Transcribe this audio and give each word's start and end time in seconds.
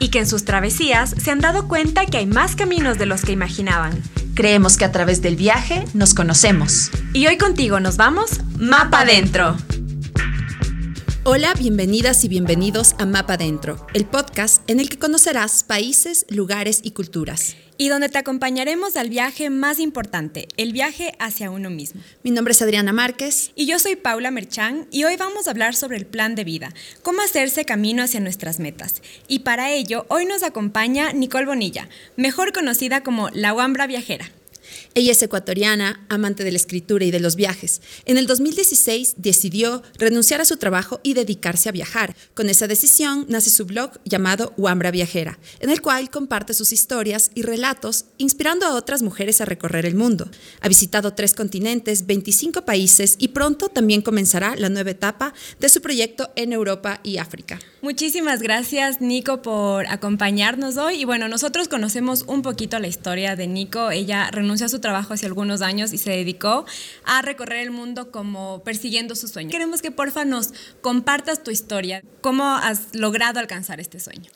Y 0.00 0.08
que 0.08 0.18
en 0.18 0.26
sus 0.26 0.44
travesías 0.44 1.14
se 1.16 1.30
han 1.30 1.38
dado 1.38 1.68
cuenta 1.68 2.06
que 2.06 2.16
hay 2.16 2.26
más 2.26 2.56
caminos 2.56 2.98
de 2.98 3.06
los 3.06 3.22
que 3.22 3.30
imaginaban. 3.30 4.02
Creemos 4.34 4.76
que 4.76 4.84
a 4.84 4.90
través 4.90 5.22
del 5.22 5.36
viaje 5.36 5.84
nos 5.94 6.14
conocemos. 6.14 6.90
Y 7.12 7.28
hoy 7.28 7.38
contigo 7.38 7.78
nos 7.78 7.96
vamos 7.96 8.40
Mapa 8.58 9.02
Adentro. 9.02 9.56
Hola, 11.22 11.52
bienvenidas 11.52 12.24
y 12.24 12.28
bienvenidos 12.28 12.94
a 12.98 13.04
Mapa 13.04 13.36
Dentro, 13.36 13.86
el 13.92 14.06
podcast 14.06 14.62
en 14.70 14.80
el 14.80 14.88
que 14.88 14.98
conocerás 14.98 15.64
países, 15.64 16.24
lugares 16.30 16.80
y 16.82 16.92
culturas. 16.92 17.56
Y 17.76 17.90
donde 17.90 18.08
te 18.08 18.16
acompañaremos 18.16 18.96
al 18.96 19.10
viaje 19.10 19.50
más 19.50 19.80
importante, 19.80 20.48
el 20.56 20.72
viaje 20.72 21.12
hacia 21.18 21.50
uno 21.50 21.68
mismo. 21.68 22.00
Mi 22.22 22.30
nombre 22.30 22.52
es 22.52 22.62
Adriana 22.62 22.94
Márquez. 22.94 23.52
Y 23.54 23.66
yo 23.66 23.78
soy 23.78 23.96
Paula 23.96 24.30
Merchán 24.30 24.88
y 24.90 25.04
hoy 25.04 25.16
vamos 25.16 25.46
a 25.46 25.50
hablar 25.50 25.76
sobre 25.76 25.98
el 25.98 26.06
plan 26.06 26.34
de 26.34 26.44
vida, 26.44 26.72
cómo 27.02 27.20
hacerse 27.20 27.66
camino 27.66 28.02
hacia 28.02 28.20
nuestras 28.20 28.58
metas. 28.58 29.02
Y 29.28 29.40
para 29.40 29.70
ello, 29.70 30.06
hoy 30.08 30.24
nos 30.24 30.42
acompaña 30.42 31.12
Nicole 31.12 31.44
Bonilla, 31.44 31.90
mejor 32.16 32.54
conocida 32.54 33.02
como 33.02 33.28
la 33.34 33.52
Wambra 33.52 33.86
Viajera. 33.86 34.30
Ella 34.94 35.12
es 35.12 35.22
ecuatoriana, 35.22 36.04
amante 36.08 36.42
de 36.42 36.50
la 36.50 36.56
escritura 36.56 37.04
y 37.04 37.12
de 37.12 37.20
los 37.20 37.36
viajes. 37.36 37.80
En 38.06 38.18
el 38.18 38.26
2016 38.26 39.14
decidió 39.18 39.84
renunciar 39.98 40.40
a 40.40 40.44
su 40.44 40.56
trabajo 40.56 40.98
y 41.04 41.14
dedicarse 41.14 41.68
a 41.68 41.72
viajar. 41.72 42.16
Con 42.34 42.48
esa 42.50 42.66
decisión 42.66 43.24
nace 43.28 43.50
su 43.50 43.66
blog 43.66 43.92
llamado 44.04 44.52
Huambra 44.56 44.90
Viajera, 44.90 45.38
en 45.60 45.70
el 45.70 45.80
cual 45.80 46.10
comparte 46.10 46.54
sus 46.54 46.72
historias 46.72 47.30
y 47.36 47.42
relatos, 47.42 48.06
inspirando 48.18 48.66
a 48.66 48.74
otras 48.74 49.02
mujeres 49.02 49.40
a 49.40 49.44
recorrer 49.44 49.86
el 49.86 49.94
mundo. 49.94 50.28
Ha 50.60 50.68
visitado 50.68 51.14
tres 51.14 51.34
continentes, 51.34 52.06
25 52.06 52.64
países 52.64 53.14
y 53.18 53.28
pronto 53.28 53.68
también 53.68 54.02
comenzará 54.02 54.56
la 54.56 54.70
nueva 54.70 54.90
etapa 54.90 55.34
de 55.60 55.68
su 55.68 55.80
proyecto 55.82 56.30
en 56.34 56.52
Europa 56.52 56.98
y 57.04 57.18
África. 57.18 57.60
Muchísimas 57.80 58.42
gracias, 58.42 59.00
Nico, 59.00 59.40
por 59.40 59.86
acompañarnos 59.86 60.76
hoy. 60.76 61.00
Y 61.00 61.04
bueno, 61.04 61.28
nosotros 61.28 61.68
conocemos 61.68 62.24
un 62.26 62.42
poquito 62.42 62.78
la 62.78 62.88
historia 62.88 63.36
de 63.36 63.46
Nico. 63.46 63.90
Ella 63.90 64.30
renunció 64.32 64.66
a 64.66 64.68
su 64.68 64.79
trabajo 64.80 65.14
hace 65.14 65.26
algunos 65.26 65.62
años 65.62 65.92
y 65.92 65.98
se 65.98 66.10
dedicó 66.10 66.64
a 67.04 67.22
recorrer 67.22 67.60
el 67.60 67.70
mundo 67.70 68.10
como 68.10 68.62
persiguiendo 68.64 69.14
su 69.14 69.28
sueño. 69.28 69.50
Queremos 69.50 69.82
que 69.82 69.90
porfa 69.90 70.24
nos 70.24 70.52
compartas 70.80 71.42
tu 71.42 71.50
historia. 71.50 72.02
¿Cómo 72.20 72.44
has 72.44 72.94
logrado 72.94 73.40
alcanzar 73.40 73.80
este 73.80 74.00
sueño? 74.00 74.30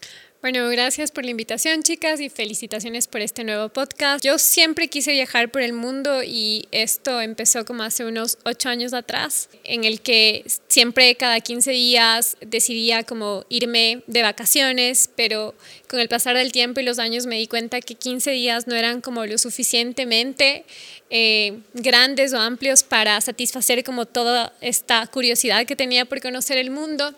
Bueno, 0.44 0.68
gracias 0.68 1.10
por 1.10 1.24
la 1.24 1.30
invitación, 1.30 1.82
chicas, 1.82 2.20
y 2.20 2.28
felicitaciones 2.28 3.08
por 3.08 3.22
este 3.22 3.44
nuevo 3.44 3.70
podcast. 3.70 4.22
Yo 4.22 4.36
siempre 4.36 4.88
quise 4.88 5.12
viajar 5.12 5.50
por 5.50 5.62
el 5.62 5.72
mundo 5.72 6.22
y 6.22 6.68
esto 6.70 7.22
empezó 7.22 7.64
como 7.64 7.82
hace 7.82 8.04
unos 8.04 8.36
ocho 8.44 8.68
años 8.68 8.92
atrás, 8.92 9.48
en 9.64 9.84
el 9.84 10.02
que 10.02 10.44
siempre 10.68 11.14
cada 11.14 11.40
15 11.40 11.70
días 11.70 12.36
decidía 12.42 13.04
como 13.04 13.46
irme 13.48 14.02
de 14.06 14.20
vacaciones, 14.20 15.08
pero 15.16 15.54
con 15.88 15.98
el 15.98 16.10
pasar 16.10 16.36
del 16.36 16.52
tiempo 16.52 16.78
y 16.78 16.84
los 16.84 16.98
años 16.98 17.24
me 17.24 17.38
di 17.38 17.46
cuenta 17.46 17.80
que 17.80 17.94
15 17.94 18.32
días 18.32 18.66
no 18.66 18.74
eran 18.74 19.00
como 19.00 19.24
lo 19.24 19.38
suficientemente 19.38 20.66
eh, 21.08 21.60
grandes 21.72 22.34
o 22.34 22.38
amplios 22.38 22.82
para 22.82 23.18
satisfacer 23.22 23.82
como 23.82 24.04
toda 24.04 24.52
esta 24.60 25.06
curiosidad 25.06 25.64
que 25.64 25.74
tenía 25.74 26.04
por 26.04 26.20
conocer 26.20 26.58
el 26.58 26.70
mundo. 26.70 27.14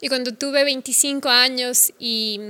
Y 0.00 0.08
cuando 0.08 0.32
tuve 0.32 0.64
25 0.64 1.28
años 1.28 1.92
y 1.98 2.40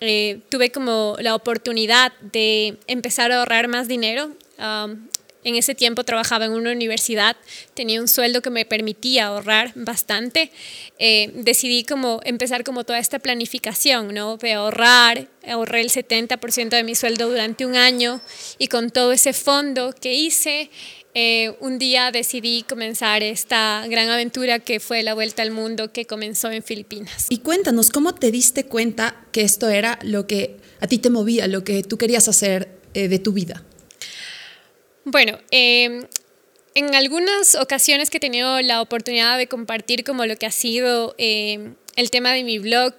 eh, 0.00 0.40
tuve 0.48 0.70
como 0.70 1.16
la 1.20 1.34
oportunidad 1.34 2.12
de 2.20 2.78
empezar 2.86 3.30
a 3.32 3.40
ahorrar 3.40 3.68
más 3.68 3.88
dinero, 3.88 4.30
um, 4.58 5.08
en 5.44 5.56
ese 5.56 5.74
tiempo 5.74 6.04
trabajaba 6.04 6.46
en 6.46 6.52
una 6.52 6.72
universidad, 6.72 7.36
tenía 7.74 8.00
un 8.00 8.08
sueldo 8.08 8.40
que 8.40 8.48
me 8.48 8.64
permitía 8.64 9.26
ahorrar 9.26 9.72
bastante. 9.74 10.50
Eh, 10.98 11.30
decidí 11.34 11.84
como 11.84 12.20
empezar 12.24 12.64
como 12.64 12.84
toda 12.84 12.98
esta 12.98 13.18
planificación, 13.18 14.14
¿no? 14.14 14.38
De 14.38 14.54
ahorrar, 14.54 15.28
ahorré 15.46 15.82
el 15.82 15.90
70% 15.90 16.70
de 16.70 16.82
mi 16.82 16.94
sueldo 16.94 17.28
durante 17.28 17.66
un 17.66 17.76
año 17.76 18.22
y 18.58 18.68
con 18.68 18.90
todo 18.90 19.12
ese 19.12 19.34
fondo 19.34 19.94
que 20.00 20.14
hice, 20.14 20.70
eh, 21.14 21.54
un 21.60 21.78
día 21.78 22.10
decidí 22.10 22.64
comenzar 22.68 23.22
esta 23.22 23.86
gran 23.88 24.10
aventura 24.10 24.58
que 24.58 24.80
fue 24.80 25.04
la 25.04 25.14
vuelta 25.14 25.42
al 25.42 25.52
mundo 25.52 25.92
que 25.92 26.06
comenzó 26.06 26.50
en 26.50 26.62
Filipinas. 26.62 27.26
Y 27.28 27.38
cuéntanos, 27.38 27.90
¿cómo 27.90 28.16
te 28.16 28.32
diste 28.32 28.66
cuenta 28.66 29.24
que 29.30 29.42
esto 29.42 29.68
era 29.68 30.00
lo 30.02 30.26
que 30.26 30.56
a 30.80 30.88
ti 30.88 30.98
te 30.98 31.10
movía, 31.10 31.46
lo 31.46 31.62
que 31.62 31.84
tú 31.84 31.98
querías 31.98 32.26
hacer 32.26 32.68
eh, 32.94 33.06
de 33.06 33.20
tu 33.20 33.32
vida? 33.32 33.62
Bueno, 35.04 35.38
em, 35.52 36.04
en 36.74 36.94
algunas 36.96 37.54
ocasiones 37.54 38.10
que 38.10 38.16
he 38.16 38.20
tenido 38.20 38.60
la 38.62 38.82
oportunidad 38.82 39.38
de 39.38 39.46
compartir 39.46 40.02
como 40.02 40.26
lo 40.26 40.34
que 40.36 40.46
ha 40.46 40.50
sido 40.50 41.14
em, 41.18 41.76
el 41.94 42.10
tema 42.10 42.32
de 42.32 42.42
mi 42.42 42.58
blog 42.58 42.94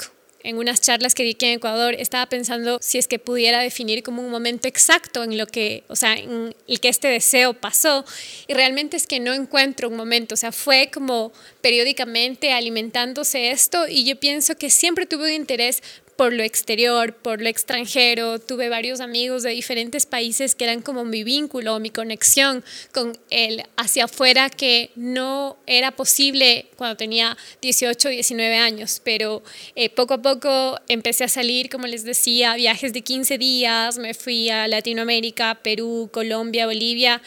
en 0.45 0.57
unas 0.57 0.79
charlas 0.79 1.15
que 1.15 1.23
di 1.23 1.31
aquí 1.31 1.47
en 1.47 1.53
Ecuador, 1.53 1.95
estaba 1.97 2.27
pensando 2.27 2.77
si 2.81 2.99
es 2.99 3.07
que 3.07 3.17
pudiera 3.17 3.59
definir 3.59 4.03
como 4.03 4.21
un 4.21 4.29
momento 4.29 4.67
exacto 4.67 5.23
en 5.23 5.37
lo 5.37 5.47
que, 5.47 5.83
o 5.87 5.95
sea, 5.95 6.13
el 6.13 6.79
que 6.79 6.89
este 6.89 7.07
deseo 7.07 7.53
pasó. 7.53 8.05
Y 8.47 8.53
realmente 8.53 8.95
es 8.95 9.07
que 9.07 9.19
no 9.19 9.33
encuentro 9.33 9.89
un 9.89 9.97
momento, 9.97 10.35
o 10.35 10.37
sea, 10.37 10.51
fue 10.51 10.89
como 10.93 11.33
periódicamente 11.61 12.53
alimentándose 12.53 13.49
esto 13.49 13.87
y 13.87 14.05
yo 14.05 14.17
pienso 14.17 14.55
que 14.55 14.69
siempre 14.69 15.07
tuve 15.07 15.29
un 15.29 15.33
interés 15.33 15.81
por 16.15 16.33
lo 16.33 16.43
exterior, 16.43 17.13
por 17.13 17.41
lo 17.41 17.49
extranjero. 17.49 18.39
Tuve 18.39 18.69
varios 18.69 18.99
amigos 18.99 19.43
de 19.43 19.51
diferentes 19.51 20.05
países 20.05 20.55
que 20.55 20.63
eran 20.63 20.81
como 20.81 21.03
mi 21.05 21.23
vínculo, 21.23 21.79
mi 21.79 21.89
conexión 21.89 22.63
con 22.93 23.17
el 23.29 23.63
hacia 23.75 24.05
afuera 24.05 24.49
que 24.49 24.91
no 24.95 25.57
era 25.67 25.91
posible 25.91 26.67
cuando 26.77 26.95
tenía 26.95 27.37
18, 27.61 28.09
19 28.09 28.55
años, 28.57 29.01
pero 29.03 29.43
eh, 29.75 29.89
poco 29.89 30.15
a 30.15 30.21
poco 30.21 30.79
empecé 30.87 31.23
a 31.25 31.29
salir, 31.29 31.69
como 31.69 31.87
les 31.87 32.03
decía, 32.03 32.55
viajes 32.55 32.93
de 32.93 33.01
15 33.01 33.37
días, 33.37 33.97
me 33.97 34.13
fui 34.13 34.49
a 34.49 34.67
Latinoamérica, 34.67 35.59
Perú, 35.63 36.09
Colombia, 36.11 36.65
Bolivia 36.65 37.21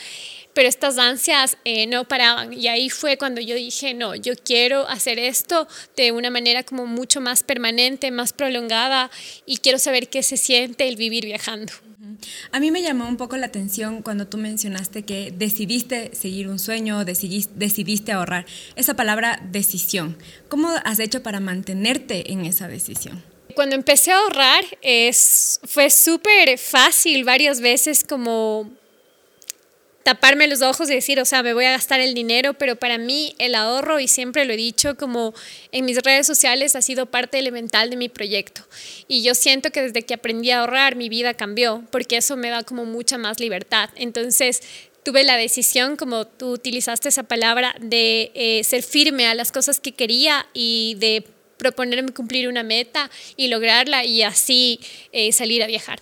pero 0.58 0.68
estas 0.68 0.98
ansias 0.98 1.56
eh, 1.64 1.86
no 1.86 2.08
paraban. 2.08 2.52
Y 2.52 2.66
ahí 2.66 2.90
fue 2.90 3.16
cuando 3.16 3.40
yo 3.40 3.54
dije, 3.54 3.94
no, 3.94 4.16
yo 4.16 4.32
quiero 4.34 4.88
hacer 4.88 5.20
esto 5.20 5.68
de 5.96 6.10
una 6.10 6.30
manera 6.30 6.64
como 6.64 6.84
mucho 6.84 7.20
más 7.20 7.44
permanente, 7.44 8.10
más 8.10 8.32
prolongada 8.32 9.08
y 9.46 9.58
quiero 9.58 9.78
saber 9.78 10.08
qué 10.08 10.24
se 10.24 10.36
siente 10.36 10.88
el 10.88 10.96
vivir 10.96 11.26
viajando. 11.26 11.72
A 12.50 12.58
mí 12.58 12.72
me 12.72 12.82
llamó 12.82 13.06
un 13.06 13.16
poco 13.16 13.36
la 13.36 13.46
atención 13.46 14.02
cuando 14.02 14.26
tú 14.26 14.36
mencionaste 14.36 15.04
que 15.04 15.30
decidiste 15.30 16.10
seguir 16.12 16.48
un 16.48 16.58
sueño, 16.58 17.04
decidiste, 17.04 17.52
decidiste 17.54 18.10
ahorrar. 18.10 18.44
Esa 18.74 18.94
palabra 18.94 19.40
decisión, 19.52 20.18
¿cómo 20.48 20.70
has 20.84 20.98
hecho 20.98 21.22
para 21.22 21.38
mantenerte 21.38 22.32
en 22.32 22.44
esa 22.44 22.66
decisión? 22.66 23.22
Cuando 23.54 23.76
empecé 23.76 24.10
a 24.10 24.18
ahorrar 24.18 24.64
es, 24.82 25.60
fue 25.68 25.88
súper 25.88 26.58
fácil 26.58 27.22
varias 27.22 27.60
veces 27.60 28.02
como 28.02 28.76
taparme 30.08 30.48
los 30.48 30.62
ojos 30.62 30.88
y 30.88 30.94
decir, 30.94 31.20
o 31.20 31.26
sea, 31.26 31.42
me 31.42 31.52
voy 31.52 31.66
a 31.66 31.72
gastar 31.72 32.00
el 32.00 32.14
dinero, 32.14 32.54
pero 32.54 32.76
para 32.76 32.96
mí 32.96 33.34
el 33.36 33.54
ahorro, 33.54 34.00
y 34.00 34.08
siempre 34.08 34.46
lo 34.46 34.54
he 34.54 34.56
dicho 34.56 34.96
como 34.96 35.34
en 35.70 35.84
mis 35.84 35.98
redes 35.98 36.26
sociales, 36.26 36.74
ha 36.76 36.80
sido 36.80 37.04
parte 37.04 37.38
elemental 37.38 37.90
de 37.90 37.96
mi 37.96 38.08
proyecto. 38.08 38.62
Y 39.06 39.22
yo 39.22 39.34
siento 39.34 39.70
que 39.70 39.82
desde 39.82 40.06
que 40.06 40.14
aprendí 40.14 40.50
a 40.50 40.60
ahorrar, 40.60 40.96
mi 40.96 41.10
vida 41.10 41.34
cambió, 41.34 41.84
porque 41.90 42.16
eso 42.16 42.38
me 42.38 42.48
da 42.48 42.62
como 42.62 42.86
mucha 42.86 43.18
más 43.18 43.38
libertad. 43.38 43.90
Entonces, 43.96 44.62
tuve 45.02 45.24
la 45.24 45.36
decisión, 45.36 45.96
como 45.96 46.26
tú 46.26 46.52
utilizaste 46.52 47.10
esa 47.10 47.24
palabra, 47.24 47.76
de 47.78 48.32
eh, 48.32 48.64
ser 48.64 48.82
firme 48.84 49.26
a 49.26 49.34
las 49.34 49.52
cosas 49.52 49.78
que 49.78 49.92
quería 49.92 50.46
y 50.54 50.96
de 51.00 51.22
proponerme 51.58 52.12
cumplir 52.12 52.48
una 52.48 52.62
meta 52.62 53.10
y 53.36 53.48
lograrla 53.48 54.06
y 54.06 54.22
así 54.22 54.80
eh, 55.12 55.32
salir 55.32 55.62
a 55.62 55.66
viajar. 55.66 56.00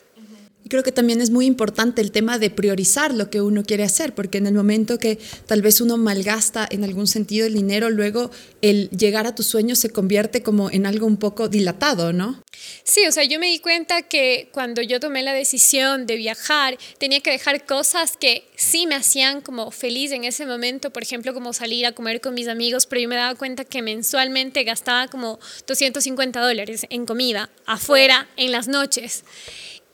Creo 0.68 0.82
que 0.82 0.92
también 0.92 1.20
es 1.20 1.30
muy 1.30 1.46
importante 1.46 2.02
el 2.02 2.10
tema 2.10 2.38
de 2.38 2.50
priorizar 2.50 3.14
lo 3.14 3.30
que 3.30 3.40
uno 3.40 3.62
quiere 3.62 3.84
hacer, 3.84 4.14
porque 4.14 4.38
en 4.38 4.46
el 4.46 4.54
momento 4.54 4.98
que 4.98 5.18
tal 5.46 5.62
vez 5.62 5.80
uno 5.80 5.96
malgasta 5.96 6.66
en 6.70 6.84
algún 6.84 7.06
sentido 7.06 7.46
el 7.46 7.54
dinero, 7.54 7.90
luego 7.90 8.30
el 8.62 8.90
llegar 8.90 9.26
a 9.26 9.34
tus 9.34 9.46
sueños 9.46 9.78
se 9.78 9.90
convierte 9.90 10.42
como 10.42 10.70
en 10.70 10.86
algo 10.86 11.06
un 11.06 11.18
poco 11.18 11.48
dilatado, 11.48 12.12
¿no? 12.12 12.42
Sí, 12.84 13.06
o 13.06 13.12
sea, 13.12 13.24
yo 13.24 13.38
me 13.38 13.46
di 13.46 13.58
cuenta 13.58 14.02
que 14.02 14.48
cuando 14.52 14.82
yo 14.82 14.98
tomé 14.98 15.22
la 15.22 15.34
decisión 15.34 16.06
de 16.06 16.16
viajar, 16.16 16.78
tenía 16.98 17.20
que 17.20 17.30
dejar 17.30 17.64
cosas 17.64 18.16
que 18.16 18.48
sí 18.56 18.86
me 18.86 18.94
hacían 18.94 19.40
como 19.40 19.70
feliz 19.70 20.12
en 20.12 20.24
ese 20.24 20.46
momento, 20.46 20.90
por 20.90 21.02
ejemplo, 21.02 21.34
como 21.34 21.52
salir 21.52 21.86
a 21.86 21.92
comer 21.92 22.20
con 22.20 22.34
mis 22.34 22.48
amigos, 22.48 22.86
pero 22.86 23.02
yo 23.02 23.08
me 23.08 23.16
daba 23.16 23.34
cuenta 23.34 23.64
que 23.64 23.82
mensualmente 23.82 24.64
gastaba 24.64 25.08
como 25.08 25.38
250 25.66 26.40
dólares 26.40 26.86
en 26.90 27.06
comida, 27.06 27.50
afuera, 27.66 28.28
en 28.36 28.52
las 28.52 28.68
noches. 28.68 29.24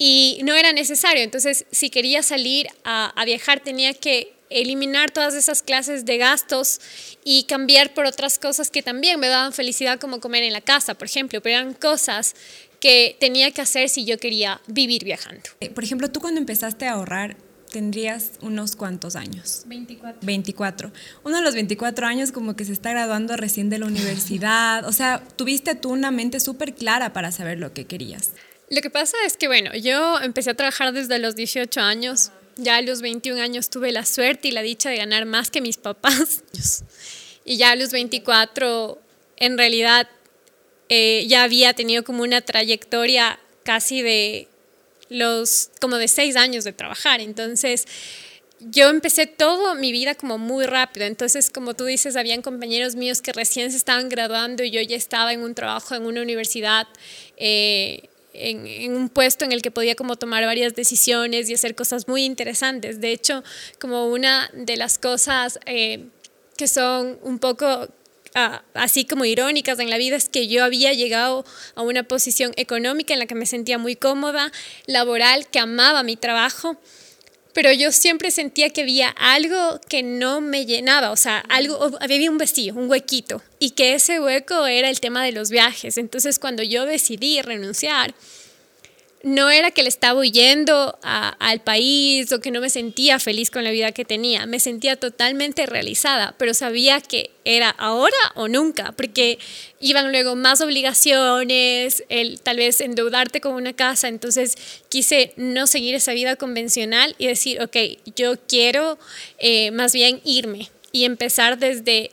Y 0.05 0.41
no 0.43 0.57
era 0.57 0.73
necesario. 0.73 1.23
Entonces, 1.23 1.65
si 1.71 1.89
quería 1.89 2.25
salir 2.25 2.67
a, 2.83 3.13
a 3.15 3.25
viajar, 3.25 3.61
tenía 3.61 3.95
que 3.95 4.35
eliminar 4.51 5.13
todas 5.13 5.33
esas 5.33 5.63
clases 5.63 6.05
de 6.05 6.19
gastos 6.19 6.81
y 7.25 7.45
cambiar 7.45 7.95
por 7.95 8.07
otras 8.07 8.41
cosas 8.41 8.69
que 8.69 8.83
también 8.83 9.21
me 9.21 9.29
daban 9.29 9.53
felicidad, 9.53 10.01
como 10.01 10.19
comer 10.19 10.43
en 10.43 10.55
la 10.55 10.61
casa, 10.61 10.95
por 10.95 11.07
ejemplo, 11.07 11.41
pero 11.41 11.57
eran 11.57 11.75
cosas 11.75 12.35
que 12.81 13.17
tenía 13.21 13.53
que 13.53 13.61
hacer 13.61 13.89
si 13.89 14.05
yo 14.05 14.19
quería 14.19 14.61
vivir 14.67 15.05
viajando. 15.05 15.45
Eh, 15.61 15.71
por 15.71 15.85
ejemplo, 15.85 16.11
tú 16.11 16.19
cuando 16.19 16.41
empezaste 16.41 16.89
a 16.89 16.95
ahorrar, 16.95 17.37
tendrías 17.71 18.33
unos 18.41 18.75
cuantos 18.75 19.15
años? 19.15 19.63
24. 19.67 20.19
24. 20.21 20.93
Uno 21.23 21.37
de 21.37 21.43
los 21.43 21.55
24 21.55 22.09
años 22.09 22.33
como 22.33 22.57
que 22.57 22.65
se 22.65 22.73
está 22.73 22.91
graduando 22.91 23.37
recién 23.37 23.71
de 23.71 23.79
la 23.79 23.87
universidad. 23.95 24.85
O 24.85 24.93
sea, 24.93 25.23
tuviste 25.37 25.77
tú 25.77 25.91
una 25.91 26.11
mente 26.11 26.41
súper 26.41 26.75
clara 26.75 27.13
para 27.13 27.31
saber 27.31 27.61
lo 27.61 27.73
que 27.73 27.85
querías. 27.87 28.33
Lo 28.73 28.81
que 28.81 28.89
pasa 28.89 29.19
es 29.27 29.37
que, 29.37 29.49
bueno, 29.49 29.77
yo 29.77 30.19
empecé 30.21 30.49
a 30.49 30.55
trabajar 30.55 30.95
desde 30.95 31.19
los 31.19 31.37
18 31.37 31.79
años. 31.79 32.31
Ya 32.57 32.77
a 32.77 32.81
los 32.81 33.03
21 33.03 33.39
años 33.39 33.69
tuve 33.69 33.93
la 33.93 34.07
suerte 34.07 34.49
y 34.49 34.51
la 34.51 34.63
dicha 34.63 34.89
de 34.89 34.97
ganar 34.97 35.27
más 35.27 35.51
que 35.51 35.61
mis 35.61 35.77
papás. 35.77 36.43
Y 37.45 37.57
ya 37.57 37.73
a 37.73 37.77
los 37.77 37.91
24, 37.91 38.99
en 39.37 39.59
realidad, 39.59 40.09
eh, 40.89 41.27
ya 41.27 41.43
había 41.43 41.75
tenido 41.75 42.05
como 42.05 42.23
una 42.23 42.41
trayectoria 42.41 43.41
casi 43.65 44.01
de 44.01 44.47
los, 45.11 45.71
como 45.81 45.97
de 45.97 46.07
seis 46.07 46.37
años 46.37 46.63
de 46.63 46.73
trabajar. 46.73 47.21
Entonces, 47.21 47.87
yo 48.61 48.89
empecé 48.89 49.27
todo 49.27 49.75
mi 49.75 49.91
vida 49.91 50.15
como 50.15 50.39
muy 50.39 50.65
rápido. 50.67 51.05
Entonces, 51.05 51.51
como 51.51 51.75
tú 51.75 51.85
dices, 51.85 52.15
habían 52.15 52.41
compañeros 52.43 52.95
míos 52.95 53.21
que 53.21 53.33
recién 53.33 53.71
se 53.71 53.77
estaban 53.77 54.09
graduando 54.09 54.63
y 54.63 54.71
yo 54.71 54.81
ya 54.81 54.97
estaba 54.97 55.33
en 55.33 55.43
un 55.43 55.55
trabajo 55.55 55.95
en 55.95 56.07
una 56.07 56.23
universidad. 56.23 56.87
Eh, 57.37 58.09
en, 58.35 58.97
un 58.97 59.09
puesto 59.09 59.45
en 59.45 59.53
el 59.53 59.63
que 59.63 59.71
podía 59.71 59.95
como 59.95 60.17
tomar 60.17 60.45
varias 60.45 60.75
decisiones 60.75 61.49
y 61.49 61.55
hacer 61.55 61.75
cosas 61.75 62.09
muy 62.09 62.25
interesantes. 62.25 63.01
De 63.01 63.13
hecho, 63.13 63.43
como 63.79 64.07
una 64.07 64.51
de 64.53 64.77
las 64.77 64.99
cosas 64.99 65.59
eh, 65.67 66.07
que 66.57 66.69
son 66.69 67.19
un 67.23 67.39
poco 67.39 67.89
ah, 68.35 68.63
así 68.75 69.05
como 69.05 69.25
irónicas 69.25 69.79
en 69.79 69.91
la 69.91 69.99
vida 69.99 70.17
es 70.17 70.29
que 70.29 70.49
yo 70.49 70.65
había 70.65 70.93
llegado 70.93 71.45
a 71.75 71.83
una 71.83 72.03
posición 72.03 72.53
económica 72.57 73.13
en 73.13 73.21
la 73.21 73.27
que 73.27 73.35
me 73.35 73.47
sentía 73.47 73.79
muy 73.79 73.97
cómoda, 73.97 74.53
laboral, 74.87 75.47
que 75.49 75.59
amaba 75.59 76.03
mi 76.03 76.17
trabajo 76.17 76.79
pero 77.53 77.73
yo 77.73 77.93
siempre 77.93 78.31
sentía 78.31 78.71
que 78.71 78.83
había 78.83 79.09
algo 79.09 79.81
que 79.89 80.03
no 80.03 80.41
me 80.41 80.67
llenaba, 80.67 81.11
o 81.11 81.17
sea, 81.17 81.39
algo, 81.49 81.91
había 82.01 82.31
un 82.31 82.39
vacío, 82.39 82.75
un 82.75 82.91
huequito, 82.91 83.43
y 83.59 83.71
que 83.71 83.95
ese 83.95 84.21
hueco 84.21 84.67
era 84.67 84.89
el 84.89 85.01
tema 85.01 85.25
de 85.25 85.33
los 85.33 85.51
viajes. 85.51 85.99
Entonces, 85.99 86.39
cuando 86.39 86.63
yo 86.63 86.87
decidí 86.87 87.41
renunciar, 87.43 88.15
no 89.23 89.51
era 89.51 89.71
que 89.71 89.83
le 89.83 89.89
estaba 89.89 90.19
huyendo 90.21 90.99
al 91.03 91.61
país 91.61 92.33
o 92.33 92.41
que 92.41 92.51
no 92.51 92.61
me 92.61 92.71
sentía 92.71 93.19
feliz 93.19 93.51
con 93.51 93.63
la 93.63 93.71
vida 93.71 93.93
que 93.93 94.05
tenía, 94.05 94.47
me 94.47 94.59
sentía 94.59 94.97
totalmente 94.97 95.67
realizada, 95.67 96.35
pero 96.39 96.55
sabía 96.55 97.01
que 97.01 97.31
era 97.45 97.71
ahora 97.71 98.17
o 98.35 98.49
nunca, 98.49 98.93
porque 98.93 99.39
iban 99.81 100.11
luego 100.11 100.35
más 100.35 100.61
obligaciones, 100.61 102.05
el 102.09 102.41
tal 102.41 102.57
vez 102.57 102.81
endeudarte 102.81 103.41
con 103.41 103.55
una 103.55 103.73
casa, 103.73 104.09
entonces 104.09 104.57
quise 104.89 105.33
no 105.37 105.67
seguir 105.67 105.95
esa 105.95 106.13
vida 106.13 106.37
convencional 106.37 107.15
y 107.19 107.29
decir, 107.29 107.61
ok, 107.63 107.77
yo 108.17 108.35
quiero 108.49 108.99
eh, 109.39 109.71
más 109.71 109.93
bien 109.93 110.21
irme 110.25 110.71
y 110.91 111.05
empezar 111.05 111.59
desde, 111.59 112.11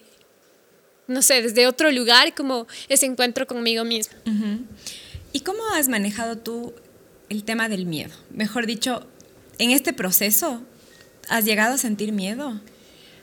no 1.07 1.23
sé, 1.23 1.41
desde 1.41 1.65
otro 1.65 1.91
lugar 1.91 2.35
como 2.35 2.67
ese 2.87 3.07
encuentro 3.07 3.47
conmigo 3.47 3.83
mismo. 3.83 4.15
¿Y 5.31 5.41
cómo 5.41 5.63
has 5.73 5.89
manejado 5.89 6.37
tú 6.37 6.73
el 7.29 7.43
tema 7.43 7.69
del 7.69 7.85
miedo. 7.85 8.13
Mejor 8.31 8.65
dicho, 8.65 9.07
en 9.57 9.71
este 9.71 9.93
proceso, 9.93 10.61
¿has 11.29 11.45
llegado 11.45 11.75
a 11.75 11.77
sentir 11.77 12.11
miedo? 12.11 12.59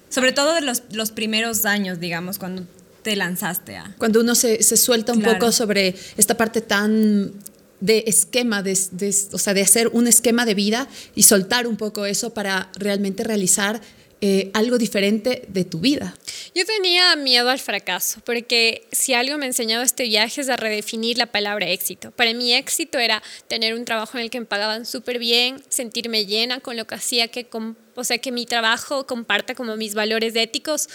Sobre 0.08 0.32
todo 0.32 0.55
de 0.55 0.61
los, 0.61 0.82
los 0.93 1.11
primeros 1.11 1.64
años, 1.64 2.00
digamos, 2.00 2.38
cuando 2.38 2.64
te 3.03 3.17
lanzaste 3.17 3.76
a... 3.76 3.94
Cuando 3.99 4.20
uno 4.20 4.35
se, 4.35 4.62
se 4.62 4.76
suelta 4.76 5.12
un 5.12 5.23
poco 5.23 5.53
sobre 5.53 5.94
esta 6.17 6.37
parte 6.37 6.61
tan 6.61 7.32
de 7.81 8.05
esquema, 8.06 8.62
de, 8.62 8.79
de, 8.93 9.14
o 9.32 9.38
sea, 9.38 9.55
de 9.55 9.62
hacer 9.62 9.88
un 9.88 10.06
esquema 10.06 10.47
de 10.47 10.55
vida 10.55 10.88
y 11.14 11.25
soltar 11.25 11.67
un 11.67 11.76
poco 11.76 12.06
eso 12.06 12.32
para 12.32 12.70
realmente 12.79 13.23
realizar 13.25 13.81
eh, 14.23 14.51
algo 14.55 14.79
diferente 14.79 15.43
de 15.49 15.65
tu 15.65 15.79
vida. 15.79 16.17
Yo 16.55 16.65
tenía 16.65 17.15
miedo 17.17 17.51
al 17.51 17.59
fracaso, 17.59 18.21
porque 18.25 18.87
si 18.91 19.13
algo 19.13 19.37
me 19.37 19.45
ha 19.45 19.49
enseñado 19.49 19.83
este 19.83 20.05
viaje 20.05 20.41
es 20.41 20.49
a 20.49 20.57
redefinir 20.57 21.19
la 21.19 21.27
palabra 21.27 21.69
éxito. 21.69 22.13
Para 22.13 22.33
mí 22.33 22.55
éxito 22.55 22.99
era 22.99 23.23
tener 23.47 23.75
un 23.75 23.85
trabajo 23.85 24.17
en 24.17 24.25
el 24.25 24.31
que 24.31 24.41
me 24.41 24.47
pagaban 24.47 24.87
súper 24.87 25.19
bien, 25.19 25.63
sentirme 25.69 26.25
llena 26.25 26.61
con 26.61 26.77
lo 26.77 26.87
que 26.87 26.95
hacía, 26.95 27.29
que, 27.29 27.47
o 27.95 28.05
sea, 28.05 28.17
que 28.17 28.33
mi 28.33 28.47
trabajo 28.47 29.07
comparta 29.07 29.55
como 29.55 29.77
mis 29.77 29.95
valores 29.95 30.35
éticos, 30.35 30.89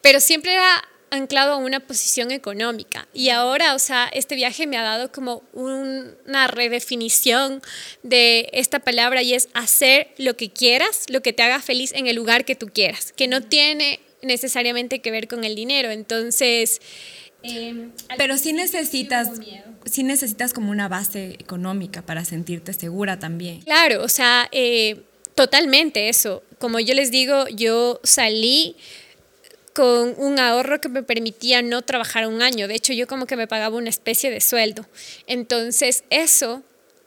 pero 0.00 0.18
siempre 0.18 0.54
era 0.54 0.82
anclado 1.10 1.52
a 1.52 1.56
una 1.56 1.80
posición 1.80 2.30
económica. 2.30 3.08
Y 3.12 3.30
ahora, 3.30 3.74
o 3.74 3.78
sea, 3.78 4.08
este 4.12 4.34
viaje 4.34 4.66
me 4.66 4.76
ha 4.76 4.82
dado 4.82 5.12
como 5.12 5.42
una 5.52 6.46
redefinición 6.46 7.62
de 8.02 8.48
esta 8.52 8.78
palabra 8.80 9.22
y 9.22 9.34
es 9.34 9.48
hacer 9.54 10.08
lo 10.18 10.36
que 10.36 10.50
quieras, 10.50 11.04
lo 11.08 11.20
que 11.22 11.32
te 11.32 11.42
haga 11.42 11.60
feliz 11.60 11.92
en 11.92 12.06
el 12.06 12.16
lugar 12.16 12.44
que 12.44 12.54
tú 12.54 12.68
quieras, 12.68 13.12
que 13.12 13.28
no 13.28 13.42
tiene 13.42 14.00
necesariamente 14.22 15.00
que 15.00 15.10
ver 15.10 15.28
con 15.28 15.44
el 15.44 15.54
dinero. 15.54 15.90
Entonces... 15.90 16.80
Em, 17.42 17.90
Pero 18.18 18.36
sí 18.36 18.52
necesitas, 18.52 19.30
sí 19.86 20.02
necesitas 20.02 20.52
como 20.52 20.70
una 20.70 20.88
base 20.88 21.36
económica 21.38 22.02
para 22.02 22.24
sentirte 22.24 22.74
segura 22.74 23.18
también. 23.18 23.62
Claro, 23.62 24.02
o 24.02 24.08
sea, 24.08 24.48
eh, 24.52 25.02
totalmente 25.34 26.10
eso. 26.10 26.42
Como 26.58 26.80
yo 26.80 26.92
les 26.92 27.10
digo, 27.10 27.48
yo 27.48 27.98
salí 28.04 28.76
con 29.74 30.14
un 30.18 30.38
ahorro 30.38 30.80
que 30.80 30.88
me 30.88 31.02
permitía 31.02 31.62
no 31.62 31.82
trabajar 31.82 32.26
un 32.26 32.42
año. 32.42 32.68
De 32.68 32.74
hecho, 32.74 32.92
yo 32.92 33.06
como 33.06 33.26
que 33.26 33.36
me 33.36 33.46
pagaba 33.46 33.76
una 33.76 33.90
especie 33.90 34.30
de 34.30 34.40
sueldo. 34.40 34.86
Entonces, 35.26 36.04
eso 36.10 36.62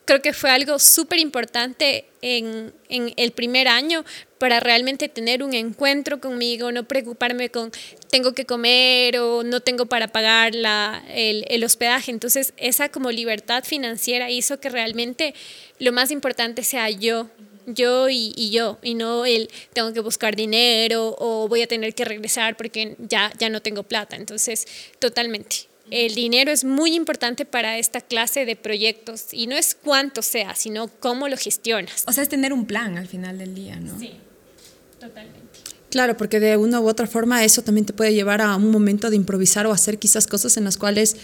creo 0.05 0.21
que 0.21 0.33
fue 0.33 0.49
algo 0.49 0.79
súper 0.79 1.19
importante 1.19 2.05
en, 2.21 2.73
en, 2.89 3.13
el 3.15 3.31
primer 3.31 3.67
año 3.67 4.03
para 4.37 4.59
realmente 4.59 5.07
tener 5.07 5.43
un 5.43 5.53
encuentro 5.53 6.19
conmigo, 6.19 6.71
no 6.71 6.83
preocuparme 6.85 7.49
con 7.49 7.71
tengo 8.09 8.33
que 8.33 8.45
comer 8.45 9.17
o 9.19 9.43
no 9.43 9.61
tengo 9.61 9.85
para 9.85 10.09
pagar 10.09 10.55
la, 10.55 11.03
el, 11.09 11.45
el 11.47 11.63
hospedaje. 11.63 12.11
Entonces, 12.11 12.53
esa 12.57 12.89
como 12.89 13.11
libertad 13.11 13.63
financiera 13.63 14.29
hizo 14.29 14.59
que 14.59 14.69
realmente 14.69 15.33
lo 15.79 15.91
más 15.91 16.11
importante 16.11 16.63
sea 16.63 16.89
yo 16.89 17.29
yo 17.65 18.09
y, 18.09 18.49
yo, 18.51 18.77
y 18.81 18.95
no 18.95 19.25
el 19.25 19.49
tengo 19.73 19.93
que 19.93 19.99
buscar 19.99 20.35
dinero 20.35 21.15
o 21.17 21.47
voy 21.47 21.61
a 21.61 21.67
tener 21.67 21.93
que 21.95 22.05
regresar 22.05 22.57
porque 22.57 22.95
ya, 22.99 23.31
ya 23.39 23.49
no 23.49 23.61
tengo 23.61 23.83
plata. 23.83 24.15
Entonces, 24.15 24.67
totalmente. 24.99 25.67
El 25.91 26.15
dinero 26.15 26.51
es 26.51 26.63
muy 26.63 26.95
importante 26.95 27.45
para 27.45 27.77
esta 27.77 28.01
clase 28.01 28.45
de 28.45 28.55
proyectos 28.55 29.33
y 29.33 29.47
no 29.47 29.55
es 29.55 29.75
cuánto 29.75 30.21
sea, 30.21 30.55
sino 30.55 30.87
cómo 30.87 31.27
lo 31.27 31.37
gestionas. 31.37 32.03
O 32.07 32.13
sea, 32.13 32.23
es 32.23 32.29
tener 32.29 32.53
un 32.53 32.65
plan 32.65 32.97
al 32.97 33.07
final 33.07 33.37
del 33.37 33.53
día, 33.53 33.75
¿no? 33.75 33.99
Sí, 33.99 34.13
totalmente. 34.99 35.41
Claro, 35.89 36.17
porque 36.17 36.39
de 36.39 36.57
una 36.57 36.79
u 36.79 36.87
otra 36.87 37.05
forma 37.05 37.43
eso 37.43 37.61
también 37.61 37.85
te 37.85 37.93
puede 37.93 38.13
llevar 38.13 38.41
a 38.41 38.55
un 38.55 38.71
momento 38.71 39.09
de 39.11 39.15
improvisar 39.15 39.67
o 39.67 39.71
hacer 39.71 39.99
quizás 39.99 40.25
cosas 40.25 40.57
en 40.57 40.63
las 40.63 40.77
cuales 40.77 41.17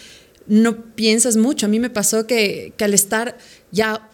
no 0.45 0.93
piensas 0.93 1.37
mucho. 1.37 1.65
A 1.65 1.69
mí 1.69 1.79
me 1.79 1.89
pasó 1.89 2.27
que, 2.27 2.73
que 2.77 2.83
al 2.83 2.93
estar 2.93 3.37
ya 3.71 4.07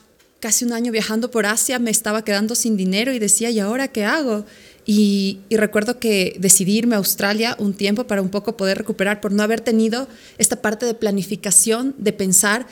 casi 0.45 0.63
un 0.63 0.73
año 0.73 0.91
viajando 0.91 1.31
por 1.31 1.47
Asia, 1.47 1.79
me 1.79 1.89
estaba 1.89 2.23
quedando 2.23 2.53
sin 2.53 2.77
dinero 2.77 3.11
y 3.11 3.17
decía, 3.17 3.49
¿y 3.49 3.57
ahora 3.57 3.87
qué 3.87 4.05
hago? 4.05 4.45
Y, 4.85 5.39
recuerdo 5.49 5.97
que 5.97 6.35
decidí 6.39 6.77
irme 6.77 6.93
a 6.93 6.99
Australia 6.99 7.55
un 7.57 7.73
tiempo 7.73 8.05
para 8.05 8.21
un 8.21 8.29
poco 8.29 8.55
poder 8.55 8.77
recuperar 8.77 9.21
por 9.21 9.31
no 9.31 9.41
haber 9.41 9.61
tenido 9.61 10.07
esta 10.37 10.61
parte 10.61 10.85
de 10.85 10.93
planificación, 10.93 11.95
de 11.97 12.13
pensar 12.13 12.67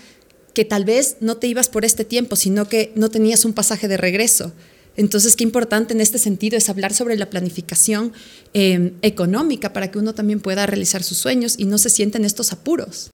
que 0.53 0.65
tal 0.65 0.85
vez 0.85 1.17
no 1.19 1.37
te 1.37 1.47
ibas 1.47 1.67
por 1.67 1.83
este 1.83 2.05
tiempo, 2.05 2.35
sino 2.35 2.69
que 2.69 2.91
no 2.93 3.09
tenías 3.09 3.43
un 3.43 3.53
pasaje 3.53 3.87
de 3.87 3.97
regreso. 3.97 4.53
Entonces, 4.95 5.35
qué 5.35 5.43
importante 5.43 5.95
en 5.95 6.01
este 6.01 6.19
sentido 6.19 6.55
es 6.55 6.69
hablar 6.69 6.93
sobre 6.93 7.17
la 7.17 7.31
planificación 7.31 8.13
eh, 8.53 8.93
económica 9.01 9.73
para 9.73 9.89
que 9.89 9.97
uno 9.97 10.13
también 10.13 10.41
pueda 10.41 10.67
realizar 10.67 11.01
sus 11.01 11.17
sueños 11.17 11.55
y 11.57 11.65
no 11.65 11.79
se 11.79 11.89
sienten 11.89 12.23
estos 12.23 12.51
apuros. 12.51 13.09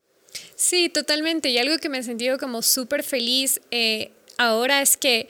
Sí, 0.57 0.89
totalmente. 0.89 1.49
Y 1.49 1.57
algo 1.57 1.77
que 1.77 1.87
me 1.87 1.99
he 1.99 2.03
sentido 2.03 2.37
como 2.37 2.61
súper 2.61 3.03
feliz 3.03 3.61
eh, 3.71 4.11
ahora 4.39 4.81
es 4.81 4.98
que 4.98 5.27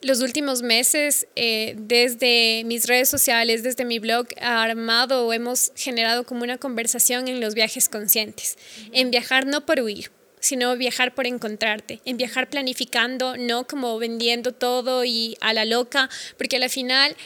los 0.00 0.20
últimos 0.20 0.62
meses, 0.62 1.26
eh, 1.36 1.74
desde 1.78 2.62
mis 2.64 2.86
redes 2.86 3.08
sociales, 3.08 3.62
desde 3.62 3.84
mi 3.84 3.98
blog, 3.98 4.26
armado 4.40 5.26
o 5.26 5.32
hemos 5.32 5.72
generado 5.76 6.24
como 6.24 6.42
una 6.42 6.58
conversación 6.58 7.28
en 7.28 7.40
los 7.40 7.54
viajes 7.54 7.88
conscientes, 7.88 8.56
en 8.92 9.10
viajar 9.10 9.46
no 9.46 9.66
por 9.66 9.80
huir, 9.80 10.10
sino 10.40 10.76
viajar 10.76 11.14
por 11.14 11.26
encontrarte, 11.26 12.00
en 12.04 12.16
viajar 12.16 12.48
planificando, 12.50 13.36
no 13.36 13.66
como 13.66 13.98
vendiendo 13.98 14.52
todo 14.52 15.04
y 15.04 15.36
a 15.40 15.52
la 15.52 15.64
loca, 15.64 16.08
porque 16.36 16.56
al 16.56 16.70
final 16.70 17.16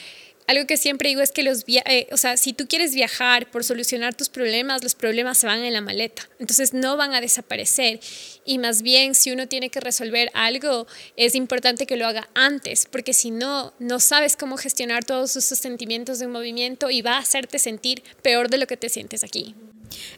algo 0.46 0.66
que 0.66 0.76
siempre 0.76 1.08
digo 1.08 1.22
es 1.22 1.32
que 1.32 1.42
los 1.42 1.64
eh, 1.66 2.06
o 2.12 2.16
sea, 2.16 2.36
si 2.36 2.52
tú 2.52 2.66
quieres 2.68 2.94
viajar 2.94 3.50
por 3.50 3.64
solucionar 3.64 4.14
tus 4.14 4.28
problemas, 4.28 4.82
los 4.82 4.94
problemas 4.94 5.38
se 5.38 5.46
van 5.46 5.64
en 5.64 5.72
la 5.72 5.80
maleta. 5.80 6.28
Entonces 6.38 6.72
no 6.72 6.96
van 6.96 7.14
a 7.14 7.20
desaparecer. 7.20 8.00
Y 8.44 8.58
más 8.58 8.82
bien, 8.82 9.14
si 9.14 9.32
uno 9.32 9.48
tiene 9.48 9.70
que 9.70 9.80
resolver 9.80 10.30
algo, 10.34 10.86
es 11.16 11.34
importante 11.34 11.86
que 11.86 11.96
lo 11.96 12.06
haga 12.06 12.28
antes, 12.34 12.86
porque 12.90 13.12
si 13.12 13.30
no, 13.30 13.74
no 13.78 13.98
sabes 13.98 14.36
cómo 14.36 14.56
gestionar 14.56 15.04
todos 15.04 15.36
esos 15.36 15.58
sentimientos 15.58 16.18
de 16.18 16.28
movimiento 16.28 16.90
y 16.90 17.02
va 17.02 17.14
a 17.14 17.18
hacerte 17.18 17.58
sentir 17.58 18.02
peor 18.22 18.48
de 18.48 18.58
lo 18.58 18.66
que 18.66 18.76
te 18.76 18.88
sientes 18.88 19.24
aquí. 19.24 19.54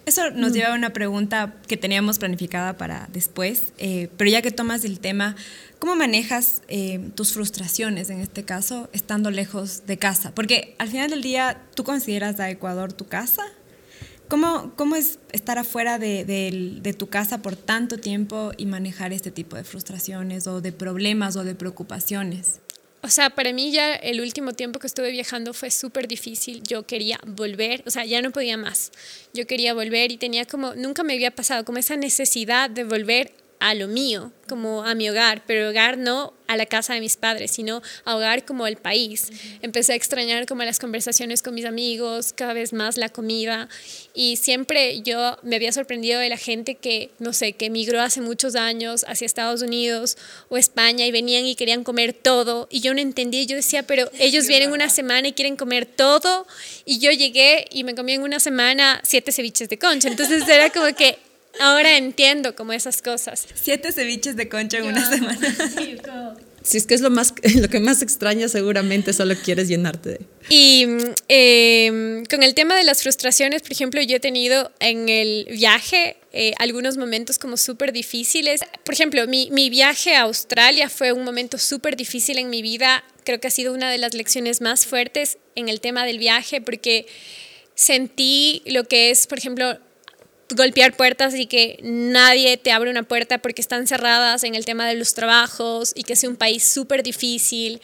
Eso 0.07 0.31
nos 0.31 0.53
lleva 0.53 0.73
a 0.73 0.75
una 0.75 0.93
pregunta 0.93 1.55
que 1.67 1.77
teníamos 1.77 2.19
planificada 2.19 2.77
para 2.77 3.09
después, 3.13 3.73
eh, 3.79 4.09
pero 4.17 4.31
ya 4.31 4.43
que 4.43 4.51
tomas 4.51 4.85
el 4.85 5.01
tema, 5.01 5.37
¿cómo 5.79 5.97
manejas 5.97 6.63
eh, 6.69 7.11
tus 7.15 7.33
frustraciones 7.33 8.11
en 8.11 8.21
este 8.21 8.45
caso 8.45 8.89
estando 8.93 9.31
lejos 9.31 9.87
de 9.87 9.99
casa? 9.99 10.35
Porque 10.35 10.75
al 10.79 10.89
final 10.89 11.11
del 11.11 11.23
día, 11.23 11.63
¿tú 11.75 11.85
consideras 11.85 12.41
a 12.41 12.51
Ecuador 12.51 12.93
tu 12.93 13.07
casa? 13.07 13.43
¿Cómo, 14.29 14.73
cómo 14.77 14.95
es 14.97 15.19
estar 15.33 15.59
afuera 15.59 15.99
de, 15.99 16.25
de 16.83 16.93
tu 16.93 17.09
casa 17.09 17.41
por 17.41 17.57
tanto 17.57 17.99
tiempo 17.99 18.53
y 18.59 18.67
manejar 18.67 19.13
este 19.13 19.31
tipo 19.31 19.57
de 19.57 19.65
frustraciones 19.65 20.47
o 20.47 20.61
de 20.61 20.73
problemas 20.73 21.37
o 21.37 21.45
de 21.45 21.55
preocupaciones? 21.55 22.61
O 23.09 23.11
sea, 23.11 23.31
para 23.31 23.55
mí 23.55 23.73
ya 23.73 23.95
el 23.95 24.21
último 24.21 24.53
tiempo 24.53 24.79
que 24.79 24.87
estuve 24.87 25.11
viajando 25.11 25.55
fue 25.55 25.71
súper 25.71 26.07
difícil. 26.07 26.63
Yo 26.63 26.85
quería 26.85 27.19
volver, 27.27 27.83
o 27.87 27.91
sea, 27.91 28.05
ya 28.05 28.21
no 28.21 28.33
podía 28.33 28.59
más. 28.59 28.93
Yo 29.33 29.47
quería 29.47 29.73
volver 29.73 30.13
y 30.13 30.19
tenía 30.19 30.45
como, 30.45 30.75
nunca 30.75 31.03
me 31.05 31.15
había 31.15 31.31
pasado 31.31 31.65
como 31.65 31.79
esa 31.79 31.97
necesidad 31.97 32.69
de 32.69 32.85
volver 32.85 33.33
a 33.61 33.75
lo 33.75 33.89
mío, 33.89 34.33
como 34.49 34.85
a 34.85 34.95
mi 34.95 35.09
hogar, 35.11 35.43
pero 35.47 35.69
hogar 35.69 35.99
no 35.99 36.33
a 36.47 36.57
la 36.57 36.65
casa 36.65 36.95
de 36.95 37.01
mis 37.01 37.17
padres, 37.17 37.51
sino 37.51 37.83
a 38.05 38.17
hogar 38.17 38.45
como 38.45 38.67
el 38.67 38.77
país. 38.77 39.31
Empecé 39.61 39.93
a 39.93 39.97
extrañar 39.97 40.47
como 40.47 40.63
las 40.65 40.79
conversaciones 40.79 41.43
con 41.43 41.55
mis 41.55 41.67
amigos, 41.67 42.33
cada 42.33 42.55
vez 42.55 42.73
más 42.73 42.97
la 42.97 43.11
comida 43.11 43.69
y 44.15 44.37
siempre 44.37 45.03
yo 45.03 45.37
me 45.43 45.57
había 45.57 45.73
sorprendido 45.73 46.21
de 46.21 46.31
la 46.31 46.39
gente 46.39 46.77
que, 46.77 47.11
no 47.19 47.33
sé, 47.35 47.53
que 47.53 47.67
emigró 47.67 48.01
hace 48.01 48.23
muchos 48.23 48.55
años 48.55 49.05
hacia 49.07 49.27
Estados 49.27 49.61
Unidos 49.61 50.17
o 50.49 50.57
España 50.57 51.05
y 51.05 51.13
venían 51.13 51.45
y 51.45 51.55
querían 51.55 51.85
comer 51.85 52.15
todo 52.15 52.67
y 52.71 52.81
yo 52.81 52.95
no 52.95 53.01
entendía, 53.01 53.43
yo 53.43 53.57
decía, 53.57 53.83
pero 53.83 54.11
ellos 54.19 54.47
vienen 54.47 54.73
una 54.73 54.89
semana 54.89 55.29
y 55.29 55.33
quieren 55.33 55.57
comer 55.57 55.85
todo 55.85 56.47
y 56.87 56.99
yo 56.99 57.11
llegué 57.13 57.67
y 57.71 57.85
me 57.85 57.95
comí 57.95 58.15
en 58.15 58.23
una 58.23 58.41
semana 58.41 59.01
siete 59.05 59.33
ceviches 59.33 59.69
de 59.69 59.79
concha, 59.79 60.09
entonces 60.09 60.49
era 60.49 60.71
como 60.71 60.95
que 60.95 61.19
Ahora 61.61 61.97
entiendo 61.97 62.55
como 62.55 62.73
esas 62.73 63.03
cosas. 63.03 63.47
Siete 63.55 63.93
ceviches 63.93 64.37
de 64.37 64.49
concha 64.49 64.79
en 64.79 64.85
una 64.85 65.09
semana. 65.09 65.39
Si 66.69 66.77
es 66.77 66.87
que 66.87 66.95
es 66.95 67.01
lo, 67.01 67.09
más, 67.09 67.33
lo 67.55 67.69
que 67.69 67.81
más 67.81 68.03
extraña, 68.03 68.47
seguramente 68.47 69.15
solo 69.15 69.35
quieres 69.43 69.69
llenarte 69.69 70.11
de. 70.11 70.21
Y 70.51 70.87
em, 71.29 72.27
con 72.27 72.43
el 72.43 72.53
tema 72.53 72.77
de 72.77 72.85
las 72.85 73.03
frustraciones, 73.03 73.63
por 73.63 73.73
ejemplo, 73.73 74.03
yo 74.03 74.17
he 74.17 74.21
tenido 74.21 74.71
en 74.79 75.09
el 75.09 75.47
viaje 75.51 76.19
eh, 76.33 76.53
algunos 76.59 76.99
momentos 76.99 77.39
como 77.39 77.57
súper 77.57 77.93
difíciles. 77.93 78.61
Por 78.85 78.93
ejemplo, 78.93 79.27
mi, 79.27 79.49
mi 79.51 79.71
viaje 79.71 80.15
a 80.15 80.23
Australia 80.23 80.91
fue 80.91 81.13
un 81.13 81.25
momento 81.25 81.57
súper 81.57 81.97
difícil 81.97 82.37
en 82.37 82.51
mi 82.51 82.61
vida. 82.61 83.03
Creo 83.25 83.41
que 83.41 83.49
ha 83.49 83.53
sido 83.53 83.73
una 83.73 83.91
de 83.91 83.97
las 83.97 84.13
lecciones 84.13 84.61
más 84.61 84.85
fuertes 84.85 85.39
en 85.55 85.71
el 85.71 85.81
tema 85.81 86.05
del 86.05 86.19
viaje 86.19 86.61
porque 86.61 87.07
sentí 87.75 88.63
lo 88.67 88.85
que 88.85 89.11
es, 89.11 89.27
por 89.27 89.39
ejemplo, 89.39 89.79
golpear 90.55 90.97
puertas 90.97 91.35
y 91.35 91.47
que 91.47 91.79
nadie 91.83 92.57
te 92.57 92.73
abre 92.73 92.91
una 92.91 93.03
puerta 93.03 93.39
porque 93.39 93.61
están 93.61 93.87
cerradas 93.87 94.45
en 94.45 94.55
el 94.55 94.65
tema 94.65 94.89
de 94.89 94.95
los 94.95 95.15
trabajos 95.15 95.93
y 95.95 96.05
que 96.05 96.15
es 96.15 96.25
un 96.25 96.37
país 96.37 96.65
súper 96.65 97.03
difícil, 97.03 97.81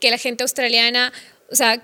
que 0.00 0.10
la 0.10 0.18
gente 0.18 0.42
australiana, 0.42 1.12
o 1.50 1.56
sea, 1.56 1.82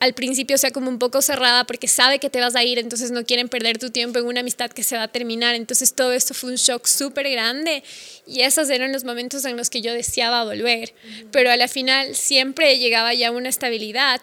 al 0.00 0.12
principio 0.12 0.58
sea 0.58 0.70
como 0.70 0.90
un 0.90 0.98
poco 0.98 1.22
cerrada 1.22 1.64
porque 1.64 1.88
sabe 1.88 2.18
que 2.18 2.30
te 2.30 2.40
vas 2.40 2.54
a 2.54 2.62
ir, 2.62 2.78
entonces 2.78 3.10
no 3.10 3.24
quieren 3.24 3.48
perder 3.48 3.78
tu 3.78 3.90
tiempo 3.90 4.18
en 4.18 4.26
una 4.26 4.40
amistad 4.40 4.70
que 4.70 4.82
se 4.82 4.96
va 4.96 5.04
a 5.04 5.08
terminar. 5.08 5.54
Entonces 5.54 5.94
todo 5.94 6.12
esto 6.12 6.34
fue 6.34 6.50
un 6.50 6.56
shock 6.56 6.86
súper 6.86 7.30
grande 7.30 7.82
y 8.26 8.42
esos 8.42 8.68
eran 8.70 8.92
los 8.92 9.04
momentos 9.04 9.44
en 9.44 9.56
los 9.56 9.70
que 9.70 9.80
yo 9.80 9.92
deseaba 9.92 10.44
volver. 10.44 10.94
Pero 11.32 11.50
a 11.50 11.56
la 11.56 11.68
final 11.68 12.14
siempre 12.14 12.78
llegaba 12.78 13.14
ya 13.14 13.30
una 13.30 13.48
estabilidad 13.48 14.20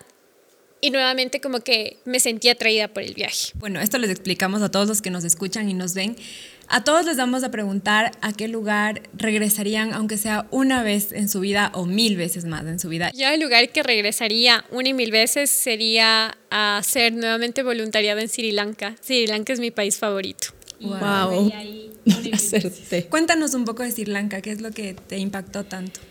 y 0.83 0.91
nuevamente 0.91 1.39
como 1.39 1.61
que 1.61 1.95
me 2.03 2.19
sentí 2.19 2.49
atraída 2.49 2.89
por 2.89 3.03
el 3.03 3.13
viaje. 3.13 3.53
Bueno, 3.55 3.79
esto 3.79 3.97
les 3.99 4.09
explicamos 4.09 4.61
a 4.61 4.69
todos 4.69 4.85
los 4.85 5.01
que 5.01 5.11
nos 5.11 5.23
escuchan 5.23 5.69
y 5.69 5.73
nos 5.73 5.93
ven. 5.93 6.17
A 6.67 6.83
todos 6.83 7.05
les 7.05 7.15
vamos 7.15 7.45
a 7.45 7.51
preguntar 7.51 8.11
a 8.19 8.33
qué 8.33 8.49
lugar 8.49 9.01
regresarían, 9.13 9.93
aunque 9.93 10.17
sea 10.17 10.45
una 10.51 10.83
vez 10.83 11.13
en 11.13 11.29
su 11.29 11.39
vida 11.39 11.71
o 11.73 11.85
mil 11.85 12.17
veces 12.17 12.43
más 12.43 12.65
en 12.65 12.81
su 12.81 12.89
vida. 12.89 13.11
Yo 13.13 13.29
el 13.29 13.39
lugar 13.39 13.69
que 13.69 13.81
regresaría 13.81 14.65
una 14.71 14.89
y 14.89 14.93
mil 14.93 15.09
veces 15.09 15.49
sería 15.49 16.37
a 16.49 16.81
ser 16.83 17.13
nuevamente 17.13 17.63
voluntariado 17.63 18.19
en 18.19 18.27
Sri 18.27 18.51
Lanka. 18.51 18.97
Sri 19.01 19.25
Lanka 19.25 19.53
es 19.53 19.61
mi 19.61 19.71
país 19.71 19.97
favorito. 19.97 20.49
Wow. 20.81 20.99
wow. 20.99 21.51
Cuéntanos 23.09 23.53
un 23.53 23.63
poco 23.63 23.83
de 23.83 23.91
Sri 23.93 24.03
Lanka, 24.03 24.41
¿qué 24.41 24.51
es 24.51 24.59
lo 24.59 24.71
que 24.71 24.95
te 24.95 25.17
impactó 25.17 25.63
tanto? 25.63 26.01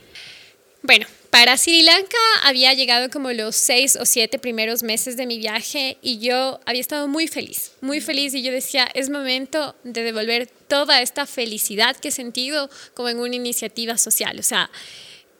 Bueno, 0.82 1.04
para 1.32 1.56
Sri 1.56 1.80
Lanka 1.80 2.18
había 2.42 2.74
llegado 2.74 3.08
como 3.08 3.32
los 3.32 3.56
seis 3.56 3.96
o 3.96 4.04
siete 4.04 4.38
primeros 4.38 4.82
meses 4.82 5.16
de 5.16 5.24
mi 5.24 5.38
viaje 5.38 5.96
y 6.02 6.18
yo 6.18 6.60
había 6.66 6.82
estado 6.82 7.08
muy 7.08 7.26
feliz, 7.26 7.72
muy 7.80 8.02
feliz 8.02 8.34
y 8.34 8.42
yo 8.42 8.52
decía, 8.52 8.86
es 8.92 9.08
momento 9.08 9.74
de 9.82 10.02
devolver 10.02 10.50
toda 10.68 11.00
esta 11.00 11.24
felicidad 11.24 11.96
que 11.96 12.08
he 12.08 12.12
sentido 12.12 12.68
como 12.92 13.08
en 13.08 13.18
una 13.18 13.34
iniciativa 13.34 13.96
social. 13.96 14.38
O 14.38 14.42
sea, 14.42 14.70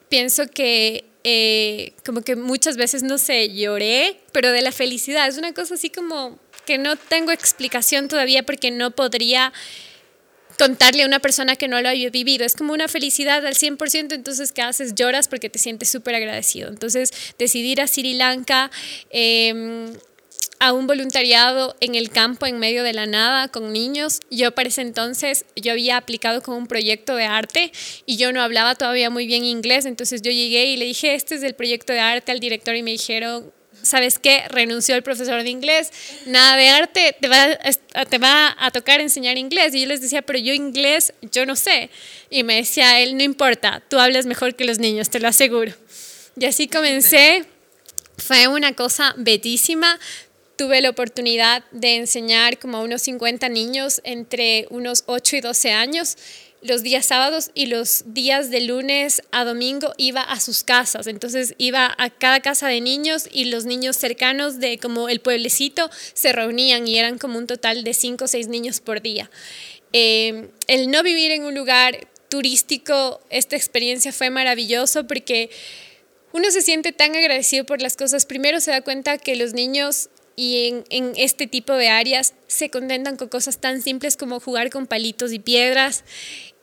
pienso 0.08 0.46
que 0.46 1.04
eh, 1.24 1.92
como 2.06 2.22
que 2.22 2.36
muchas 2.36 2.78
veces, 2.78 3.02
no 3.02 3.18
sé, 3.18 3.54
lloré, 3.54 4.18
pero 4.32 4.50
de 4.50 4.62
la 4.62 4.72
felicidad. 4.72 5.28
Es 5.28 5.36
una 5.36 5.52
cosa 5.52 5.74
así 5.74 5.90
como 5.90 6.38
que 6.64 6.78
no 6.78 6.96
tengo 6.96 7.32
explicación 7.32 8.08
todavía 8.08 8.44
porque 8.44 8.70
no 8.70 8.92
podría 8.92 9.52
contarle 10.62 11.02
a 11.02 11.06
una 11.06 11.18
persona 11.18 11.56
que 11.56 11.66
no 11.66 11.80
lo 11.80 11.88
haya 11.88 12.08
vivido. 12.10 12.44
Es 12.44 12.54
como 12.54 12.72
una 12.72 12.86
felicidad 12.86 13.44
al 13.44 13.54
100%, 13.54 14.12
entonces 14.12 14.52
¿qué 14.52 14.62
haces? 14.62 14.94
Lloras 14.94 15.26
porque 15.26 15.50
te 15.50 15.58
sientes 15.58 15.88
súper 15.88 16.14
agradecido. 16.14 16.68
Entonces, 16.68 17.12
decidir 17.38 17.80
a 17.80 17.88
Sri 17.88 18.14
Lanka... 18.14 18.70
Em, 19.10 19.92
a 20.58 20.72
un 20.72 20.86
voluntariado 20.86 21.74
en 21.80 21.96
el 21.96 22.10
campo 22.10 22.46
en 22.46 22.60
medio 22.60 22.84
de 22.84 22.92
la 22.92 23.06
nada 23.06 23.48
con 23.48 23.72
niños. 23.72 24.20
Yo 24.30 24.52
para 24.52 24.68
ese 24.68 24.82
entonces 24.82 25.44
yo 25.56 25.72
había 25.72 25.96
aplicado 25.96 26.40
con 26.40 26.54
un 26.54 26.68
proyecto 26.68 27.16
de 27.16 27.24
arte 27.24 27.72
y 28.06 28.16
yo 28.16 28.32
no 28.32 28.40
hablaba 28.40 28.76
todavía 28.76 29.10
muy 29.10 29.26
bien 29.26 29.44
inglés, 29.44 29.86
entonces 29.86 30.22
yo 30.22 30.30
llegué 30.30 30.66
y 30.66 30.76
le 30.76 30.84
dije, 30.84 31.14
este 31.14 31.34
es 31.34 31.42
el 31.42 31.54
proyecto 31.54 31.92
de 31.92 31.98
arte 31.98 32.30
al 32.30 32.38
director 32.38 32.76
y 32.76 32.84
me 32.84 32.92
dijeron, 32.92 33.52
¿sabes 33.82 34.18
qué? 34.18 34.44
Renunció 34.48 34.94
el 34.94 35.02
profesor 35.02 35.42
de 35.42 35.50
inglés, 35.50 35.90
nada 36.26 36.56
de 36.56 36.68
arte, 36.68 37.16
te 37.20 37.28
va, 37.28 37.58
a, 37.94 38.06
te 38.06 38.18
va 38.18 38.56
a 38.58 38.70
tocar 38.70 39.00
enseñar 39.00 39.38
inglés. 39.38 39.74
Y 39.74 39.82
yo 39.82 39.86
les 39.86 40.00
decía, 40.00 40.22
pero 40.22 40.38
yo 40.38 40.52
inglés, 40.52 41.12
yo 41.32 41.46
no 41.46 41.56
sé. 41.56 41.90
Y 42.30 42.42
me 42.44 42.56
decía 42.56 43.00
él, 43.00 43.16
no 43.16 43.22
importa, 43.22 43.82
tú 43.88 43.98
hablas 43.98 44.26
mejor 44.26 44.54
que 44.54 44.64
los 44.64 44.78
niños, 44.78 45.10
te 45.10 45.20
lo 45.20 45.28
aseguro. 45.28 45.72
Y 46.36 46.46
así 46.46 46.68
comencé. 46.68 47.44
Fue 48.18 48.46
una 48.46 48.74
cosa 48.74 49.14
bellísima. 49.16 49.98
Tuve 50.56 50.80
la 50.80 50.90
oportunidad 50.90 51.64
de 51.72 51.96
enseñar 51.96 52.58
como 52.58 52.78
a 52.78 52.82
unos 52.82 53.02
50 53.02 53.48
niños 53.48 54.00
entre 54.04 54.66
unos 54.70 55.04
8 55.06 55.36
y 55.36 55.40
12 55.40 55.72
años 55.72 56.16
los 56.62 56.82
días 56.82 57.06
sábados 57.06 57.50
y 57.54 57.66
los 57.66 58.04
días 58.06 58.50
de 58.50 58.60
lunes 58.60 59.22
a 59.32 59.44
domingo 59.44 59.92
iba 59.96 60.22
a 60.22 60.38
sus 60.38 60.62
casas. 60.62 61.06
Entonces 61.08 61.54
iba 61.58 61.92
a 61.98 62.10
cada 62.10 62.40
casa 62.40 62.68
de 62.68 62.80
niños 62.80 63.28
y 63.30 63.46
los 63.46 63.64
niños 63.64 63.96
cercanos 63.96 64.60
de 64.60 64.78
como 64.78 65.08
el 65.08 65.20
pueblecito 65.20 65.90
se 66.14 66.32
reunían 66.32 66.86
y 66.86 66.98
eran 66.98 67.18
como 67.18 67.38
un 67.38 67.46
total 67.46 67.82
de 67.82 67.94
cinco 67.94 68.26
o 68.26 68.28
seis 68.28 68.46
niños 68.46 68.80
por 68.80 69.02
día. 69.02 69.28
Em, 69.92 70.48
el 70.68 70.90
no 70.90 71.02
vivir 71.02 71.32
en 71.32 71.44
un 71.44 71.54
lugar 71.54 72.06
turístico, 72.28 73.20
esta 73.28 73.56
experiencia 73.56 74.12
fue 74.12 74.30
maravilloso 74.30 75.06
porque 75.06 75.50
uno 76.32 76.50
se 76.50 76.62
siente 76.62 76.92
tan 76.92 77.14
agradecido 77.14 77.66
por 77.66 77.82
las 77.82 77.96
cosas. 77.96 78.24
Primero 78.24 78.60
se 78.60 78.70
da 78.70 78.80
cuenta 78.80 79.18
que 79.18 79.36
los 79.36 79.52
niños 79.52 80.08
y 80.34 80.68
en, 80.68 80.84
en, 80.88 81.12
este 81.16 81.46
tipo 81.46 81.74
de 81.74 81.90
áreas 81.90 82.32
se 82.46 82.70
contentan 82.70 83.16
con 83.16 83.28
cosas 83.28 83.58
tan 83.58 83.82
simples 83.82 84.16
como 84.16 84.40
jugar 84.40 84.70
con 84.70 84.86
palitos 84.86 85.30
y 85.32 85.38
piedras 85.38 86.04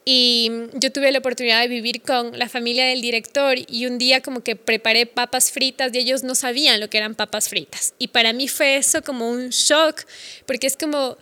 y 0.04 0.50
yo 0.74 0.90
tuve 0.90 1.12
la 1.12 1.18
oportunidad 1.18 1.60
de 1.60 1.68
vivir 1.68 2.02
con 2.02 2.38
la 2.38 2.48
familia 2.48 2.86
del 2.86 3.00
director 3.00 3.58
y 3.68 3.86
un 3.86 3.98
día 3.98 4.22
como 4.22 4.42
que 4.42 4.56
preparé 4.56 5.06
papas 5.06 5.52
fritas 5.52 5.92
y 5.94 5.98
ellos 5.98 6.22
no 6.22 6.34
sabían 6.34 6.80
lo 6.80 6.88
que 6.88 6.98
eran 6.98 7.14
papas 7.14 7.48
fritas. 7.48 7.94
Y 7.98 8.08
para 8.08 8.32
mí 8.32 8.48
fue 8.48 8.76
eso 8.76 9.02
como 9.02 9.30
un 9.30 9.50
shock, 9.50 10.04
porque 10.46 10.66
es 10.66 10.76
como 10.76 11.18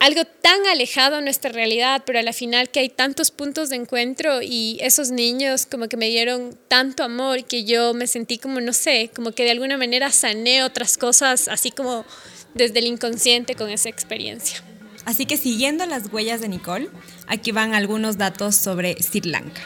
algo 0.00 0.24
tan 0.24 0.66
alejado 0.66 1.16
a 1.16 1.20
nuestra 1.20 1.52
realidad, 1.52 2.02
pero 2.04 2.18
a 2.18 2.22
la 2.22 2.32
final 2.32 2.68
que 2.70 2.80
hay 2.80 2.88
tantos 2.88 3.30
puntos 3.30 3.70
de 3.70 3.76
encuentro 3.76 4.42
y 4.42 4.76
esos 4.80 5.10
niños 5.10 5.64
como 5.64 5.88
que 5.88 5.96
me 5.96 6.08
dieron 6.08 6.58
tanto 6.68 7.04
amor 7.04 7.44
que 7.44 7.64
yo 7.64 7.94
me 7.94 8.08
sentí 8.08 8.36
como, 8.36 8.60
no 8.60 8.72
sé, 8.72 9.10
como 9.14 9.30
que 9.30 9.44
de 9.44 9.52
alguna 9.52 9.78
manera 9.78 10.10
sané 10.10 10.64
otras 10.64 10.98
cosas, 10.98 11.46
así 11.46 11.70
como 11.70 12.04
desde 12.52 12.80
el 12.80 12.86
inconsciente 12.86 13.54
con 13.54 13.70
esa 13.70 13.88
experiencia. 13.88 14.62
Así 15.04 15.26
que 15.26 15.36
siguiendo 15.36 15.84
las 15.86 16.12
huellas 16.12 16.40
de 16.40 16.48
Nicole, 16.48 16.88
aquí 17.26 17.52
van 17.52 17.74
algunos 17.74 18.18
datos 18.18 18.56
sobre 18.56 18.96
Sri 19.02 19.20
Lanka. 19.22 19.62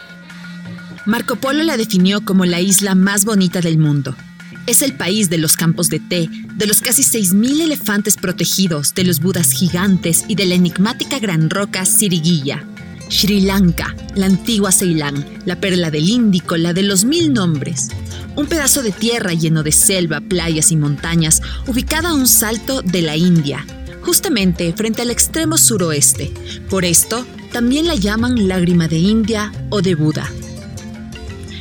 Marco 1.05 1.37
Polo 1.37 1.63
la 1.63 1.77
definió 1.77 2.25
como 2.25 2.47
la 2.47 2.61
isla 2.61 2.95
más 2.95 3.25
bonita 3.25 3.61
del 3.61 3.79
mundo. 3.79 4.15
es 4.67 4.83
el 4.83 4.97
país 4.97 5.31
de 5.31 5.39
los 5.39 5.57
campos 5.57 5.89
de 5.89 6.01
té, 6.01 6.29
de 6.57 6.67
los 6.67 6.81
casi 6.81 7.03
6.000 7.03 7.63
elefantes 7.63 8.17
protegidos, 8.17 8.95
de 8.95 9.05
los 9.05 9.21
budas 9.21 9.53
gigantes 9.53 10.25
y 10.27 10.35
de 10.35 10.47
la 10.47 10.57
enigmática 10.57 11.21
gran 11.21 11.51
roca 11.51 11.85
Siriguilla. 11.85 12.67
Sri 13.09 13.43
Lanka, 13.43 13.95
la 14.17 14.27
antigua 14.27 14.73
Ceilán, 14.73 15.25
la 15.45 15.61
perla 15.61 15.93
del 15.93 16.09
Índico, 16.09 16.57
la 16.57 16.73
de 16.73 16.83
los 16.83 17.05
mil 17.05 17.33
nombres. 17.33 17.91
Un 18.35 18.47
pedazo 18.47 18.83
de 18.83 18.91
tierra 18.91 19.33
lleno 19.33 19.63
de 19.63 19.71
selva, 19.71 20.21
playas 20.21 20.73
y 20.73 20.77
montañas, 20.77 21.41
ubicada 21.69 22.09
a 22.09 22.15
un 22.15 22.27
salto 22.27 22.83
de 22.83 23.03
la 23.03 23.17
India, 23.17 23.65
justamente 24.07 24.73
frente 24.73 25.03
al 25.03 25.11
extremo 25.11 25.59
suroeste. 25.59 26.33
Por 26.71 26.85
esto, 26.85 27.27
también 27.51 27.89
la 27.89 27.97
llaman 27.97 28.47
lágrima 28.47 28.87
de 28.87 28.99
India 28.99 29.53
o 29.69 29.83
de 29.83 29.97
Buda. 29.97 30.31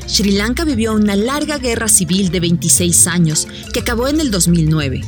Sri 0.05 0.31
Lanka 0.31 0.63
vivió 0.63 0.93
una 0.93 1.15
larga 1.15 1.57
guerra 1.57 1.87
civil 1.87 2.29
de 2.29 2.39
26 2.39 3.07
años 3.07 3.47
que 3.73 3.79
acabó 3.79 4.07
en 4.07 4.21
el 4.21 4.29
2009. 4.29 5.01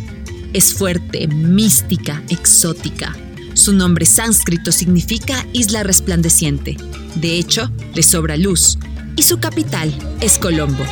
Es 0.53 0.74
fuerte, 0.74 1.27
mística, 1.27 2.24
exótica. 2.29 3.15
Su 3.53 3.72
nombre 3.72 4.08
sánscrito 4.08 4.72
significa 4.72 5.46
isla 5.53 5.84
resplandeciente. 5.84 6.75
De 7.15 7.38
hecho, 7.38 7.72
le 7.94 8.01
sobra 8.01 8.36
luz. 8.36 8.79
Y 9.15 9.22
su 9.22 9.39
capital 9.39 9.94
es 10.22 10.39
Colombo. 10.39 10.86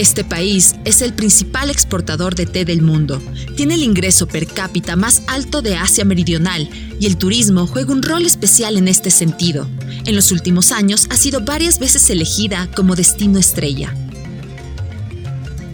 Este 0.00 0.24
país 0.24 0.76
es 0.86 1.02
el 1.02 1.12
principal 1.12 1.68
exportador 1.68 2.34
de 2.34 2.46
té 2.46 2.64
del 2.64 2.80
mundo. 2.80 3.20
Tiene 3.54 3.74
el 3.74 3.82
ingreso 3.82 4.26
per 4.26 4.46
cápita 4.46 4.96
más 4.96 5.20
alto 5.26 5.60
de 5.60 5.76
Asia 5.76 6.06
Meridional 6.06 6.70
y 6.98 7.04
el 7.04 7.18
turismo 7.18 7.66
juega 7.66 7.92
un 7.92 8.02
rol 8.02 8.24
especial 8.24 8.78
en 8.78 8.88
este 8.88 9.10
sentido. 9.10 9.68
En 10.06 10.16
los 10.16 10.32
últimos 10.32 10.72
años 10.72 11.06
ha 11.10 11.18
sido 11.18 11.42
varias 11.42 11.78
veces 11.78 12.08
elegida 12.08 12.70
como 12.74 12.96
destino 12.96 13.38
estrella. 13.38 13.94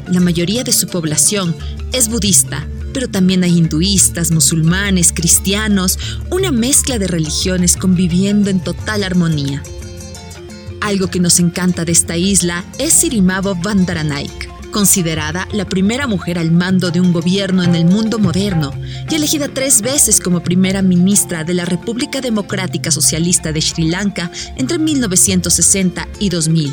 La 0.09 0.18
mayoría 0.18 0.64
de 0.64 0.73
su 0.73 0.88
población 0.88 1.54
es 1.92 2.09
budista, 2.09 2.66
pero 2.92 3.09
también 3.09 3.45
hay 3.45 3.56
hinduistas, 3.56 4.33
musulmanes, 4.33 5.12
cristianos, 5.12 6.00
una 6.33 6.50
mezcla 6.50 6.99
de 6.99 7.06
religiones 7.06 7.76
conviviendo 7.76 8.50
en 8.50 8.59
total 8.59 9.04
armonía. 9.04 9.62
Algo 10.87 11.09
que 11.09 11.19
nos 11.19 11.40
encanta 11.40 11.85
de 11.85 11.90
esta 11.90 12.16
isla 12.16 12.64
es 12.78 12.93
Sirimavo 12.93 13.57
Bandaranaike, 13.57 14.49
considerada 14.71 15.49
la 15.50 15.64
primera 15.64 16.07
mujer 16.07 16.38
al 16.38 16.52
mando 16.52 16.93
de 16.93 17.00
un 17.00 17.12
gobierno 17.12 17.64
en 17.64 17.75
el 17.75 17.87
mundo 17.87 18.21
moderno 18.21 18.73
y 19.11 19.16
elegida 19.16 19.49
tres 19.49 19.83
veces 19.83 20.21
como 20.21 20.45
primera 20.45 20.83
ministra 20.83 21.43
de 21.43 21.55
la 21.55 21.64
República 21.64 22.21
Democrática 22.21 22.93
Socialista 22.93 23.50
de 23.50 23.62
Sri 23.62 23.88
Lanka 23.88 24.31
entre 24.59 24.78
1960 24.78 26.07
y 26.21 26.28
2000. 26.28 26.73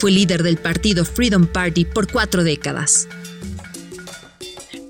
Fue 0.00 0.10
líder 0.10 0.42
del 0.42 0.58
partido 0.58 1.06
Freedom 1.06 1.46
Party 1.46 1.86
por 1.86 2.12
cuatro 2.12 2.44
décadas. 2.44 3.08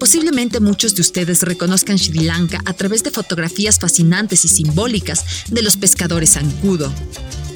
Posiblemente 0.01 0.59
muchos 0.59 0.97
de 0.97 1.03
ustedes 1.03 1.43
reconozcan 1.43 1.99
Sri 1.99 2.25
Lanka 2.25 2.61
a 2.65 2.73
través 2.73 3.05
de 3.05 3.13
fotografías 3.13 3.79
fascinantes 3.79 4.45
y 4.45 4.49
simbólicas 4.49 5.25
de 5.51 5.63
los 5.63 5.77
pescadores 5.77 6.33
zancudo, 6.33 6.93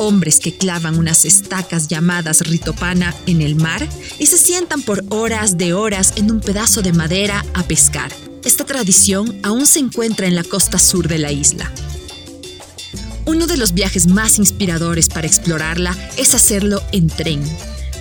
hombres 0.00 0.40
que 0.40 0.56
clavan 0.56 0.98
unas 0.98 1.24
estacas 1.24 1.86
llamadas 1.86 2.40
ritopana 2.40 3.14
en 3.26 3.42
el 3.42 3.54
mar 3.54 3.86
y 4.18 4.26
se 4.26 4.38
sientan 4.38 4.80
por 4.82 5.04
horas 5.10 5.58
de 5.58 5.74
horas 5.74 6.14
en 6.16 6.30
un 6.30 6.40
pedazo 6.40 6.80
de 6.80 6.94
madera 6.94 7.44
a 7.54 7.62
pescar. 7.62 8.10
Esta 8.42 8.64
tradición 8.64 9.38
aún 9.42 9.66
se 9.66 9.78
encuentra 9.78 10.26
en 10.26 10.34
la 10.34 10.42
costa 10.42 10.78
sur 10.78 11.06
de 11.06 11.18
la 11.18 11.30
isla. 11.30 11.70
Uno 13.26 13.46
de 13.46 13.58
los 13.58 13.74
viajes 13.74 14.06
más 14.06 14.38
inspiradores 14.38 15.10
para 15.10 15.26
explorarla 15.26 15.96
es 16.16 16.34
hacerlo 16.34 16.82
en 16.92 17.08
tren. 17.08 17.42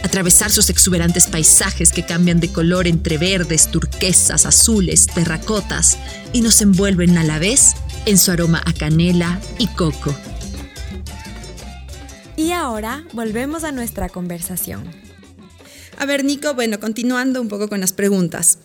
Atravesar 0.02 0.50
sus 0.50 0.70
exuberantes 0.70 1.28
paisajes 1.28 1.92
que 1.92 2.06
cambian 2.06 2.40
de 2.40 2.48
color 2.50 2.88
entre 2.88 3.18
verdes, 3.18 3.70
turquesas, 3.70 4.46
azules, 4.46 5.06
terracotas 5.08 5.98
y 6.32 6.40
nos 6.40 6.62
envuelven 6.62 7.18
a 7.18 7.26
la 7.26 7.38
vez 7.38 7.74
en 8.06 8.18
su 8.18 8.32
aroma 8.32 8.64
a 8.66 8.72
canela 8.72 9.42
y 9.58 9.68
coco. 9.68 10.16
Y 12.40 12.54
ahora 12.54 13.06
volvemos 13.12 13.66
a 13.66 13.74
nuestra 13.74 14.08
conversación. 14.08 14.90
A 15.98 16.06
ver, 16.06 16.24
Nico, 16.24 16.54
bueno, 16.54 16.80
continuando 16.80 17.42
un 17.42 17.50
poco 17.50 17.68
con 17.68 17.82
las 17.82 17.92
preguntas. 17.92 18.60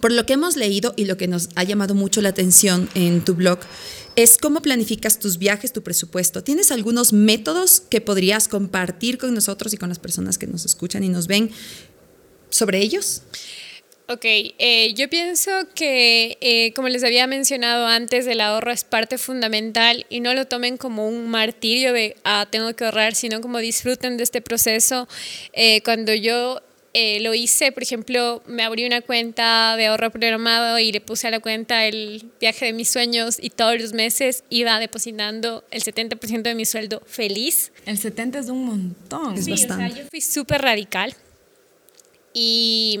Por 0.00 0.10
lo 0.10 0.26
que 0.26 0.32
hemos 0.32 0.56
leído 0.56 0.94
y 0.96 1.04
lo 1.04 1.16
que 1.16 1.28
nos 1.28 1.48
ha 1.54 1.62
llamado 1.62 1.94
mucho 1.94 2.20
la 2.22 2.30
atención 2.30 2.88
en 2.96 3.24
tu 3.24 3.36
blog, 3.36 3.60
es 4.16 4.36
cómo 4.36 4.62
planificas 4.62 5.20
tus 5.20 5.38
viajes, 5.38 5.72
tu 5.72 5.84
presupuesto. 5.84 6.42
¿Tienes 6.42 6.72
algunos 6.72 7.12
métodos 7.12 7.78
que 7.78 8.00
podrías 8.00 8.48
compartir 8.48 9.16
con 9.16 9.32
nosotros 9.32 9.72
y 9.72 9.76
con 9.76 9.90
las 9.90 10.00
personas 10.00 10.36
que 10.36 10.48
nos 10.48 10.64
escuchan 10.64 11.04
y 11.04 11.08
nos 11.08 11.28
ven 11.28 11.52
sobre 12.50 12.80
ellos? 12.80 13.22
Ok, 14.06 14.24
eh, 14.24 14.92
yo 14.94 15.08
pienso 15.08 15.50
que, 15.74 16.36
eh, 16.42 16.74
como 16.74 16.90
les 16.90 17.02
había 17.04 17.26
mencionado 17.26 17.86
antes, 17.86 18.26
el 18.26 18.42
ahorro 18.42 18.70
es 18.70 18.84
parte 18.84 19.16
fundamental 19.16 20.04
y 20.10 20.20
no 20.20 20.34
lo 20.34 20.46
tomen 20.46 20.76
como 20.76 21.08
un 21.08 21.28
martirio 21.30 21.94
de, 21.94 22.14
ah, 22.22 22.46
tengo 22.50 22.74
que 22.76 22.84
ahorrar, 22.84 23.14
sino 23.14 23.40
como 23.40 23.58
disfruten 23.58 24.18
de 24.18 24.24
este 24.24 24.42
proceso. 24.42 25.08
Eh, 25.54 25.80
cuando 25.82 26.12
yo 26.12 26.60
lo 27.20 27.34
hice, 27.34 27.72
por 27.72 27.82
ejemplo, 27.82 28.40
me 28.46 28.62
abrí 28.62 28.86
una 28.86 29.00
cuenta 29.00 29.74
de 29.76 29.86
ahorro 29.86 30.12
programado 30.12 30.78
y 30.78 30.92
le 30.92 31.00
puse 31.00 31.26
a 31.26 31.32
la 31.32 31.40
cuenta 31.40 31.86
el 31.86 32.30
viaje 32.38 32.66
de 32.66 32.72
mis 32.72 32.88
sueños 32.88 33.38
y 33.40 33.50
todos 33.50 33.80
los 33.80 33.92
meses 33.94 34.44
iba 34.48 34.78
depositando 34.78 35.64
el 35.72 35.82
70% 35.82 36.42
de 36.42 36.54
mi 36.54 36.64
sueldo 36.64 37.02
feliz. 37.04 37.72
El 37.84 37.98
70 37.98 38.38
es 38.38 38.48
un 38.48 38.64
montón. 38.64 39.36
Es 39.36 39.48
bastante. 39.48 39.86
O 39.86 39.88
sea, 39.88 40.02
yo 40.04 40.08
fui 40.08 40.20
súper 40.20 40.62
radical. 40.62 41.16
Y 42.36 42.98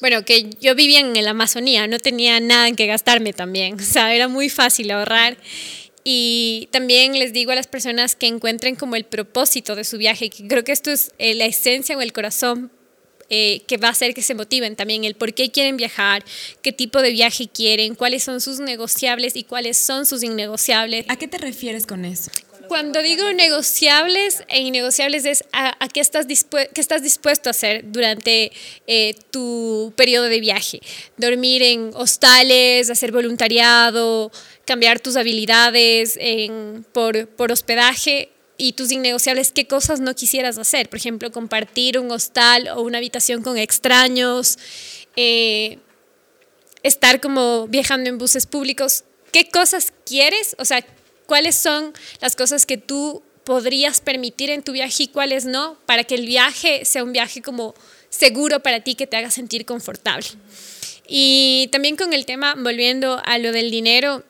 bueno, 0.00 0.24
que 0.24 0.48
yo 0.60 0.76
vivía 0.76 1.00
en 1.00 1.12
la 1.24 1.30
Amazonía, 1.30 1.88
no 1.88 1.98
tenía 1.98 2.38
nada 2.38 2.68
en 2.68 2.76
que 2.76 2.86
gastarme 2.86 3.32
también, 3.32 3.74
o 3.80 3.82
sea, 3.82 4.14
era 4.14 4.28
muy 4.28 4.48
fácil 4.48 4.90
ahorrar. 4.92 5.36
Y 6.04 6.68
también 6.70 7.18
les 7.18 7.32
digo 7.32 7.52
a 7.52 7.54
las 7.54 7.66
personas 7.66 8.14
que 8.14 8.26
encuentren 8.26 8.76
como 8.76 8.94
el 8.94 9.04
propósito 9.04 9.74
de 9.74 9.84
su 9.84 9.98
viaje, 9.98 10.30
que 10.30 10.46
creo 10.46 10.62
que 10.62 10.72
esto 10.72 10.90
es 10.90 11.12
eh, 11.18 11.34
la 11.34 11.46
esencia 11.46 11.96
o 11.96 12.02
el 12.02 12.12
corazón 12.12 12.70
eh, 13.30 13.62
que 13.66 13.78
va 13.78 13.88
a 13.88 13.90
hacer 13.92 14.12
que 14.12 14.20
se 14.20 14.34
motiven 14.34 14.76
también, 14.76 15.04
el 15.04 15.14
por 15.14 15.32
qué 15.32 15.50
quieren 15.50 15.78
viajar, 15.78 16.22
qué 16.60 16.72
tipo 16.72 17.00
de 17.00 17.10
viaje 17.10 17.48
quieren, 17.48 17.94
cuáles 17.94 18.22
son 18.22 18.42
sus 18.42 18.60
negociables 18.60 19.34
y 19.34 19.44
cuáles 19.44 19.78
son 19.78 20.04
sus 20.04 20.22
innegociables. 20.22 21.06
¿A 21.08 21.16
qué 21.16 21.26
te 21.26 21.38
refieres 21.38 21.86
con 21.86 22.04
eso? 22.04 22.30
Cuando 22.74 23.02
digo 23.02 23.32
negociables 23.32 24.42
e 24.48 24.58
innegociables 24.58 25.24
es 25.26 25.44
a, 25.52 25.76
qué, 25.92 26.00
estás 26.00 26.26
qué 26.26 26.80
estás 26.80 27.04
dispuesto 27.04 27.48
a 27.48 27.52
hacer 27.52 27.84
durante 27.92 28.50
eh, 28.88 29.14
tu 29.30 29.92
periodo 29.94 30.24
de 30.24 30.40
viaje. 30.40 30.80
Dormir 31.16 31.62
en 31.62 31.92
hostales, 31.94 32.90
hacer 32.90 33.12
voluntariado, 33.12 34.32
cambiar 34.66 34.98
tus 34.98 35.14
habilidades 35.14 36.18
por, 36.90 37.28
por 37.28 37.52
hospedaje 37.52 38.30
y 38.58 38.72
tus 38.72 38.90
innegociables, 38.90 39.52
qué 39.52 39.68
cosas 39.68 40.00
no 40.00 40.16
quisieras 40.16 40.58
hacer. 40.58 40.88
Por 40.88 40.98
ejemplo, 40.98 41.30
compartir 41.30 41.96
un 42.00 42.10
hostal 42.10 42.66
o 42.74 42.80
una 42.80 42.98
habitación 42.98 43.44
con 43.44 43.56
extraños, 43.56 44.58
eh, 45.14 45.78
estar 46.82 47.20
como 47.20 47.68
viajando 47.68 48.10
en 48.10 48.18
buses 48.18 48.46
públicos. 48.46 49.04
¿Qué 49.30 49.48
cosas 49.48 49.92
quieres? 50.04 50.56
O 50.58 50.64
sea, 50.64 50.84
cuáles 51.26 51.54
son 51.54 51.92
las 52.20 52.36
cosas 52.36 52.66
que 52.66 52.76
tú 52.76 53.22
podrías 53.44 54.00
permitir 54.00 54.50
en 54.50 54.62
tu 54.62 54.72
viaje 54.72 55.04
y 55.04 55.08
cuáles 55.08 55.44
no, 55.44 55.76
para 55.86 56.04
que 56.04 56.14
el 56.14 56.26
viaje 56.26 56.84
sea 56.84 57.04
un 57.04 57.12
viaje 57.12 57.42
como 57.42 57.74
seguro 58.08 58.60
para 58.60 58.80
ti, 58.80 58.94
que 58.94 59.06
te 59.06 59.16
haga 59.16 59.30
sentir 59.30 59.64
confortable. 59.64 60.26
Y 61.06 61.68
también 61.70 61.96
con 61.96 62.12
el 62.12 62.24
tema, 62.24 62.54
volviendo 62.56 63.20
a 63.24 63.38
lo 63.38 63.52
del 63.52 63.70
dinero, 63.70 64.24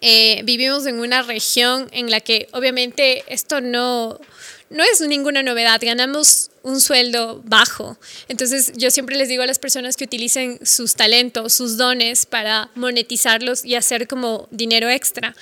eh, 0.00 0.42
vivimos 0.44 0.86
en 0.86 1.00
una 1.00 1.22
región 1.22 1.88
en 1.92 2.10
la 2.10 2.20
que 2.20 2.48
obviamente 2.52 3.24
esto 3.28 3.60
no, 3.60 4.20
no 4.68 4.84
es 4.84 5.00
ninguna 5.00 5.42
novedad, 5.42 5.80
ganamos 5.82 6.50
un 6.62 6.80
sueldo 6.80 7.40
bajo. 7.44 7.96
Entonces 8.28 8.72
yo 8.76 8.90
siempre 8.90 9.16
les 9.16 9.28
digo 9.28 9.42
a 9.42 9.46
las 9.46 9.58
personas 9.58 9.96
que 9.96 10.04
utilicen 10.04 10.64
sus 10.64 10.94
talentos, 10.94 11.54
sus 11.54 11.76
dones 11.76 12.26
para 12.26 12.70
monetizarlos 12.74 13.64
y 13.64 13.74
hacer 13.74 14.06
como 14.06 14.48
dinero 14.50 14.90
extra. 14.90 15.34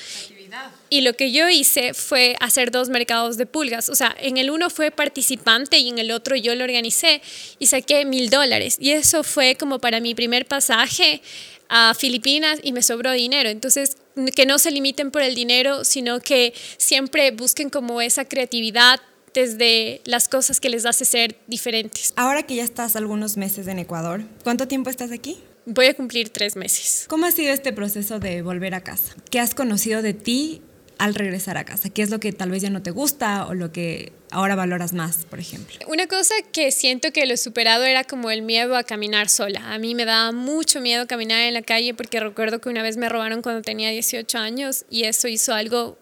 Y 0.91 1.01
lo 1.01 1.15
que 1.15 1.33
yo 1.33 1.49
hice 1.49 1.95
fue 1.95 2.37
hacer 2.41 2.71
dos 2.71 2.89
mercados 2.89 3.37
de 3.37 3.47
pulgas. 3.47 3.89
O 3.89 3.95
sea, 3.95 4.15
en 4.19 4.37
el 4.37 4.51
uno 4.51 4.71
fue 4.71 4.91
participante 4.91 5.79
y 5.79 5.89
en 5.89 5.99
el 5.99 6.11
otro 6.11 6.37
yo 6.37 6.55
lo 6.55 6.65
organicé 6.65 7.23
y 7.59 7.67
saqué 7.67 8.05
mil 8.05 8.31
dólares. 8.31 8.77
Y 8.79 8.91
eso 8.91 9.25
fue 9.25 9.57
como 9.57 9.79
para 9.79 10.01
mi 10.01 10.15
primer 10.15 10.47
pasaje 10.47 11.23
a 11.69 11.95
Filipinas 11.95 12.61
y 12.63 12.73
me 12.73 12.83
sobró 12.83 13.13
dinero. 13.13 13.49
Entonces, 13.49 13.97
que 14.35 14.47
no 14.47 14.59
se 14.59 14.71
limiten 14.71 15.11
por 15.11 15.23
el 15.23 15.35
dinero, 15.35 15.85
sino 15.85 16.21
que 16.21 16.55
siempre 16.77 17.31
busquen 17.31 17.71
como 17.71 18.01
esa 18.01 18.25
creatividad 18.25 19.01
desde 19.35 20.01
las 20.05 20.29
cosas 20.29 20.61
que 20.61 20.71
les 20.71 20.87
hace 20.87 21.05
ser 21.05 21.37
diferentes. 21.47 22.13
Ahora 22.17 22.45
que 22.45 22.55
ya 22.55 22.63
estás 22.63 22.95
algunos 22.95 23.37
meses 23.37 23.67
en 23.67 23.81
Ecuador, 23.81 24.23
¿cuánto 24.45 24.69
tiempo 24.69 24.91
estás 24.91 25.11
aquí? 25.11 25.39
Voy 25.67 25.87
a 25.87 25.95
cumplir 25.95 26.29
tres 26.29 26.57
meses. 26.57 27.07
¿Cómo 27.09 27.27
ha 27.27 27.33
sido 27.33 27.53
este 27.53 27.73
proceso 27.73 28.21
de 28.21 28.43
volver 28.43 28.75
a 28.75 28.83
casa? 28.83 29.17
¿Qué 29.31 29.41
has 29.41 29.55
conocido 29.55 30.03
de 30.03 30.15
ti 30.15 30.63
al 30.99 31.15
regresar 31.15 31.57
a 31.57 31.65
casa? 31.65 31.91
¿Qué 31.91 32.03
es 32.03 32.11
lo 32.11 32.21
que 32.21 32.33
tal 32.33 32.51
vez 32.51 32.63
ya 32.63 32.71
no 32.71 32.83
te 32.83 32.91
gusta 32.91 33.47
o 33.47 33.55
lo 33.55 33.73
que 33.73 34.13
ahora 34.31 34.55
valoras 34.55 34.93
más, 34.93 35.25
por 35.25 35.39
ejemplo? 35.39 35.77
Una 35.89 36.07
cosa 36.07 36.35
que 36.53 36.71
siento 36.73 37.13
que 37.13 37.27
lo 37.27 37.37
superado 37.37 37.85
era 37.85 38.05
como 38.05 38.31
el 38.31 38.43
miedo 38.43 38.77
a 38.77 38.85
caminar 38.85 39.29
sola. 39.29 39.73
A 39.73 39.79
mí 39.79 39.95
me 39.95 40.05
daba 40.05 40.33
mucho 40.33 40.81
miedo 40.81 41.07
caminar 41.07 41.41
en 41.41 41.55
la 41.55 41.63
calle 41.63 41.95
porque 41.95 42.21
recuerdo 42.21 42.61
que 42.61 42.69
una 42.69 42.83
vez 42.83 42.97
me 42.97 43.09
robaron 43.09 43.43
cuando 43.43 43.63
tenía 43.63 43.91
18 43.91 44.39
años 44.39 44.85
y 44.91 45.05
eso 45.05 45.29
hizo 45.29 45.55
algo 45.55 45.99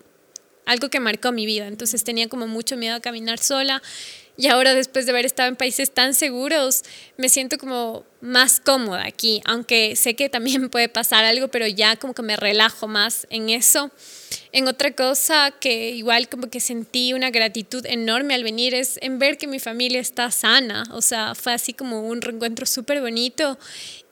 algo 0.65 0.91
que 0.91 1.01
marcó 1.01 1.33
mi 1.33 1.47
vida. 1.47 1.67
Entonces 1.67 2.05
tenía 2.05 2.29
como 2.29 2.47
mucho 2.47 2.77
miedo 2.77 2.97
a 2.97 3.01
caminar 3.01 3.39
sola 3.39 3.83
y 4.37 4.49
ahora 4.49 4.75
después 4.75 5.07
de 5.07 5.13
haber 5.13 5.27
estado 5.27 5.49
en 5.49 5.57
países 5.57 5.91
tan 5.91 6.15
seguros, 6.15 6.83
me 7.17 7.29
siento 7.29 7.59
como 7.59 8.05
más 8.23 8.61
cómoda 8.61 9.05
aquí, 9.05 9.43
aunque 9.45 9.97
sé 9.97 10.15
que 10.15 10.29
también 10.29 10.69
puede 10.71 10.89
pasar 10.89 11.25
algo, 11.25 11.49
pero 11.49 11.67
ya 11.67 11.97
como 11.97 12.15
que 12.15 12.23
me 12.23 12.37
relajo 12.37 12.89
más 12.89 13.27
en 13.29 13.51
eso. 13.51 13.91
En 14.53 14.69
otra 14.69 14.93
cosa 14.93 15.51
que 15.51 15.91
igual 15.91 16.29
como 16.29 16.49
que 16.49 16.61
sentí 16.61 17.13
una 17.13 17.31
gratitud 17.31 17.85
enorme 17.85 18.35
al 18.35 18.45
venir 18.45 18.75
es 18.75 18.99
en 19.03 19.19
ver 19.19 19.39
que 19.39 19.47
mi 19.47 19.59
familia 19.59 20.01
está 20.01 20.31
sana, 20.31 20.85
o 20.93 21.03
sea, 21.03 21.35
fue 21.35 21.53
así 21.53 21.75
como 21.75 22.07
un 22.09 22.23
reencuentro 22.23 22.65
súper 22.65 23.01
bonito 23.01 23.59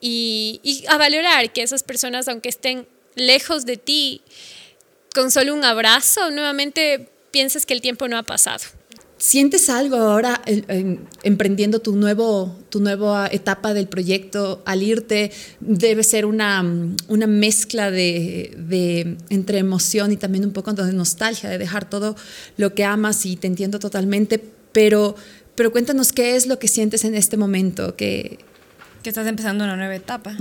y, 0.01 0.61
y 0.63 0.85
a 0.89 0.99
valorar 0.99 1.53
que 1.53 1.63
esas 1.63 1.85
personas, 1.85 2.27
aunque 2.27 2.49
estén 2.49 2.87
lejos 3.15 3.65
de 3.65 3.77
ti, 3.77 4.23
con 5.15 5.31
solo 5.31 5.55
un 5.55 5.65
abrazo, 5.65 6.31
nuevamente 6.31 7.09
piensas 7.31 7.65
que 7.65 7.75
el 7.75 7.81
tiempo 7.81 8.09
no 8.09 8.19
ha 8.19 8.25
pasado. 8.25 8.65
¿Sientes 9.21 9.69
algo 9.69 9.97
ahora 9.97 10.41
emprendiendo 11.23 11.81
tu, 11.81 11.95
nuevo, 11.95 12.57
tu 12.71 12.81
nueva 12.81 13.29
etapa 13.31 13.75
del 13.75 13.87
proyecto? 13.87 14.63
Al 14.65 14.83
irte 14.83 15.31
debe 15.61 16.05
ser 16.05 16.25
una, 16.25 16.65
una 17.07 17.27
mezcla 17.27 17.91
de, 17.91 18.55
de, 18.57 19.19
entre 19.29 19.59
emoción 19.59 20.11
y 20.11 20.17
también 20.17 20.47
un 20.47 20.55
poco 20.55 20.73
de 20.73 20.91
nostalgia, 20.95 21.51
de 21.51 21.59
dejar 21.59 21.87
todo 21.91 22.17
lo 22.57 22.75
que 22.75 22.83
amas 22.85 23.27
y 23.27 23.37
te 23.37 23.47
entiendo 23.47 23.79
totalmente, 23.79 24.43
pero, 24.73 25.15
pero 25.55 25.71
cuéntanos 25.71 26.13
qué 26.13 26.35
es 26.35 26.47
lo 26.47 26.59
que 26.59 26.69
sientes 26.69 27.05
en 27.05 27.15
este 27.15 27.37
momento, 27.37 27.97
que, 27.97 28.39
que 29.03 29.11
estás 29.11 29.27
empezando 29.27 29.65
una 29.65 29.77
nueva 29.77 29.97
etapa. 29.97 30.35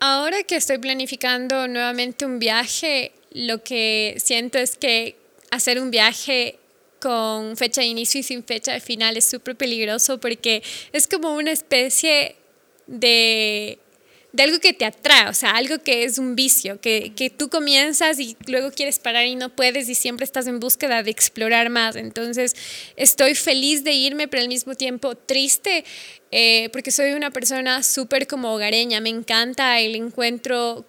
Ahora 0.00 0.42
que 0.44 0.56
estoy 0.56 0.78
planificando 0.78 1.68
nuevamente 1.68 2.24
un 2.24 2.38
viaje, 2.38 3.12
lo 3.32 3.62
que 3.62 4.16
siento 4.24 4.56
es 4.56 4.78
que 4.78 5.18
hacer 5.50 5.78
un 5.78 5.90
viaje 5.90 6.58
con 7.00 7.56
fecha 7.56 7.80
de 7.80 7.88
inicio 7.88 8.20
y 8.20 8.22
sin 8.22 8.44
fecha 8.44 8.72
de 8.72 8.80
final 8.80 9.16
es 9.16 9.26
súper 9.26 9.56
peligroso 9.56 10.18
porque 10.18 10.62
es 10.92 11.06
como 11.06 11.34
una 11.34 11.52
especie 11.52 12.36
de, 12.86 13.78
de, 14.32 14.42
algo 14.42 14.58
que 14.60 14.72
te 14.72 14.84
atrae, 14.84 15.28
o 15.28 15.34
sea, 15.34 15.50
algo 15.50 15.78
que 15.78 16.04
es 16.04 16.18
un 16.18 16.36
vicio, 16.36 16.80
que, 16.80 17.12
que, 17.16 17.30
tú 17.30 17.48
comienzas 17.48 18.18
y 18.20 18.36
luego 18.46 18.70
quieres 18.70 18.98
parar 18.98 19.26
y 19.26 19.34
no 19.34 19.54
puedes 19.54 19.88
y 19.88 19.94
siempre 19.94 20.24
estás 20.24 20.46
en 20.46 20.60
búsqueda 20.60 21.02
de 21.02 21.10
explorar 21.10 21.68
más. 21.68 21.96
Entonces, 21.96 22.54
estoy 22.96 23.34
feliz 23.34 23.82
de 23.82 23.92
irme, 23.92 24.28
pero 24.28 24.42
al 24.42 24.48
mismo 24.48 24.74
tiempo 24.74 25.16
triste 25.16 25.84
eh, 26.30 26.68
porque 26.72 26.90
soy 26.90 27.12
una 27.12 27.30
persona 27.30 27.82
súper 27.82 28.26
como 28.26 28.52
hogareña, 28.52 29.00
me 29.00 29.10
encanta 29.10 29.80
el 29.80 29.94
encuentro 29.94 30.84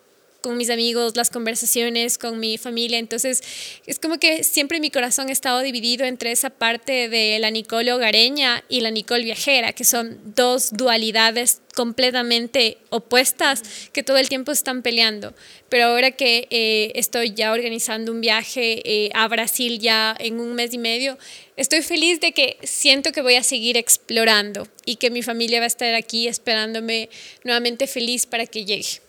con 0.48 0.58
mis 0.58 0.70
amigos, 0.70 1.16
las 1.16 1.30
conversaciones 1.30 2.18
con 2.18 2.40
mi 2.40 2.58
familia. 2.58 2.98
Entonces, 2.98 3.42
es 3.86 4.00
como 4.00 4.18
que 4.18 4.44
siempre 4.44 4.80
mi 4.80 4.90
corazón 4.90 5.30
ha 5.30 5.32
estado 5.32 5.60
dividido 5.60 6.06
entre 6.06 6.32
esa 6.32 6.50
parte 6.50 7.10
de 7.10 7.38
la 7.40 7.52
Nicole 7.52 7.94
hogareña 7.94 8.64
y 8.70 8.82
la 8.82 8.92
Nicole 8.92 9.24
viajera, 9.24 9.74
que 9.74 9.84
son 9.84 10.20
dos 10.36 10.72
dualidades 10.72 11.62
completamente 11.78 12.80
opuestas 12.90 13.62
que 13.94 14.02
todo 14.02 14.18
el 14.18 14.30
tiempo 14.30 14.52
están 14.52 14.82
peleando. 14.82 15.36
Pero 15.70 15.86
ahora 15.86 16.10
que 16.10 16.48
eh, 16.50 16.92
estoy 16.96 17.36
ya 17.36 17.52
organizando 17.52 18.12
un 18.12 18.20
viaje 18.20 18.82
eh, 18.84 19.12
a 19.14 19.28
Brasil 19.28 19.78
ya 19.78 20.16
en 20.18 20.40
un 20.40 20.56
mes 20.56 20.74
y 20.74 20.80
medio, 20.80 21.20
estoy 21.56 21.84
feliz 21.84 22.20
de 22.20 22.32
que 22.32 22.58
siento 22.64 23.12
que 23.12 23.22
voy 23.22 23.36
a 23.36 23.44
seguir 23.44 23.78
explorando 23.78 24.68
y 24.86 24.96
que 24.96 25.12
mi 25.12 25.22
familia 25.22 25.60
va 25.60 25.66
a 25.66 25.68
estar 25.68 25.94
aquí 25.94 26.28
esperándome 26.28 27.10
nuevamente 27.44 27.86
feliz 27.86 28.26
para 28.26 28.48
que 28.48 28.66
llegue. 28.66 29.00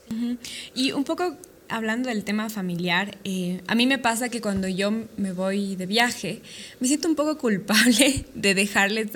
Y 0.75 0.93
un 0.93 1.05
poco 1.05 1.39
hablando 1.69 2.09
del 2.09 2.25
tema 2.25 2.51
familiar, 2.51 3.19
eh, 3.25 3.61
a 3.67 3.75
mí 3.75 3.87
me 3.87 3.99
pasa 3.99 4.29
que 4.29 4.41
cuando 4.41 4.69
yo 4.69 4.91
me 5.17 5.33
voy 5.33 5.77
de 5.77 5.87
viaje, 5.87 6.43
me 6.81 6.89
siento 6.89 7.09
un 7.09 7.15
poco 7.15 7.39
culpable 7.39 8.25
de 8.35 8.55
dejarles 8.55 9.09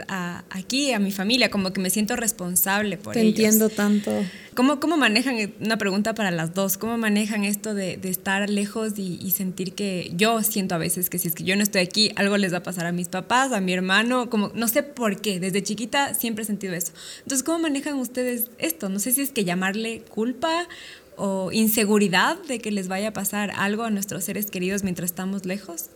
aquí 0.50 0.92
a 0.92 0.98
mi 0.98 1.12
familia, 1.12 1.50
como 1.50 1.72
que 1.72 1.80
me 1.80 1.90
siento 1.90 2.16
responsable 2.16 2.96
por 2.96 3.14
Te 3.14 3.20
ellos. 3.20 3.30
entiendo 3.30 3.68
tanto. 3.68 4.12
¿Cómo, 4.54 4.80
¿Cómo 4.80 4.98
manejan, 4.98 5.54
una 5.60 5.78
pregunta 5.78 6.14
para 6.14 6.30
las 6.30 6.52
dos, 6.52 6.76
cómo 6.76 6.98
manejan 6.98 7.44
esto 7.44 7.72
de, 7.72 7.96
de 7.96 8.10
estar 8.10 8.50
lejos 8.50 8.98
y, 8.98 9.18
y, 9.22 9.30
sentir 9.30 9.72
que 9.72 10.12
yo 10.14 10.42
siento 10.42 10.74
a 10.74 10.78
veces 10.78 11.08
que 11.08 11.18
si 11.18 11.28
es 11.28 11.34
que 11.34 11.44
yo 11.44 11.56
no 11.56 11.62
estoy 11.62 11.80
aquí, 11.80 12.12
algo 12.16 12.36
les 12.36 12.52
va 12.52 12.58
a 12.58 12.62
pasar 12.62 12.84
a 12.84 12.92
mis 12.92 13.08
papás, 13.08 13.52
a 13.52 13.62
mi 13.62 13.72
hermano, 13.72 14.28
como 14.28 14.52
no 14.54 14.68
sé 14.68 14.82
por 14.82 15.22
qué, 15.22 15.40
desde 15.40 15.62
chiquita 15.62 16.12
siempre 16.12 16.42
he 16.42 16.46
sentido 16.46 16.74
eso. 16.74 16.92
Entonces, 17.20 17.42
¿cómo 17.42 17.60
manejan 17.60 17.94
ustedes 17.94 18.50
esto? 18.58 18.90
No 18.90 18.98
sé 18.98 19.12
si 19.12 19.22
es 19.22 19.30
que 19.30 19.44
llamarle 19.44 20.02
culpa 20.10 20.68
o 21.16 21.52
inseguridad 21.52 22.38
de 22.44 22.58
que 22.58 22.70
les 22.70 22.88
vaya 22.88 23.08
a 23.08 23.12
pasar 23.12 23.52
algo 23.56 23.82
a 23.84 23.90
nuestros 23.90 24.24
seres 24.24 24.50
queridos 24.50 24.82
mientras 24.82 25.10
estamos 25.10 25.44
lejos? 25.44 25.86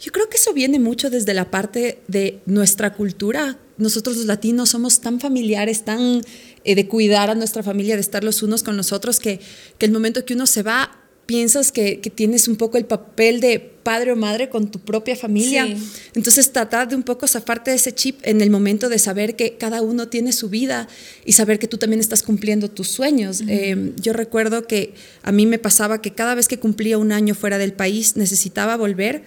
Yo 0.00 0.12
creo 0.12 0.28
que 0.28 0.36
eso 0.36 0.52
viene 0.52 0.78
mucho 0.78 1.10
desde 1.10 1.34
la 1.34 1.50
parte 1.50 2.00
de 2.08 2.40
nuestra 2.46 2.94
cultura. 2.94 3.58
Nosotros 3.76 4.16
los 4.16 4.26
latinos 4.26 4.70
somos 4.70 5.00
tan 5.00 5.20
familiares, 5.20 5.84
tan 5.84 6.22
eh, 6.64 6.74
de 6.74 6.88
cuidar 6.88 7.30
a 7.30 7.34
nuestra 7.34 7.62
familia, 7.62 7.94
de 7.94 8.00
estar 8.00 8.24
los 8.24 8.42
unos 8.42 8.62
con 8.62 8.76
los 8.76 8.92
otros, 8.92 9.18
que, 9.18 9.40
que 9.78 9.86
el 9.86 9.92
momento 9.92 10.24
que 10.24 10.34
uno 10.34 10.46
se 10.46 10.62
va, 10.62 11.00
piensas 11.26 11.72
que, 11.72 12.00
que, 12.00 12.10
tienes 12.10 12.48
un 12.48 12.56
poco 12.56 12.76
el 12.76 12.84
papel 12.84 13.40
de 13.40 13.73
padre 13.84 14.10
o 14.10 14.16
madre 14.16 14.48
con 14.48 14.70
tu 14.70 14.80
propia 14.80 15.14
familia. 15.14 15.66
Sí. 15.66 15.76
Entonces 16.14 16.50
tratar 16.50 16.88
de 16.88 16.96
un 16.96 17.04
poco 17.04 17.28
zafarte 17.28 17.70
de 17.70 17.76
ese 17.76 17.94
chip 17.94 18.18
en 18.22 18.40
el 18.40 18.50
momento 18.50 18.88
de 18.88 18.98
saber 18.98 19.36
que 19.36 19.56
cada 19.56 19.82
uno 19.82 20.08
tiene 20.08 20.32
su 20.32 20.48
vida 20.48 20.88
y 21.24 21.32
saber 21.32 21.60
que 21.60 21.68
tú 21.68 21.78
también 21.78 22.00
estás 22.00 22.24
cumpliendo 22.24 22.68
tus 22.68 22.88
sueños. 22.88 23.42
Uh 23.42 23.44
-huh. 23.44 23.50
eh, 23.50 23.92
yo 24.02 24.12
recuerdo 24.12 24.66
que 24.66 24.94
a 25.22 25.30
mí 25.30 25.46
me 25.46 25.58
pasaba 25.58 26.02
que 26.02 26.12
cada 26.12 26.34
vez 26.34 26.48
que 26.48 26.58
cumplía 26.58 26.98
un 26.98 27.12
año 27.12 27.34
fuera 27.36 27.58
del 27.58 27.72
país 27.72 28.16
necesitaba 28.16 28.76
volver 28.76 29.22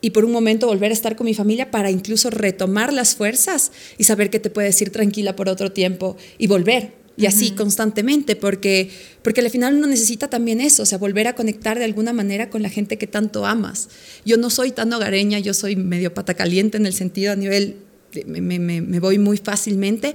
y 0.00 0.10
por 0.10 0.24
un 0.24 0.32
momento 0.32 0.66
volver 0.66 0.90
a 0.90 0.94
estar 0.94 1.16
con 1.16 1.24
mi 1.24 1.34
familia 1.34 1.70
para 1.70 1.90
incluso 1.90 2.28
retomar 2.28 2.92
las 2.92 3.14
fuerzas 3.14 3.72
y 3.96 4.04
saber 4.04 4.28
que 4.28 4.40
te 4.40 4.50
puedes 4.50 4.80
ir 4.82 4.90
tranquila 4.90 5.34
por 5.34 5.48
otro 5.48 5.72
tiempo 5.72 6.16
y 6.38 6.48
volver 6.48 7.01
y 7.16 7.26
así 7.26 7.46
uh 7.46 7.50
-huh. 7.50 7.56
constantemente, 7.56 8.36
porque, 8.36 8.90
porque 9.22 9.40
al 9.40 9.50
final 9.50 9.74
uno 9.74 9.86
necesita 9.86 10.28
también 10.28 10.60
eso, 10.60 10.82
o 10.82 10.86
sea, 10.86 10.98
volver 10.98 11.26
a 11.26 11.34
conectar 11.34 11.78
de 11.78 11.84
alguna 11.84 12.12
manera 12.12 12.48
con 12.48 12.62
la 12.62 12.70
gente 12.70 12.96
que 12.96 13.06
tanto 13.06 13.44
amas. 13.44 13.88
Yo 14.24 14.36
no 14.36 14.48
soy 14.48 14.72
tan 14.72 14.92
hogareña, 14.92 15.38
yo 15.38 15.52
soy 15.52 15.76
medio 15.76 16.14
pata 16.14 16.34
caliente 16.34 16.78
en 16.78 16.86
el 16.86 16.94
sentido 16.94 17.32
a 17.32 17.36
nivel, 17.36 17.76
de, 18.12 18.24
me, 18.24 18.40
me, 18.40 18.80
me 18.80 19.00
voy 19.00 19.18
muy 19.18 19.36
fácilmente, 19.36 20.14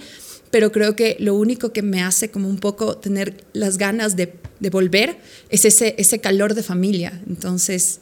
pero 0.49 0.71
creo 0.71 0.95
que 0.95 1.17
lo 1.19 1.36
único 1.36 1.71
que 1.71 1.81
me 1.81 2.01
hace 2.01 2.29
como 2.29 2.47
un 2.49 2.57
poco 2.57 2.97
tener 2.97 3.43
las 3.53 3.77
ganas 3.77 4.15
de, 4.15 4.33
de 4.60 4.69
volver 4.69 5.17
es 5.49 5.65
ese, 5.65 5.93
ese 5.97 6.19
calor 6.19 6.53
de 6.53 6.63
familia. 6.63 7.21
Entonces, 7.27 7.99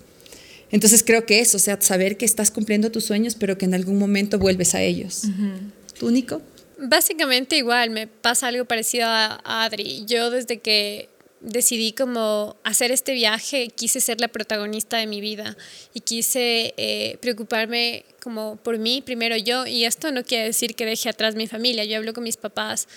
entonces 0.72 1.04
creo 1.04 1.26
que 1.26 1.40
eso, 1.40 1.58
o 1.58 1.60
sea, 1.60 1.80
saber 1.82 2.18
que 2.18 2.26
estás 2.26 2.52
cumpliendo 2.52 2.92
tus 2.92 3.04
sueños, 3.04 3.36
pero 3.36 3.58
que 3.58 3.66
en 3.66 3.74
algún 3.74 3.98
momento 3.98 4.38
vuelves 4.40 4.76
a 4.76 4.82
ellos. 4.82 5.24
Uh 5.26 5.28
-huh. 5.28 5.54
¿Tú, 6.00 6.12
Nico? 6.12 6.42
Básicamente 6.78 7.56
igual, 7.56 7.90
me 7.90 8.08
pasa 8.08 8.48
algo 8.48 8.66
parecido 8.66 9.08
a 9.08 9.64
Adri. 9.64 10.06
Yo 10.06 10.30
desde 10.30 10.60
que 10.60 11.10
decidí 11.46 11.94
como 11.94 12.58
hacer 12.64 12.92
este 12.92 13.14
viaje, 13.14 13.70
quise 13.70 14.02
ser 14.02 14.20
la 14.20 14.28
protagonista 14.28 14.98
de 14.98 15.08
mi 15.08 15.22
vida 15.22 15.56
y 15.94 16.02
quise 16.02 16.74
eh, 16.78 17.18
preocuparme 17.22 18.04
como 18.22 18.56
por 18.58 18.80
mí, 18.80 19.02
primero 19.06 19.38
yo, 19.38 19.68
y 19.68 19.86
esto 19.86 20.12
no 20.12 20.24
quiere 20.24 20.46
decir 20.46 20.76
que 20.76 20.86
deje 20.86 21.10
atrás 21.10 21.36
mi 21.36 21.48
familia, 21.48 21.86
yo 21.86 21.98
hablo 21.98 22.14
con 22.14 22.24
mis 22.24 22.38
papás 22.38 22.88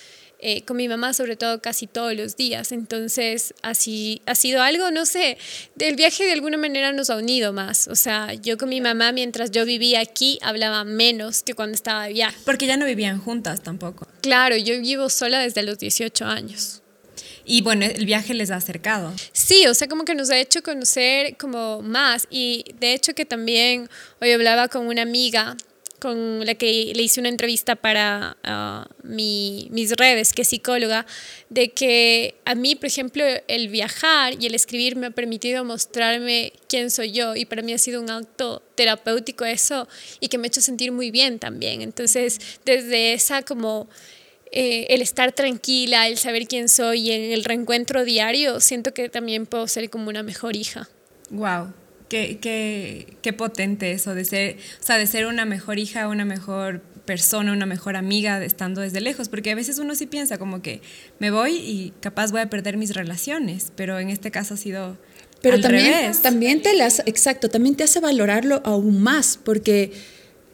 eh, 0.40 0.62
con 0.62 0.76
mi 0.76 0.88
mamá 0.88 1.14
sobre 1.14 1.36
todo 1.36 1.60
casi 1.60 1.86
todos 1.86 2.14
los 2.14 2.36
días. 2.36 2.72
Entonces, 2.72 3.54
así 3.62 4.22
ha 4.26 4.34
sido 4.34 4.62
algo, 4.62 4.90
no 4.90 5.04
sé, 5.04 5.38
el 5.78 5.96
viaje 5.96 6.24
de 6.24 6.32
alguna 6.32 6.58
manera 6.58 6.92
nos 6.92 7.10
ha 7.10 7.16
unido 7.16 7.52
más. 7.52 7.88
O 7.88 7.96
sea, 7.96 8.34
yo 8.34 8.56
con 8.56 8.68
mi 8.68 8.80
mamá 8.80 9.12
mientras 9.12 9.50
yo 9.50 9.64
vivía 9.64 10.00
aquí 10.00 10.38
hablaba 10.42 10.84
menos 10.84 11.42
que 11.42 11.54
cuando 11.54 11.74
estaba 11.74 12.04
de 12.04 12.12
viaje. 12.12 12.38
Porque 12.44 12.66
ya 12.66 12.76
no 12.76 12.86
vivían 12.86 13.20
juntas 13.20 13.62
tampoco. 13.62 14.06
Claro, 14.20 14.56
yo 14.56 14.80
vivo 14.80 15.08
sola 15.08 15.40
desde 15.40 15.62
los 15.62 15.78
18 15.78 16.24
años. 16.24 16.82
Y 17.44 17.62
bueno, 17.62 17.86
el 17.86 18.04
viaje 18.04 18.34
les 18.34 18.50
ha 18.50 18.56
acercado. 18.56 19.12
Sí, 19.32 19.66
o 19.66 19.74
sea, 19.74 19.88
como 19.88 20.04
que 20.04 20.14
nos 20.14 20.28
ha 20.28 20.38
hecho 20.38 20.62
conocer 20.62 21.36
como 21.38 21.80
más. 21.80 22.26
Y 22.30 22.64
de 22.78 22.92
hecho 22.92 23.14
que 23.14 23.24
también 23.24 23.88
hoy 24.20 24.32
hablaba 24.32 24.68
con 24.68 24.86
una 24.86 25.00
amiga 25.00 25.56
con 25.98 26.44
la 26.46 26.54
que 26.54 26.92
le 26.94 27.02
hice 27.02 27.20
una 27.20 27.28
entrevista 27.28 27.76
para 27.76 28.36
mi, 29.02 29.68
mis 29.70 29.92
redes, 29.92 30.32
que 30.32 30.42
es 30.42 30.48
psicóloga, 30.48 31.06
de 31.48 31.70
que 31.70 32.36
a 32.44 32.54
mí, 32.54 32.74
por 32.74 32.86
ejemplo, 32.86 33.24
el 33.48 33.68
viajar 33.68 34.34
y 34.40 34.46
el 34.46 34.54
escribir 34.54 34.96
me 34.96 35.08
ha 35.08 35.10
permitido 35.10 35.64
mostrarme 35.64 36.52
quién 36.68 36.90
soy 36.90 37.12
yo 37.12 37.34
y 37.34 37.44
para 37.44 37.62
mí 37.62 37.72
ha 37.72 37.78
sido 37.78 38.00
un 38.00 38.10
acto 38.10 38.62
terapéutico 38.74 39.44
eso 39.44 39.88
y 40.20 40.28
que 40.28 40.38
me 40.38 40.46
ha 40.46 40.48
hecho 40.48 40.60
sentir 40.60 40.92
muy 40.92 41.10
bien 41.10 41.38
también. 41.38 41.82
Entonces, 41.82 42.40
desde 42.64 43.12
esa 43.12 43.42
como... 43.42 43.88
Eh, 44.50 44.86
el 44.94 45.02
estar 45.02 45.32
tranquila, 45.32 46.08
el 46.08 46.16
saber 46.16 46.48
quién 46.48 46.70
soy 46.70 47.10
y 47.10 47.12
en 47.12 47.32
el 47.32 47.44
reencuentro 47.44 48.06
diario, 48.06 48.60
siento 48.60 48.94
que 48.94 49.10
también 49.10 49.44
puedo 49.44 49.68
ser 49.68 49.90
como 49.90 50.08
una 50.08 50.22
mejor 50.22 50.56
hija. 50.56 50.88
Wow, 51.28 51.74
Qué, 52.08 52.38
qué, 52.40 53.18
qué, 53.20 53.32
potente 53.32 53.92
eso 53.92 54.14
de 54.14 54.24
ser, 54.24 54.56
o 54.80 54.84
sea, 54.84 54.96
de 54.96 55.06
ser 55.06 55.26
una 55.26 55.44
mejor 55.44 55.78
hija, 55.78 56.08
una 56.08 56.24
mejor 56.24 56.80
persona, 57.04 57.52
una 57.52 57.66
mejor 57.66 57.96
amiga 57.96 58.42
estando 58.44 58.80
desde 58.80 59.00
lejos, 59.00 59.28
porque 59.28 59.50
a 59.50 59.54
veces 59.54 59.78
uno 59.78 59.94
sí 59.94 60.06
piensa 60.06 60.38
como 60.38 60.62
que 60.62 60.80
me 61.18 61.30
voy 61.30 61.56
y 61.56 61.92
capaz 62.00 62.30
voy 62.32 62.40
a 62.40 62.50
perder 62.50 62.76
mis 62.76 62.94
relaciones, 62.94 63.72
pero 63.76 63.98
en 63.98 64.10
este 64.10 64.30
caso 64.30 64.54
ha 64.54 64.56
sido 64.56 64.96
pero 65.42 65.56
al 65.56 65.62
también, 65.62 65.86
revés. 65.86 66.22
también 66.22 66.62
te 66.62 66.74
las, 66.74 67.02
exacto, 67.06 67.48
también 67.48 67.76
te 67.76 67.84
hace 67.84 68.00
valorarlo 68.00 68.60
aún 68.64 69.00
más, 69.00 69.38
porque 69.42 69.92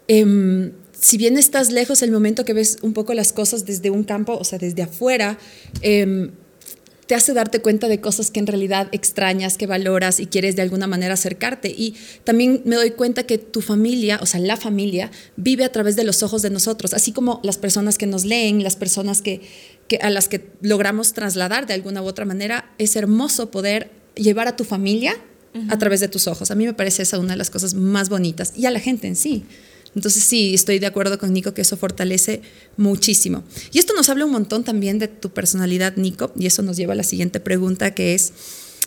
eh, 0.09 0.73
si 1.05 1.19
bien 1.19 1.37
estás 1.37 1.71
lejos, 1.71 2.03
el 2.03 2.11
momento 2.11 2.45
que 2.45 2.53
ves 2.53 2.79
un 2.83 2.93
poco 2.93 3.15
las 3.15 3.33
cosas 3.33 3.65
desde 3.65 3.91
un 3.91 4.05
campo, 4.05 4.37
o 4.39 4.45
sea, 4.45 4.59
desde 4.59 4.83
afuera, 4.83 5.39
eh, 5.83 6.31
te 7.07 7.15
hace 7.15 7.35
darte 7.35 7.61
cuenta 7.61 7.89
de 7.89 8.01
cosas 8.01 8.31
que 8.31 8.41
en 8.41 8.47
realidad 8.47 8.89
extrañas, 8.93 9.57
que 9.59 9.67
valoras 9.67 10.21
y 10.21 10.27
quieres 10.27 10.57
de 10.57 10.63
alguna 10.63 10.87
manera 10.87 11.15
acercarte. 11.15 11.69
Y 11.69 11.95
también 12.25 12.63
me 12.65 12.77
doy 12.77 12.93
cuenta 12.93 13.25
que 13.25 13.39
tu 13.39 13.61
familia, 13.61 14.19
o 14.23 14.27
sea, 14.27 14.41
la 14.41 14.57
familia, 14.57 15.11
vive 15.37 15.65
a 15.65 15.73
través 15.73 15.97
de 15.97 16.05
los 16.05 16.23
ojos 16.23 16.43
de 16.43 16.51
nosotros, 16.51 16.95
así 16.95 17.13
como 17.13 17.41
las 17.43 17.59
personas 17.59 17.99
que 17.99 18.07
nos 18.07 18.25
leen, 18.25 18.63
las 18.63 18.77
personas 18.77 19.23
que, 19.23 19.43
que 19.89 19.97
a 19.97 20.11
las 20.11 20.29
que 20.29 20.51
logramos 20.61 21.13
trasladar 21.13 21.67
de 21.67 21.75
alguna 21.75 22.03
u 22.03 22.07
otra 22.07 22.25
manera. 22.25 22.71
Es 22.79 22.97
hermoso 22.97 23.51
poder 23.51 23.91
llevar 24.15 24.49
a 24.49 24.57
tu 24.57 24.65
familia 24.65 25.17
uh 25.55 25.59
-huh. 25.59 25.73
a 25.73 25.79
través 25.79 26.01
de 26.01 26.09
tus 26.09 26.27
ojos. 26.27 26.51
A 26.51 26.55
mí 26.55 26.65
me 26.67 26.75
parece 26.75 27.03
esa 27.03 27.19
una 27.19 27.33
de 27.33 27.39
las 27.39 27.51
cosas 27.51 27.75
más 27.75 28.09
bonitas 28.09 28.53
y 28.57 28.67
a 28.67 28.71
la 28.71 28.81
gente 28.81 29.07
en 29.07 29.17
sí. 29.17 29.45
Entonces 29.95 30.25
sí, 30.25 30.55
estoy 30.55 30.79
de 30.79 30.87
acuerdo 30.87 31.19
con 31.19 31.33
Nico 31.33 31.55
que 31.55 31.63
eso 31.63 31.77
fortalece 31.77 32.43
muchísimo. 32.77 33.45
Y 33.73 33.79
esto 33.79 33.95
nos 33.95 34.09
habla 34.09 34.25
un 34.25 34.33
montón 34.33 34.65
también 34.65 34.99
de 34.99 35.09
tu 35.09 35.31
personalidad, 35.31 35.97
Nico, 35.97 36.33
y 36.37 36.47
eso 36.47 36.63
nos 36.63 36.77
lleva 36.77 36.95
a 36.95 36.97
la 36.97 37.03
siguiente 37.03 37.41
pregunta 37.41 37.95
que 37.95 38.15
es, 38.15 38.33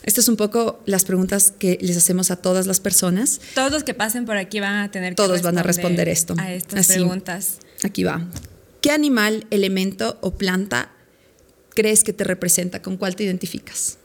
esto 0.04 0.20
es 0.20 0.28
un 0.28 0.36
poco 0.36 0.80
las 0.86 1.04
preguntas 1.04 1.52
que 1.58 1.78
les 1.80 1.96
hacemos 1.96 2.30
a 2.30 2.36
todas 2.36 2.66
las 2.66 2.80
personas. 2.80 3.40
Todos 3.54 3.72
los 3.72 3.84
que 3.84 3.94
pasen 3.94 4.26
por 4.26 4.36
aquí 4.36 4.60
van 4.60 4.76
a 4.76 4.90
tener 4.90 5.12
que 5.12 5.16
Todos 5.16 5.42
van 5.42 5.58
a 5.58 5.62
responder 5.62 6.08
esto. 6.08 6.34
A 6.38 6.52
estas 6.52 6.80
Así, 6.80 6.94
preguntas. 6.94 7.58
Aquí 7.82 8.04
va. 8.04 8.26
¿Qué 8.80 8.90
animal, 8.90 9.46
elemento 9.50 10.18
o 10.20 10.36
planta 10.36 10.92
crees 11.74 12.04
que 12.04 12.12
te 12.12 12.24
representa? 12.24 12.82
¿Con 12.82 12.96
cuál 12.96 13.16
te 13.16 13.24
identificas? 13.24 13.97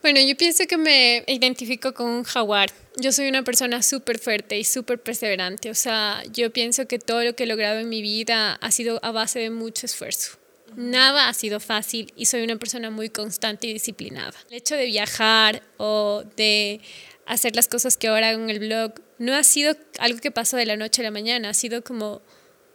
Bueno, 0.00 0.20
yo 0.20 0.36
pienso 0.36 0.64
que 0.66 0.76
me 0.76 1.24
identifico 1.26 1.92
con 1.92 2.06
un 2.06 2.24
jaguar. 2.24 2.70
Yo 2.96 3.10
soy 3.10 3.28
una 3.28 3.42
persona 3.42 3.82
súper 3.82 4.18
fuerte 4.18 4.56
y 4.56 4.64
súper 4.64 5.00
perseverante. 5.00 5.70
O 5.70 5.74
sea, 5.74 6.22
yo 6.32 6.52
pienso 6.52 6.86
que 6.86 6.98
todo 6.98 7.24
lo 7.24 7.34
que 7.34 7.44
he 7.44 7.46
logrado 7.46 7.80
en 7.80 7.88
mi 7.88 8.00
vida 8.00 8.54
ha 8.54 8.70
sido 8.70 9.00
a 9.02 9.10
base 9.10 9.40
de 9.40 9.50
mucho 9.50 9.86
esfuerzo. 9.86 10.38
Nada 10.76 11.28
ha 11.28 11.34
sido 11.34 11.58
fácil 11.58 12.12
y 12.14 12.26
soy 12.26 12.42
una 12.42 12.56
persona 12.56 12.90
muy 12.90 13.08
constante 13.08 13.66
y 13.66 13.72
disciplinada. 13.72 14.34
El 14.50 14.58
hecho 14.58 14.76
de 14.76 14.86
viajar 14.86 15.62
o 15.78 16.22
de 16.36 16.80
hacer 17.26 17.56
las 17.56 17.68
cosas 17.68 17.96
que 17.96 18.08
ahora 18.08 18.30
hago 18.30 18.42
en 18.42 18.50
el 18.50 18.60
blog 18.60 18.92
no 19.18 19.34
ha 19.34 19.42
sido 19.42 19.76
algo 19.98 20.20
que 20.20 20.30
pasó 20.30 20.56
de 20.56 20.66
la 20.66 20.76
noche 20.76 21.02
a 21.02 21.04
la 21.04 21.10
mañana, 21.10 21.50
ha 21.50 21.54
sido 21.54 21.82
como 21.82 22.22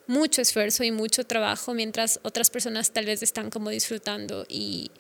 mucho 0.08 0.42
esfuerzo 0.42 0.84
y 0.84 0.92
mucho 0.92 1.24
trabajo 1.24 1.74
mientras 1.74 2.20
otras 2.24 2.50
personas 2.50 2.92
tal 2.92 3.06
vez 3.06 3.24
están 3.24 3.50
como 3.50 3.70
disfrutando 3.70 4.46
y 4.50 4.92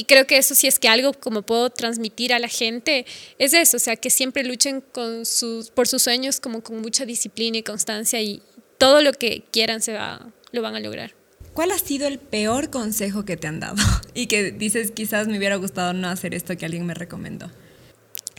y 0.00 0.04
creo 0.04 0.26
que 0.26 0.38
eso 0.38 0.54
sí 0.54 0.66
es 0.66 0.78
que 0.78 0.88
algo 0.88 1.12
como 1.12 1.42
puedo 1.42 1.68
transmitir 1.68 2.32
a 2.32 2.38
la 2.38 2.48
gente 2.48 3.04
es 3.38 3.52
eso, 3.52 3.76
o 3.76 3.80
sea, 3.80 3.96
que 3.96 4.08
siempre 4.08 4.42
luchen 4.44 4.80
con 4.80 5.26
sus, 5.26 5.68
por 5.68 5.86
sus 5.86 6.00
sueños 6.00 6.40
como 6.40 6.62
con 6.62 6.80
mucha 6.80 7.04
disciplina 7.04 7.58
y 7.58 7.62
constancia 7.62 8.18
y 8.22 8.40
todo 8.78 9.02
lo 9.02 9.12
que 9.12 9.44
quieran 9.52 9.82
se 9.82 9.92
va, 9.92 10.26
lo 10.52 10.62
van 10.62 10.74
a 10.74 10.80
lograr. 10.80 11.12
¿Cuál 11.52 11.70
ha 11.72 11.78
sido 11.78 12.08
el 12.08 12.18
peor 12.18 12.70
consejo 12.70 13.26
que 13.26 13.36
te 13.36 13.46
han 13.46 13.60
dado? 13.60 13.76
Y 14.14 14.26
que 14.26 14.52
dices, 14.52 14.90
quizás 14.90 15.28
me 15.28 15.36
hubiera 15.36 15.56
gustado 15.56 15.92
no 15.92 16.08
hacer 16.08 16.34
esto 16.34 16.56
que 16.56 16.64
alguien 16.64 16.86
me 16.86 16.94
recomendó. 16.94 17.50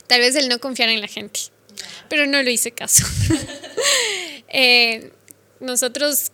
Tal 0.08 0.20
vez 0.20 0.36
el 0.36 0.50
no 0.50 0.58
confiar 0.58 0.90
en 0.90 1.00
la 1.00 1.08
gente, 1.08 1.42
pero 2.10 2.26
no 2.26 2.42
lo 2.42 2.50
hice 2.50 2.72
caso. 2.72 3.06
eh, 4.50 5.12
nosotros 5.60 6.32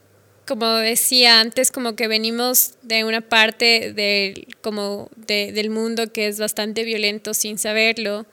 como 0.47 0.67
decía 0.75 1.39
antes, 1.39 1.71
como 1.71 1.95
que 1.95 2.07
venimos 2.07 2.73
de 2.81 3.03
una 3.03 3.21
parte 3.21 3.93
de, 3.93 4.47
como 4.61 5.09
de, 5.15 5.51
del 5.51 5.69
mundo 5.69 6.11
que 6.11 6.27
es 6.27 6.39
bastante 6.39 6.83
violento 6.83 7.33
sin 7.33 7.57
saberlo 7.57 8.25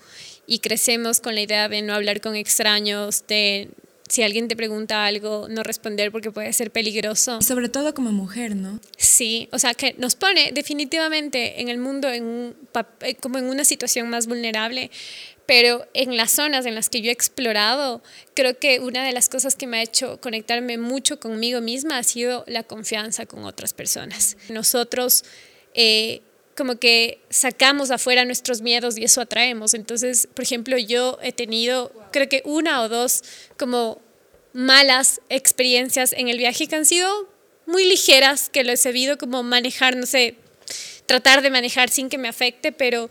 y 0.47 0.61
crecemos 0.61 1.21
con 1.21 1.35
la 1.35 1.43
idea 1.43 1.69
de 1.69 1.83
no 1.83 1.95
hablar 1.95 2.21
con 2.21 2.37
extraños, 2.37 3.27
de 3.27 3.69
si 4.09 4.23
alguien 4.23 4.49
te 4.49 4.57
pregunta 4.57 5.07
algo, 5.07 5.49
no 5.49 5.63
responder 5.63 6.13
porque 6.13 6.31
puede 6.31 6.53
ser 6.53 6.71
peligroso. 6.71 7.39
Y 7.41 7.45
sobre 7.45 7.69
todo 7.69 7.95
como 7.95 8.13
mujer, 8.13 8.55
¿no? 8.55 8.79
Sí, 8.97 9.49
o 9.51 9.59
sea, 9.59 9.75
que 9.75 9.95
nos 9.99 10.15
pone 10.15 10.53
definitivamente 10.53 11.61
en 11.63 11.69
el 11.69 11.79
mundo 11.79 12.11
en 12.11 12.25
un, 12.25 12.57
como 13.21 13.39
en 13.39 13.47
una 13.47 13.65
situación 13.65 14.11
más 14.11 14.27
vulnerable, 14.27 14.91
pero 15.47 15.87
en 15.95 16.17
las 16.17 16.33
zonas 16.33 16.67
en 16.67 16.75
las 16.75 16.89
que 16.89 17.01
yo 17.01 17.11
he 17.11 17.13
explorado, 17.13 18.03
creo 18.35 18.59
que 18.59 18.81
una 18.81 19.05
de 19.05 19.13
las 19.13 19.29
cosas 19.29 19.57
que 19.57 19.67
me 19.67 19.79
ha 19.79 19.83
hecho 19.83 20.21
conectarme 20.21 20.79
mucho 20.79 21.21
conmigo 21.21 21.61
misma 21.61 21.99
ha 21.99 22.03
sido 22.03 22.45
la 22.47 22.63
confianza 22.63 23.27
con 23.27 23.45
otras 23.45 23.75
personas. 23.75 24.37
Nosotros 24.49 25.25
eh, 25.75 26.23
como 26.57 26.77
que 26.77 27.21
sacamos 27.31 27.91
afuera 27.91 28.25
nuestros 28.25 28.63
miedos 28.63 28.97
y 28.97 29.05
eso 29.05 29.21
atraemos. 29.21 29.75
Entonces, 29.75 30.29
por 30.33 30.45
ejemplo, 30.45 30.79
yo 30.79 31.19
he 31.23 31.33
tenido, 31.33 31.93
creo 32.13 32.29
que 32.29 32.43
una 32.45 32.83
o 32.83 32.89
dos 32.89 33.23
como 33.59 34.01
malas 34.53 35.21
experiencias 35.29 36.13
en 36.13 36.29
el 36.29 36.39
viaje 36.39 36.69
que 36.69 36.77
han 36.77 36.87
sido 36.87 37.29
muy 37.67 37.85
ligeras, 37.85 38.49
que 38.51 38.65
lo 38.65 38.73
he 38.73 38.77
sabido 38.77 39.19
como 39.19 39.43
manejar, 39.43 39.97
no 39.97 40.07
sé, 40.07 40.37
tratar 41.07 41.43
de 41.43 41.51
manejar 41.51 41.91
sin 41.91 42.09
que 42.09 42.19
me 42.19 42.29
afecte, 42.29 42.73
pero 42.73 43.11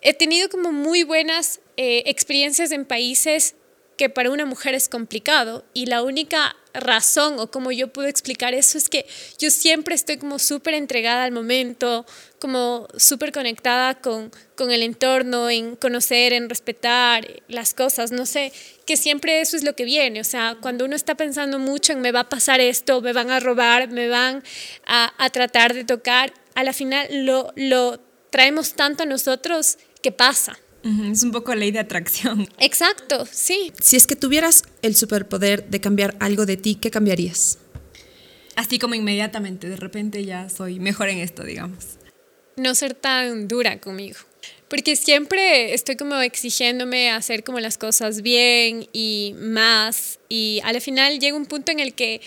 he 0.00 0.14
tenido 0.14 0.48
como 0.48 0.72
muy 0.72 1.02
buenas 1.02 1.60
eh, 1.80 2.02
experiencias 2.06 2.72
en 2.72 2.84
países 2.84 3.54
que 3.96 4.10
para 4.10 4.32
una 4.32 4.44
mujer 4.46 4.74
es 4.74 4.88
complicado. 4.88 5.64
Y 5.74 5.86
la 5.86 6.02
única 6.02 6.56
razón 6.74 7.38
o 7.38 7.52
como 7.52 7.70
yo 7.70 7.92
puedo 7.92 8.08
explicar 8.08 8.52
eso 8.52 8.78
es 8.78 8.88
que 8.88 9.06
yo 9.38 9.52
siempre 9.52 9.94
estoy 9.94 10.16
como 10.16 10.40
súper 10.40 10.74
entregada 10.74 11.22
al 11.22 11.30
momento, 11.30 12.04
como 12.40 12.88
súper 12.96 13.30
conectada 13.30 13.94
con, 13.94 14.32
con 14.56 14.72
el 14.72 14.82
entorno, 14.82 15.50
en 15.50 15.76
conocer, 15.76 16.32
en 16.32 16.48
respetar 16.48 17.42
las 17.46 17.74
cosas, 17.74 18.10
no 18.10 18.26
sé, 18.26 18.52
que 18.84 18.96
siempre 18.96 19.40
eso 19.40 19.56
es 19.56 19.62
lo 19.62 19.76
que 19.76 19.84
viene, 19.84 20.20
o 20.20 20.24
sea, 20.24 20.56
cuando 20.60 20.84
uno 20.84 20.96
está 20.96 21.14
pensando 21.14 21.60
mucho 21.60 21.92
en 21.92 22.00
me 22.00 22.12
va 22.12 22.20
a 22.20 22.28
pasar 22.28 22.60
esto, 22.60 23.00
me 23.00 23.12
van 23.12 23.30
a 23.30 23.38
robar, 23.38 23.88
me 23.88 24.08
van 24.08 24.42
a, 24.84 25.12
a 25.18 25.30
tratar 25.30 25.74
de 25.74 25.84
tocar, 25.84 26.32
a 26.56 26.64
la 26.64 26.72
final 26.72 27.06
lo, 27.24 27.52
lo 27.56 28.00
traemos 28.30 28.74
tanto 28.74 29.04
a 29.04 29.06
nosotros 29.06 29.78
que 30.02 30.12
pasa. 30.12 30.58
Es 30.82 31.22
un 31.22 31.32
poco 31.32 31.54
ley 31.54 31.70
de 31.70 31.80
atracción. 31.80 32.48
Exacto, 32.58 33.26
sí. 33.30 33.72
Si 33.80 33.96
es 33.96 34.06
que 34.06 34.16
tuvieras 34.16 34.62
el 34.82 34.94
superpoder 34.94 35.68
de 35.68 35.80
cambiar 35.80 36.16
algo 36.20 36.46
de 36.46 36.56
ti, 36.56 36.76
¿qué 36.76 36.90
cambiarías? 36.90 37.58
Así 38.56 38.78
como 38.78 38.94
inmediatamente, 38.94 39.68
de 39.68 39.76
repente 39.76 40.24
ya 40.24 40.48
soy 40.48 40.80
mejor 40.80 41.08
en 41.08 41.18
esto, 41.18 41.44
digamos. 41.44 41.98
No 42.56 42.74
ser 42.74 42.94
tan 42.94 43.48
dura 43.48 43.80
conmigo. 43.80 44.18
Porque 44.68 44.96
siempre 44.96 45.74
estoy 45.74 45.96
como 45.96 46.20
exigiéndome 46.20 47.10
hacer 47.10 47.42
como 47.42 47.60
las 47.60 47.78
cosas 47.78 48.22
bien 48.22 48.88
y 48.92 49.34
más. 49.38 50.18
Y 50.28 50.60
al 50.64 50.80
final 50.80 51.18
llega 51.20 51.36
un 51.36 51.46
punto 51.46 51.72
en 51.72 51.80
el 51.80 51.94
que 51.94 52.20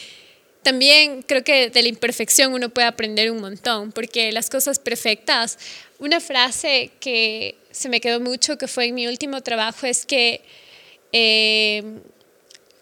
también 0.63 1.24
creo 1.24 1.43
que 1.43 1.69
de 1.69 1.82
la 1.82 1.89
imperfección 1.89 2.54
uno 2.54 2.69
puede 2.69 2.88
aprender 2.88 3.32
un 3.32 3.41
montón. 3.41 3.91
Porque 3.91 4.32
las 4.32 4.50
cosas 4.50 4.80
perfectas, 4.80 5.58
una 6.00 6.19
frase 6.19 6.91
que 7.00 7.56
se 7.71 7.89
me 7.89 8.02
quedó 8.02 8.19
mucho, 8.19 8.58
que 8.58 8.67
fue 8.67 8.86
en 8.86 8.95
mi 8.95 9.08
último 9.08 9.41
trabajo, 9.41 9.88
es 9.88 10.06
que 10.06 10.41
eh, 11.13 11.84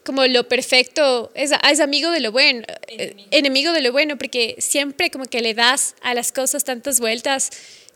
como 0.03 0.25
lo 0.25 0.47
perfecto 0.47 1.31
es, 1.35 1.51
es, 1.69 1.79
amigo 1.79 2.11
de 2.11 2.19
lo 2.19 2.31
bueno, 2.31 2.63
enemigo. 2.87 3.27
enemigo 3.31 3.71
de 3.73 3.81
lo 3.81 3.91
bueno, 3.91 4.17
porque 4.17 4.55
siempre 4.57 5.11
como 5.11 5.25
que 5.25 5.41
le 5.41 5.53
das 5.53 5.95
a 6.01 6.13
las 6.13 6.31
cosas 6.31 6.63
tantas 6.63 6.99
vueltas 6.99 7.51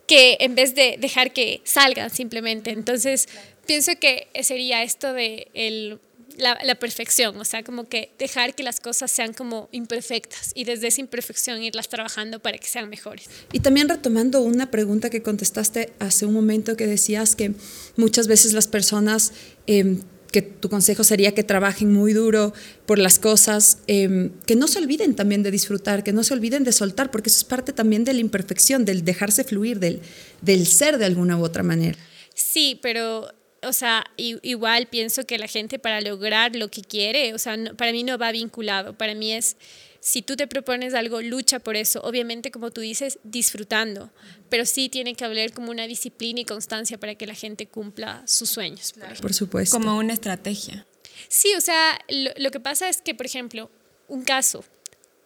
que 0.07 0.37
en 0.39 0.55
vez 0.55 0.75
de 0.75 0.97
dejar 0.99 1.31
que 1.31 1.61
salgan 1.63 2.09
simplemente. 2.09 2.71
Entonces, 2.71 3.25
claro. 3.25 3.47
pienso 3.65 3.91
que 3.99 4.27
sería 4.43 4.83
esto 4.83 5.13
de 5.13 5.47
el 5.53 5.99
la, 6.37 6.57
la, 6.63 6.75
perfección, 6.75 7.37
o 7.37 7.45
sea, 7.45 7.63
como 7.63 7.87
que 7.87 8.13
dejar 8.17 8.55
que 8.55 8.63
las 8.63 8.79
cosas 8.79 9.11
sean 9.11 9.33
como 9.33 9.69
imperfectas 9.71 10.51
y 10.55 10.63
desde 10.63 10.87
esa 10.87 11.01
imperfección 11.01 11.61
irlas 11.61 11.89
trabajando 11.89 12.39
para 12.39 12.57
que 12.57 12.67
sean 12.67 12.89
mejores. 12.89 13.29
Y 13.51 13.59
también 13.59 13.89
retomando 13.89 14.41
una 14.41 14.71
pregunta 14.71 15.09
que 15.09 15.21
contestaste 15.21 15.93
hace 15.99 16.25
un 16.25 16.33
momento 16.33 16.75
que 16.75 16.87
decías 16.87 17.35
que 17.35 17.53
muchas 17.95 18.27
veces 18.27 18.53
las 18.53 18.67
personas, 18.67 19.33
eh, 19.67 19.97
que 20.31 20.41
tu 20.41 20.67
consejo 20.67 21.03
sería 21.03 21.33
que 21.33 21.43
trabajen 21.43 21.93
muy 21.93 22.13
duro 22.13 22.53
por 22.85 22.97
las 22.97 23.19
cosas, 23.19 23.77
eh, 23.87 24.31
que 24.45 24.55
no 24.55 24.67
se 24.67 24.79
olviden 24.79 25.15
también 25.15 25.43
de 25.43 25.51
disfrutar, 25.51 26.03
que 26.03 26.11
no 26.11 26.23
se 26.23 26.33
olviden 26.33 26.63
de 26.63 26.71
soltar, 26.71 27.11
porque 27.11 27.29
eso 27.29 27.37
es 27.37 27.43
parte 27.43 27.71
también 27.71 28.03
de 28.03 28.13
la 28.13 28.19
imperfección, 28.19 28.83
del 28.83 29.05
dejarse 29.05 29.43
fluir, 29.43 29.79
del, 29.79 30.01
del 30.41 30.65
ser 30.65 30.97
de 30.97 31.05
alguna 31.05 31.37
u 31.37 31.43
otra 31.43 31.61
manera. 31.61 31.97
Sí, 32.33 32.79
pero 32.81 33.31
o 33.65 33.73
sea, 33.73 34.03
igual 34.17 34.87
pienso 34.87 35.25
que 35.25 35.37
la 35.37 35.47
gente 35.47 35.79
para 35.79 36.01
lograr 36.01 36.55
lo 36.55 36.69
que 36.69 36.81
quiere, 36.81 37.33
o 37.33 37.37
sea, 37.37 37.57
para 37.77 37.91
mí 37.91 38.03
no 38.03 38.17
va 38.17 38.31
vinculado, 38.31 38.97
para 38.97 39.15
mí 39.15 39.33
es, 39.33 39.57
si 39.99 40.21
tú 40.21 40.35
te 40.35 40.47
propones 40.47 40.93
algo, 40.93 41.21
lucha 41.21 41.59
por 41.59 41.75
eso, 41.75 42.01
obviamente 42.01 42.51
como 42.51 42.71
tú 42.71 42.81
dices, 42.81 43.19
disfrutando, 43.23 44.11
pero 44.49 44.65
sí 44.65 44.89
tiene 44.89 45.15
que 45.15 45.25
haber 45.25 45.53
como 45.53 45.71
una 45.71 45.87
disciplina 45.87 46.41
y 46.41 46.45
constancia 46.45 46.97
para 46.97 47.15
que 47.15 47.27
la 47.27 47.35
gente 47.35 47.67
cumpla 47.67 48.23
sus 48.27 48.49
sueños. 48.49 48.93
Por, 49.21 49.33
supuesto. 49.33 49.77
Como 49.77 49.97
una 49.97 50.13
estrategia. 50.13 50.85
Sí, 51.27 51.53
o 51.55 51.61
sea, 51.61 51.99
lo, 52.09 52.31
lo 52.37 52.51
que 52.51 52.59
pasa 52.59 52.89
es 52.89 53.01
que, 53.01 53.15
por 53.15 53.25
ejemplo, 53.25 53.71
un 54.07 54.23
caso, 54.23 54.63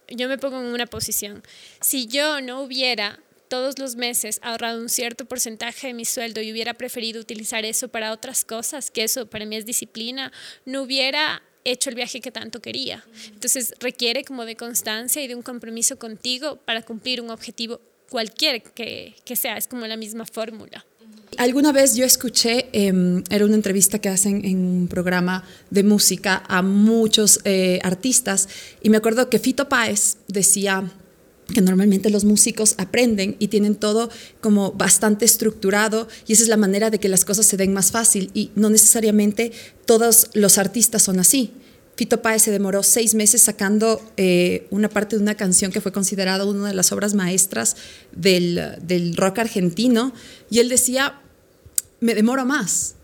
yo 0.10 0.28
me 0.28 0.38
pongo 0.38 0.60
en 0.60 0.67
una 0.67 0.86
posición, 0.86 1.43
si 1.82 2.08
yo 2.08 2.41
no 2.41 2.62
hubiera 2.62 3.19
todos 3.48 3.80
los 3.80 3.96
meses 3.96 4.40
ahorrado 4.42 4.82
un 4.82 4.90
cierto 4.90 5.26
porcentaje 5.26 5.88
de 5.88 5.94
mi 5.94 6.06
sueldo 6.06 6.42
y 6.42 6.52
hubiera 6.52 6.74
preferido 6.74 7.22
utilizar 7.22 7.66
eso 7.66 7.88
para 7.88 8.12
otras 8.12 8.46
cosas, 8.46 8.92
que 8.92 9.04
eso 9.04 9.28
para 9.28 9.46
mí 9.46 9.56
es 9.56 9.66
disciplina, 9.66 10.32
no 10.66 10.84
hubiera 10.84 11.42
hecho 11.64 11.90
el 11.90 11.96
viaje 11.96 12.22
que 12.22 12.32
tanto 12.32 12.62
quería. 12.62 13.06
Entonces 13.34 13.74
requiere 13.80 14.24
como 14.24 14.46
de 14.46 14.56
constancia 14.56 15.22
y 15.22 15.28
de 15.28 15.36
un 15.36 15.42
compromiso 15.42 16.00
contigo 16.00 16.58
para 16.66 16.82
cumplir 16.82 17.22
un 17.22 17.30
objetivo 17.30 17.82
cualquier 18.10 18.64
que, 18.64 19.16
que 19.26 19.36
sea, 19.36 19.58
es 19.58 19.68
como 19.68 19.86
la 19.86 19.98
misma 19.98 20.26
fórmula. 20.26 20.86
Alguna 21.38 21.72
vez 21.72 21.96
yo 21.96 22.06
escuché, 22.06 22.70
em, 22.72 23.24
era 23.30 23.46
una 23.46 23.56
entrevista 23.56 24.00
que 24.00 24.10
hacen 24.10 24.44
en 24.46 24.58
un 24.58 24.88
programa 24.88 25.44
de 25.70 25.84
música 25.84 26.44
a 26.48 26.62
muchos 26.62 27.42
eh, 27.44 27.80
artistas, 27.84 28.48
y 28.82 28.90
me 28.90 28.98
acuerdo 28.98 29.30
que 29.30 29.38
Fito 29.38 29.70
Páez 29.70 30.18
decía, 30.28 30.90
que 31.54 31.62
normalmente 31.62 32.10
los 32.10 32.26
músicos 32.26 32.76
aprenden 32.78 33.36
y 33.40 33.48
tienen 33.48 33.76
todo 33.76 34.10
como 34.42 34.72
bastante 34.74 35.26
estructurado 35.26 36.08
y 36.28 36.34
esa 36.34 36.44
es 36.44 36.50
la 36.50 36.58
manera 36.58 36.90
de 36.90 37.00
que 37.00 37.10
las 37.10 37.26
cosas 37.26 37.46
se 37.46 37.58
den 37.58 37.74
más 37.74 37.92
fácil 37.92 38.32
y 38.34 38.52
no 38.56 38.70
necesariamente 38.70 39.52
todos 39.86 40.30
los 40.34 40.58
artistas 40.58 41.04
son 41.04 41.20
así. 41.20 41.54
Fito 41.96 42.22
Páez 42.22 42.44
se 42.44 42.52
demoró 42.52 42.84
seis 42.84 43.16
meses 43.16 43.42
sacando 43.42 44.00
eh, 44.18 44.68
una 44.70 44.88
parte 44.88 45.16
de 45.16 45.22
una 45.24 45.34
canción 45.34 45.72
que 45.72 45.82
fue 45.82 45.92
considerada 45.92 46.46
una 46.46 46.68
de 46.68 46.76
las 46.76 46.92
obras 46.92 47.16
maestras 47.16 47.76
del, 48.12 48.76
del 48.84 49.16
rock 49.16 49.40
argentino 49.40 50.14
y 50.52 50.60
él 50.60 50.70
decía, 50.70 51.22
me 52.00 52.14
demoro 52.14 52.46
más, 52.46 52.97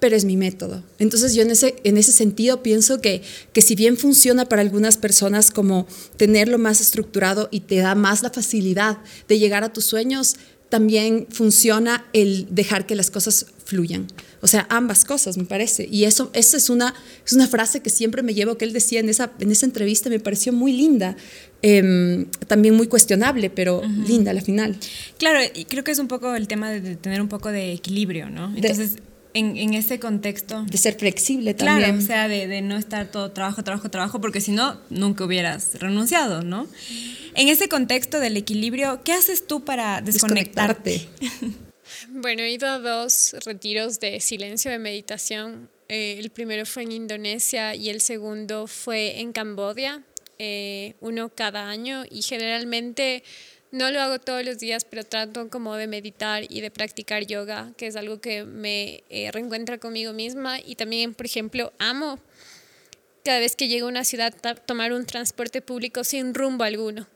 pero 0.00 0.16
es 0.16 0.24
mi 0.24 0.36
método. 0.36 0.82
Entonces 0.98 1.34
yo 1.34 1.42
en 1.42 1.50
ese, 1.50 1.76
en 1.84 1.98
ese 1.98 2.12
sentido 2.12 2.62
pienso 2.62 3.00
que, 3.00 3.22
que 3.52 3.62
si 3.62 3.74
bien 3.74 3.96
funciona 3.96 4.48
para 4.48 4.62
algunas 4.62 4.96
personas 4.96 5.50
como 5.50 5.86
tenerlo 6.16 6.58
más 6.58 6.80
estructurado 6.80 7.48
y 7.50 7.60
te 7.60 7.76
da 7.76 7.94
más 7.94 8.22
la 8.22 8.30
facilidad 8.30 8.98
de 9.28 9.38
llegar 9.38 9.64
a 9.64 9.72
tus 9.72 9.84
sueños, 9.84 10.36
también 10.68 11.26
funciona 11.30 12.06
el 12.12 12.46
dejar 12.50 12.86
que 12.86 12.94
las 12.94 13.10
cosas 13.10 13.46
fluyan. 13.64 14.06
O 14.40 14.46
sea, 14.46 14.66
ambas 14.70 15.04
cosas, 15.04 15.36
me 15.36 15.44
parece. 15.44 15.88
Y 15.90 16.04
eso, 16.04 16.30
esa 16.32 16.56
es 16.56 16.70
una, 16.70 16.94
es 17.26 17.32
una 17.32 17.48
frase 17.48 17.80
que 17.80 17.90
siempre 17.90 18.22
me 18.22 18.34
llevo, 18.34 18.56
que 18.56 18.64
él 18.64 18.72
decía 18.72 19.00
en 19.00 19.08
esa, 19.08 19.32
en 19.40 19.50
esa 19.50 19.66
entrevista, 19.66 20.10
me 20.10 20.20
pareció 20.20 20.52
muy 20.52 20.72
linda. 20.72 21.16
Em, 21.60 22.26
también 22.46 22.74
muy 22.76 22.86
cuestionable, 22.86 23.50
pero 23.50 23.82
linda 24.06 24.30
a 24.30 24.34
la 24.34 24.42
final. 24.42 24.76
Claro, 25.18 25.40
y 25.54 25.64
creo 25.64 25.82
que 25.82 25.90
es 25.90 25.98
un 25.98 26.06
poco 26.06 26.34
el 26.36 26.46
tema 26.46 26.70
de, 26.70 26.94
tener 26.96 27.20
un 27.20 27.28
poco 27.28 27.50
de 27.50 27.72
equilibrio, 27.72 28.30
¿no? 28.30 28.54
Entonces, 28.54 28.98
en, 29.38 29.74
ese 29.74 29.98
contexto. 29.98 30.64
De 30.64 30.78
ser 30.78 30.94
flexible 30.94 31.54
también. 31.54 31.78
Claro, 31.78 31.98
o 31.98 32.00
sea, 32.00 32.28
de, 32.28 32.60
no 32.62 32.76
estar 32.76 33.10
todo 33.10 33.30
trabajo, 33.32 33.64
trabajo, 33.64 33.90
trabajo, 33.90 34.20
porque 34.20 34.40
si 34.40 34.52
no, 34.52 34.80
nunca 34.90 35.24
hubieras 35.24 35.74
renunciado, 35.80 36.42
¿no? 36.42 36.66
En 37.34 37.48
ese 37.48 37.68
contexto 37.68 38.20
del 38.20 38.36
equilibrio, 38.36 39.02
¿qué 39.04 39.12
haces 39.12 39.46
tú 39.46 39.64
para 39.64 40.00
desconectarte? 40.00 41.08
bueno, 42.10 42.42
he 42.42 42.50
ido 42.50 42.68
a 42.68 42.78
dos 42.78 43.36
retiros 43.44 44.00
de 44.00 44.20
silencio 44.20 44.70
de 44.70 44.78
meditación. 44.78 45.70
Eh, 45.88 46.16
el 46.18 46.30
primero 46.30 46.66
fue 46.66 46.82
en 46.82 46.92
Indonesia 46.92 47.74
y 47.74 47.88
el 47.88 48.00
segundo 48.00 48.66
fue 48.66 49.20
en 49.20 49.32
Camboya, 49.32 50.02
eh, 50.38 50.94
uno 51.00 51.30
cada 51.30 51.68
año 51.68 52.04
y 52.10 52.22
generalmente 52.22 53.24
no 53.70 53.90
lo 53.90 54.00
hago 54.00 54.18
todos 54.18 54.44
los 54.44 54.58
días, 54.58 54.84
pero 54.84 55.04
trato 55.04 55.48
como 55.50 55.74
de 55.76 55.86
meditar 55.86 56.44
y 56.48 56.60
de 56.60 56.70
practicar 56.70 57.26
yoga, 57.26 57.72
que 57.76 57.86
es 57.86 57.96
algo 57.96 58.20
que 58.20 58.44
me 58.44 59.04
eh, 59.10 59.30
reencuentra 59.32 59.78
conmigo 59.78 60.12
misma. 60.12 60.58
Y 60.60 60.76
también, 60.76 61.14
por 61.14 61.26
ejemplo, 61.26 61.72
amo 61.78 62.18
cada 63.24 63.40
vez 63.40 63.56
que 63.56 63.68
llego 63.68 63.86
a 63.86 63.90
una 63.90 64.04
ciudad 64.04 64.34
tomar 64.64 64.92
un 64.92 65.04
transporte 65.04 65.60
público 65.60 66.04
sin 66.04 66.34
rumbo 66.34 66.64
alguno. 66.64 67.06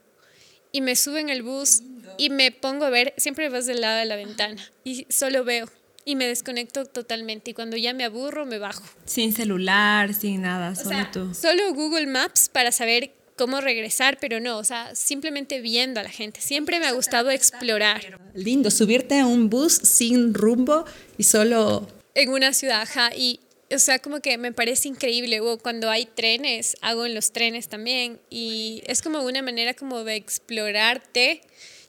Y 0.71 0.81
me 0.81 0.95
subo 0.95 1.17
en 1.17 1.29
el 1.29 1.43
bus 1.43 1.81
y 2.17 2.29
me 2.29 2.51
pongo 2.51 2.85
a 2.85 2.89
ver, 2.89 3.13
siempre 3.17 3.49
vas 3.49 3.65
del 3.65 3.81
lado 3.81 3.99
de 3.99 4.05
la 4.05 4.15
ventana 4.15 4.61
y 4.83 5.05
solo 5.09 5.43
veo 5.43 5.69
y 6.05 6.15
me 6.15 6.25
desconecto 6.25 6.85
totalmente. 6.85 7.51
Y 7.51 7.53
cuando 7.53 7.77
ya 7.77 7.93
me 7.93 8.03
aburro, 8.03 8.45
me 8.45 8.59
bajo. 8.59 8.83
Sin 9.05 9.33
celular, 9.33 10.13
sin 10.13 10.41
nada, 10.41 10.75
solo 10.75 11.07
tú. 11.11 11.33
Solo 11.33 11.73
Google 11.73 12.07
Maps 12.07 12.49
para 12.49 12.71
saber 12.71 13.11
cómo 13.35 13.61
regresar, 13.61 14.17
pero 14.19 14.39
no, 14.39 14.57
o 14.57 14.63
sea, 14.63 14.95
simplemente 14.95 15.61
viendo 15.61 15.99
a 15.99 16.03
la 16.03 16.09
gente. 16.09 16.41
Siempre 16.41 16.79
me 16.79 16.87
ha 16.87 16.91
gustado 16.91 17.31
explorar. 17.31 18.19
Lindo, 18.33 18.71
subirte 18.71 19.19
a 19.19 19.25
un 19.25 19.49
bus 19.49 19.73
sin 19.73 20.33
rumbo 20.33 20.85
y 21.17 21.23
solo... 21.23 21.87
En 22.15 22.29
una 22.29 22.53
ciudad, 22.53 22.81
ajá, 22.81 23.11
y 23.15 23.39
o 23.73 23.79
sea, 23.79 23.99
como 23.99 24.19
que 24.19 24.37
me 24.37 24.51
parece 24.51 24.87
increíble. 24.87 25.39
O 25.41 25.57
cuando 25.57 25.89
hay 25.89 26.05
trenes, 26.05 26.77
hago 26.81 27.05
en 27.05 27.15
los 27.15 27.31
trenes 27.31 27.67
también. 27.67 28.19
Y 28.29 28.83
es 28.85 29.01
como 29.01 29.23
una 29.23 29.41
manera 29.41 29.73
como 29.73 30.03
de 30.03 30.15
explorarte 30.15 31.41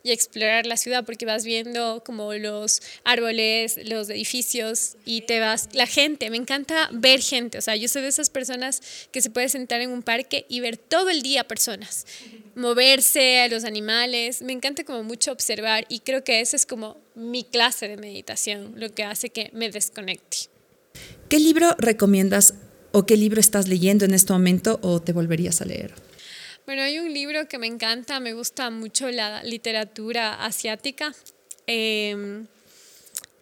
y 0.05 0.13
explorar 0.13 0.67
la 0.67 0.77
ciudad 0.77 1.05
porque 1.05 1.25
vas 1.25 1.45
viendo 1.45 2.03
como 2.05 2.35
los 2.35 2.83
árboles, 3.05 3.81
los 3.87 4.11
edificios 4.11 4.97
y 5.07 5.23
te 5.23 5.41
vas, 5.41 5.71
la 5.73 5.87
gente, 5.87 6.29
me 6.29 6.37
encanta 6.37 6.91
ver 6.93 7.23
gente, 7.23 7.57
o 7.57 7.63
sea, 7.63 7.75
yo 7.75 7.89
soy 7.89 8.03
de 8.03 8.09
esas 8.09 8.29
personas 8.29 8.83
que 9.11 9.23
se 9.23 9.31
puede 9.31 9.49
sentar 9.49 9.81
en 9.81 9.91
un 9.91 10.03
parque 10.03 10.45
y 10.51 10.61
ver 10.61 10.77
todo 10.77 11.09
el 11.09 11.23
día 11.23 11.45
personas, 11.45 12.07
moverse 12.55 13.41
a 13.41 13.49
los 13.49 13.65
animales, 13.65 14.43
me 14.43 14.53
encanta 14.53 14.85
como 14.85 15.03
mucho 15.03 15.33
observar 15.33 15.87
y 15.89 16.01
creo 16.01 16.23
que 16.23 16.43
esa 16.43 16.57
es 16.57 16.67
como 16.67 16.99
mi 17.15 17.43
clase 17.43 17.89
de 17.89 17.97
meditación, 17.97 18.75
lo 18.77 18.91
que 18.91 19.05
hace 19.05 19.31
que 19.31 19.49
me 19.55 19.71
desconecte. 19.71 20.37
¿Qué 21.31 21.39
libro 21.39 21.75
recomiendas 21.79 22.53
o 22.93 23.07
qué 23.07 23.17
libro 23.17 23.41
estás 23.41 23.69
leyendo 23.69 24.05
en 24.05 24.13
este 24.13 24.35
momento 24.35 24.79
o 24.83 25.01
te 25.01 25.15
volverías 25.15 25.63
a 25.63 25.65
leer? 25.65 25.95
Bueno, 26.67 26.81
hay 26.81 26.99
un 26.99 27.13
libro 27.13 27.47
que 27.47 27.59
me 27.59 27.67
encanta, 27.67 28.21
me 28.21 28.33
gusta 28.33 28.71
mucho 28.71 29.11
la 29.11 29.43
literatura 29.43 30.45
asiática 30.45 31.15
em, 31.67 32.47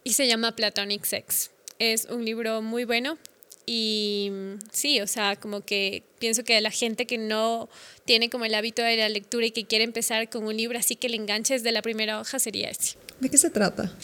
y 0.02 0.14
se 0.14 0.26
llama 0.26 0.56
Platonic 0.56 1.04
Sex. 1.04 1.52
Es 1.78 2.06
un 2.06 2.24
libro 2.24 2.62
muy 2.62 2.84
bueno 2.84 3.18
y 3.64 4.32
sí, 4.72 5.00
o 5.00 5.06
sea, 5.06 5.36
como 5.36 5.60
que 5.60 6.02
pienso 6.18 6.42
que 6.42 6.60
la 6.60 6.72
gente 6.72 7.06
que 7.06 7.16
no 7.16 7.68
tiene 8.04 8.28
como 8.28 8.44
el 8.44 8.56
hábito 8.56 8.82
de 8.82 8.96
la 8.96 9.08
lectura 9.08 9.46
y 9.46 9.52
que 9.52 9.66
quiere 9.66 9.84
empezar 9.84 10.28
con 10.28 10.44
un 10.44 10.56
libro 10.56 10.76
así 10.76 10.96
que 10.96 11.08
le 11.08 11.16
enganches 11.16 11.62
de 11.62 11.70
la 11.70 11.80
primera 11.80 12.20
hoja 12.20 12.40
sería 12.40 12.70
ese. 12.70 12.96
¿De 13.20 13.30
qué 13.30 13.38
se 13.38 13.50
trata? 13.50 13.96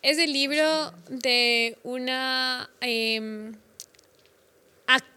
Es 0.00 0.16
el 0.16 0.32
libro 0.32 0.94
de 1.10 1.76
una... 1.82 2.70
Em, 2.80 3.54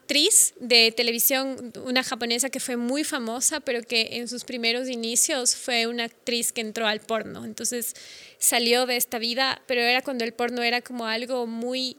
actriz 0.08 0.54
de 0.62 0.94
televisión, 0.94 1.74
una 1.84 2.02
japonesa 2.02 2.50
que 2.50 2.62
fue 2.62 2.78
muy 2.78 3.04
famosa, 3.04 3.60
pero 3.60 3.82
que 3.82 4.08
en 4.14 4.30
sus 4.30 4.46
primeros 4.46 4.88
inicios 4.88 5.54
fue 5.54 5.86
una 5.86 6.06
actriz 6.06 6.54
que 6.54 6.62
entró 6.62 6.88
al 6.88 7.02
porno. 7.02 7.44
Entonces 7.44 7.94
salió 8.38 8.86
de 8.86 8.96
esta 8.96 9.20
vida, 9.20 9.62
pero 9.68 9.82
era 9.82 10.02
cuando 10.02 10.24
el 10.24 10.32
porno 10.32 10.64
era 10.64 10.82
como 10.82 11.08
algo 11.08 11.46
muy 11.46 11.98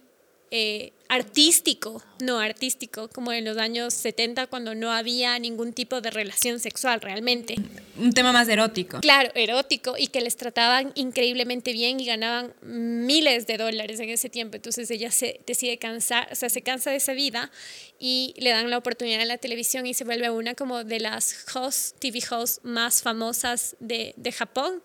eh, 0.50 0.92
artístico, 1.08 2.02
no 2.20 2.38
artístico, 2.38 3.08
como 3.08 3.32
en 3.32 3.44
los 3.44 3.56
años 3.56 3.94
70 3.94 4.46
cuando 4.46 4.74
no 4.74 4.92
había 4.92 5.38
ningún 5.38 5.72
tipo 5.72 6.00
de 6.00 6.11
relación 6.11 6.61
sexual 6.61 7.00
realmente. 7.00 7.56
Un 7.96 8.12
tema 8.12 8.32
más 8.32 8.48
erótico. 8.48 9.00
Claro, 9.00 9.30
erótico 9.34 9.96
y 9.98 10.08
que 10.08 10.20
les 10.20 10.37
trataban 10.37 10.92
increíblemente 10.94 11.72
bien 11.72 11.98
y 12.00 12.04
ganaban 12.04 12.54
miles 12.62 13.46
de 13.46 13.56
dólares 13.56 14.00
en 14.00 14.11
ese 14.11 14.28
tiempo. 14.28 14.56
Entonces 14.56 14.90
ella 14.90 15.11
se 15.11 15.40
decide 15.46 15.78
cansar, 15.78 16.28
o 16.30 16.34
sea, 16.34 16.50
se 16.50 16.62
cansa 16.62 16.90
de 16.90 16.96
esa 16.96 17.14
vida 17.14 17.50
y 17.98 18.34
le 18.38 18.50
dan 18.50 18.70
la 18.70 18.78
oportunidad 18.78 19.22
en 19.22 19.28
la 19.28 19.38
televisión 19.38 19.87
y 19.87 19.94
se 19.94 20.04
vuelve 20.04 20.30
una 20.30 20.54
como 20.54 20.84
de 20.84 21.00
las 21.00 21.46
hosts, 21.54 21.94
TV 21.98 22.20
hosts 22.30 22.61
más 22.62 23.02
famosas 23.02 23.76
de, 23.80 24.12
de 24.16 24.32
Japón. 24.32 24.82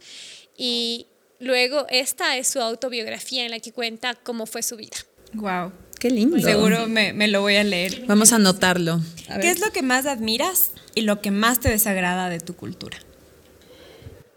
Y 0.58 1.08
luego 1.40 1.86
esta 1.90 2.38
es 2.38 2.48
su 2.48 2.62
autobiografía 2.62 3.44
en 3.44 3.52
la 3.52 3.60
que 3.60 3.74
cuenta 3.74 4.16
cómo 4.16 4.46
fue 4.46 4.64
su 4.64 4.78
vida. 4.78 4.98
Wow. 5.34 5.72
Qué 6.00 6.10
lindo. 6.10 6.40
Seguro 6.40 6.88
me, 6.88 7.14
me, 7.14 7.28
lo 7.28 7.42
voy 7.42 7.56
a 7.56 7.64
leer. 7.64 8.04
Vamos 8.08 8.34
a 8.34 8.36
anotarlo. 8.36 9.00
¿Qué 9.42 9.50
es 9.50 9.60
lo 9.60 9.72
que 9.72 9.82
más 9.82 10.06
admiras 10.06 10.72
y 10.96 11.02
lo 11.02 11.22
que 11.22 11.32
más 11.32 11.60
te 11.60 11.70
desagrada 11.70 12.30
de 12.30 12.40
tu 12.40 12.56
cultura? 12.56 12.98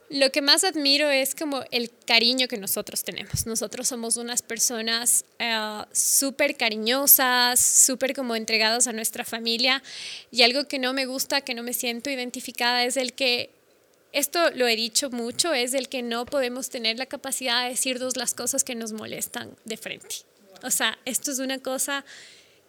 Lo 0.08 0.30
que 0.30 0.40
más 0.40 0.62
admiro 0.62 1.10
es 1.10 1.34
como 1.34 1.64
el 1.72 1.90
cariño 2.06 2.46
que 2.46 2.58
nosotros 2.58 3.02
tenemos. 3.02 3.46
Nosotros 3.46 3.88
somos 3.88 4.16
unas 4.16 4.40
personas 4.40 5.24
uh, 5.40 5.82
súper 5.90 6.56
cariñosas, 6.56 7.58
súper 7.58 8.14
como 8.14 8.36
entregados 8.36 8.86
a 8.86 8.92
nuestra 8.92 9.24
familia 9.24 9.82
y 10.30 10.42
algo 10.42 10.68
que 10.68 10.78
no 10.78 10.92
me 10.92 11.06
gusta, 11.06 11.40
que 11.40 11.54
no 11.54 11.64
me 11.64 11.72
siento 11.72 12.08
identificada 12.08 12.84
es 12.84 12.96
el 12.96 13.14
que, 13.14 13.50
esto 14.12 14.50
lo 14.52 14.68
he 14.68 14.76
dicho 14.76 15.10
mucho, 15.10 15.52
es 15.52 15.74
el 15.74 15.88
que 15.88 16.02
no 16.02 16.24
podemos 16.24 16.70
tener 16.70 16.98
la 16.98 17.06
capacidad 17.06 17.64
de 17.64 17.70
decirnos 17.70 18.16
las 18.16 18.32
cosas 18.32 18.62
que 18.62 18.76
nos 18.76 18.92
molestan 18.92 19.56
de 19.64 19.76
frente. 19.76 20.25
O 20.62 20.70
sea, 20.70 20.98
esto 21.04 21.30
es 21.30 21.38
una 21.38 21.58
cosa 21.58 22.04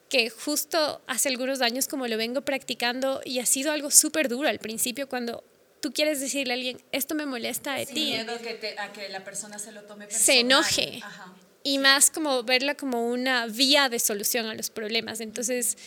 que 0.09 0.29
justo 0.29 1.01
hace 1.07 1.29
algunos 1.29 1.61
años 1.61 1.87
como 1.87 2.07
lo 2.07 2.17
vengo 2.17 2.41
practicando 2.41 3.21
y 3.25 3.39
ha 3.39 3.45
sido 3.45 3.71
algo 3.71 3.91
súper 3.91 4.29
duro 4.29 4.47
al 4.47 4.59
principio 4.59 5.09
cuando 5.09 5.43
tú 5.81 5.91
quieres 5.91 6.19
decirle 6.19 6.53
a 6.53 6.55
alguien, 6.55 6.81
esto 6.91 7.15
me 7.15 7.25
molesta 7.25 7.73
de 7.73 7.85
ti. 7.85 8.05
miedo 8.05 8.37
que 8.41 8.75
a 8.77 8.91
que 8.91 9.09
la 9.09 9.23
persona 9.23 9.59
se 9.59 9.71
lo 9.71 9.83
tome 9.83 10.05
personal. 10.05 10.25
Se 10.25 10.39
enoje. 10.39 11.01
Y 11.63 11.79
más 11.79 12.09
como 12.09 12.43
verla 12.43 12.75
como 12.75 13.07
una 13.09 13.47
vía 13.47 13.89
de 13.89 13.99
solución 13.99 14.45
a 14.45 14.55
los 14.55 14.69
problemas. 14.69 15.19
Entonces, 15.19 15.77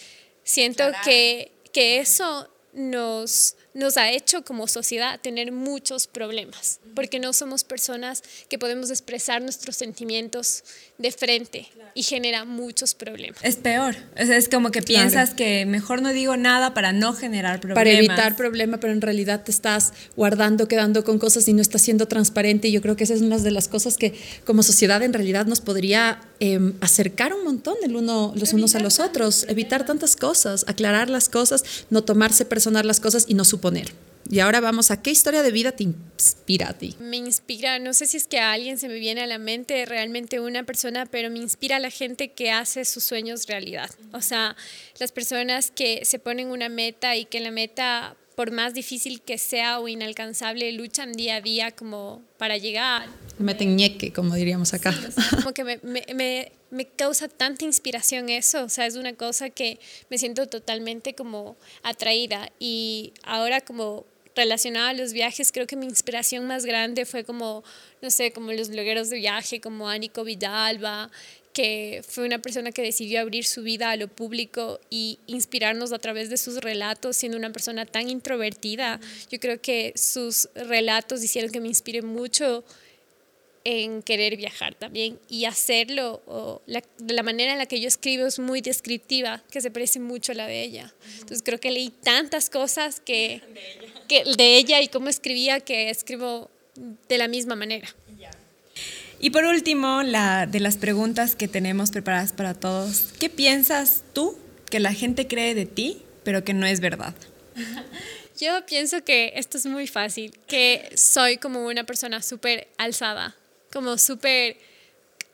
siento 0.45 0.85
que, 1.05 1.53
que 1.73 2.01
eso 2.01 2.49
nos, 2.73 3.57
nos 3.75 3.97
ha 3.97 4.11
hecho 4.11 4.43
como 4.43 4.67
sociedad 4.67 5.21
tener 5.21 5.53
muchos 5.53 6.07
problemas, 6.07 6.81
porque 6.95 7.21
no 7.21 7.33
somos 7.33 7.65
personas 7.65 8.23
que 8.49 8.59
podemos 8.59 8.91
expresar 8.91 9.43
nuestros 9.43 9.77
sentimientos 9.77 10.65
de 10.99 11.13
frente 11.13 11.69
y 11.95 12.03
genera 12.03 12.45
muchos 12.45 12.95
problemas. 12.95 13.39
Es 13.43 13.57
peor, 13.57 13.97
es, 14.17 14.49
como 14.49 14.71
que 14.71 14.83
piensas 14.83 15.35
que 15.35 15.67
mejor 15.67 16.03
no 16.03 16.13
digo 16.13 16.37
nada 16.37 16.75
para 16.75 16.93
no 16.93 17.13
generar 17.13 17.61
problemas. 17.61 17.81
Para 17.81 17.91
evitar 17.91 18.37
problemas, 18.37 18.81
pero 18.81 18.93
en 18.93 19.01
realidad 19.01 19.45
te 19.45 19.51
estás 19.51 19.93
guardando, 20.17 20.67
quedando 20.69 21.05
con 21.05 21.19
cosas 21.19 21.47
y 21.49 21.53
no 21.53 21.63
estás 21.63 21.83
siendo 21.83 22.07
transparente. 22.07 22.69
Y 22.69 22.73
yo 22.73 22.83
creo 22.83 22.97
que 22.97 23.05
esa 23.05 23.15
es 23.15 23.23
una 23.23 23.39
de 23.39 23.51
las 23.51 23.69
cosas 23.69 23.97
que 23.97 24.15
como 24.45 24.63
sociedad 24.63 25.03
en 25.03 25.13
realidad 25.13 25.47
nos 25.47 25.61
podría 25.61 26.21
em, 26.41 26.75
acercar 26.81 27.33
un 27.33 27.45
montón 27.45 27.77
el 27.83 27.97
uno, 27.97 28.33
los 28.37 28.53
unos 28.53 28.75
a 28.75 28.81
los 28.81 28.99
otros, 28.99 29.47
evitar 29.49 29.87
tantas 29.87 30.17
cosas, 30.17 30.65
aclarar 30.67 31.09
las 31.09 31.29
cosas, 31.29 31.65
no 31.91 32.03
tomarse 32.03 32.45
personal 32.45 32.87
las 32.87 33.01
cosas 33.01 33.27
y 33.29 33.35
no 33.35 33.45
suponer. 33.45 33.93
Y 34.29 34.39
ahora 34.39 34.61
vamos 34.61 34.93
a 34.93 35.03
qué 35.03 35.11
historia 35.11 35.43
de 35.43 35.51
vida 35.51 35.73
te 35.73 35.83
inspira 35.83 36.71
a 36.71 36.73
ti. 36.75 36.95
Me 37.01 37.17
inspira, 37.17 37.81
no 37.81 37.93
sé 37.95 38.07
si 38.07 38.17
es 38.17 38.29
que 38.29 38.39
a 38.39 38.53
alguien 38.53 38.79
se 38.79 38.89
me 38.89 38.95
viene 38.95 39.23
a 39.23 39.27
la 39.27 39.39
mente 39.39 39.85
realmente 39.87 40.39
una 40.39 40.65
persona, 40.65 41.07
pero 41.07 41.31
me 41.31 41.39
inspira 41.39 41.77
a 41.77 41.81
la 41.81 41.91
gente 41.91 42.31
que 42.33 42.53
hace 42.53 42.85
sus 42.85 43.03
sueños 43.03 43.47
realidad. 43.47 43.91
O 44.13 44.21
sea, 44.21 44.57
las 44.99 45.11
personas 45.11 45.73
que 45.73 46.05
se 46.05 46.21
ponen 46.21 46.49
una 46.49 46.69
meta 46.69 47.17
y 47.17 47.25
que 47.25 47.41
la 47.41 47.51
meta, 47.51 48.17
por 48.41 48.53
más 48.53 48.73
difícil 48.73 49.21
que 49.21 49.37
sea 49.37 49.81
o 49.81 49.87
inalcanzable, 49.87 50.73
luchan 50.73 51.13
día 51.13 51.37
a 51.37 51.41
día 51.43 51.73
como 51.73 52.23
para 52.39 52.57
llegar. 52.57 53.07
Meten 53.39 53.77
ñeque, 53.77 54.15
como 54.15 54.35
diríamos 54.35 54.73
acá. 54.73 54.99
como 55.37 55.53
que 55.53 55.63
me, 55.63 55.79
me, 55.83 56.51
me 56.71 56.87
causa 56.87 57.29
tanta 57.29 57.67
inspiración 57.67 58.31
eso, 58.31 58.65
o 58.65 58.71
sea, 58.71 58.87
es 58.87 58.97
una 58.97 59.13
cosa 59.13 59.51
que 59.51 59.79
me 60.09 60.17
siento 60.17 60.47
totalmente 60.47 61.15
como 61.15 61.59
atraída 61.83 62.51
y 62.59 63.13
ahora 63.25 63.61
como 63.61 64.07
relacionada 64.35 64.89
a 64.89 64.95
los 64.95 65.13
viajes, 65.13 65.53
creo 65.53 65.67
que 65.67 65.77
mi 65.77 65.85
inspiración 65.85 66.47
más 66.47 66.65
grande 66.65 67.05
fue 67.05 67.25
como, 67.25 67.63
no 68.01 68.09
sé, 68.09 68.33
como 68.33 68.53
los 68.53 68.71
blogueros 68.71 69.11
de 69.11 69.17
viaje, 69.19 69.61
como 69.61 69.91
Anico 69.91 70.25
Vidalba, 70.25 71.11
que 71.53 72.03
fue 72.07 72.25
una 72.25 72.41
persona 72.41 72.73
que 72.73 72.83
decidió 72.83 73.21
abrir 73.21 73.45
su 73.45 73.63
vida 73.63 73.91
a 73.91 73.97
lo 73.97 74.09
público 74.09 74.81
y 74.89 75.19
inspirarnos 75.27 75.93
a 75.93 75.99
través 75.99 76.31
de 76.31 76.37
sus 76.37 76.59
relatos, 76.59 77.17
siendo 77.17 77.37
una 77.37 77.53
persona 77.53 77.87
tan 77.87 78.09
introvertida. 78.09 79.01
Yo 79.31 79.41
creo 79.41 79.61
que 79.61 79.93
sus 79.97 80.49
relatos 80.55 81.23
hicieron 81.25 81.51
que 81.51 81.61
me 81.61 81.69
inspire 81.69 82.03
mucho 82.03 82.65
en 83.65 84.03
querer 84.03 84.37
viajar 84.37 84.75
también 84.75 85.19
y 85.29 85.45
hacerlo. 85.45 86.23
O 86.27 86.63
la, 86.67 86.83
la 87.07 87.23
manera 87.23 87.53
en 87.53 87.59
la 87.59 87.67
que 87.67 87.81
yo 87.81 87.89
escribo 87.89 88.27
es 88.27 88.39
muy 88.39 88.61
descriptiva, 88.61 89.43
que 89.51 89.61
se 89.61 89.71
parece 89.71 90.01
mucho 90.01 90.33
a 90.33 90.35
la 90.37 90.47
de 90.47 90.63
ella. 90.63 90.95
Entonces 91.15 91.43
creo 91.45 91.59
que 91.59 91.71
leí 91.71 91.91
tantas 91.91 92.49
cosas 92.49 93.01
que 93.01 93.43
que, 94.11 94.25
de 94.25 94.57
ella 94.57 94.81
y 94.83 94.89
cómo 94.89 95.09
escribía 95.09 95.61
que 95.61 95.89
escribo 95.89 96.51
de 97.09 97.17
la 97.17 97.29
misma 97.29 97.55
manera. 97.55 97.89
Y 99.21 99.31
por 99.31 99.45
último, 99.45 100.03
la, 100.03 100.47
de 100.47 100.61
las 100.61 100.79
preguntas 100.79 101.37
que 101.37 101.47
tenemos 101.47 101.91
preparadas 101.91 102.33
para 102.33 102.55
todos, 102.55 103.13
¿qué 103.19 103.29
piensas 103.29 104.03
tú 104.15 104.39
que 104.71 104.81
la 104.81 104.95
gente 104.95 105.27
cree 105.27 105.55
de 105.55 105.67
ti, 105.67 106.03
pero 106.25 106.43
que 106.43 106.55
no 106.55 106.67
es 106.67 106.81
verdad? 106.81 107.15
Yo 108.41 108.65
pienso 108.65 109.05
que 109.05 109.35
esto 109.37 109.59
es 109.59 109.67
muy 109.67 109.87
fácil, 109.87 110.33
que 110.47 110.91
soy 110.95 111.37
como 111.37 111.67
una 111.67 111.85
persona 111.85 112.23
súper 112.23 112.69
alzada, 112.79 113.37
como 113.71 113.99
súper, 113.99 114.57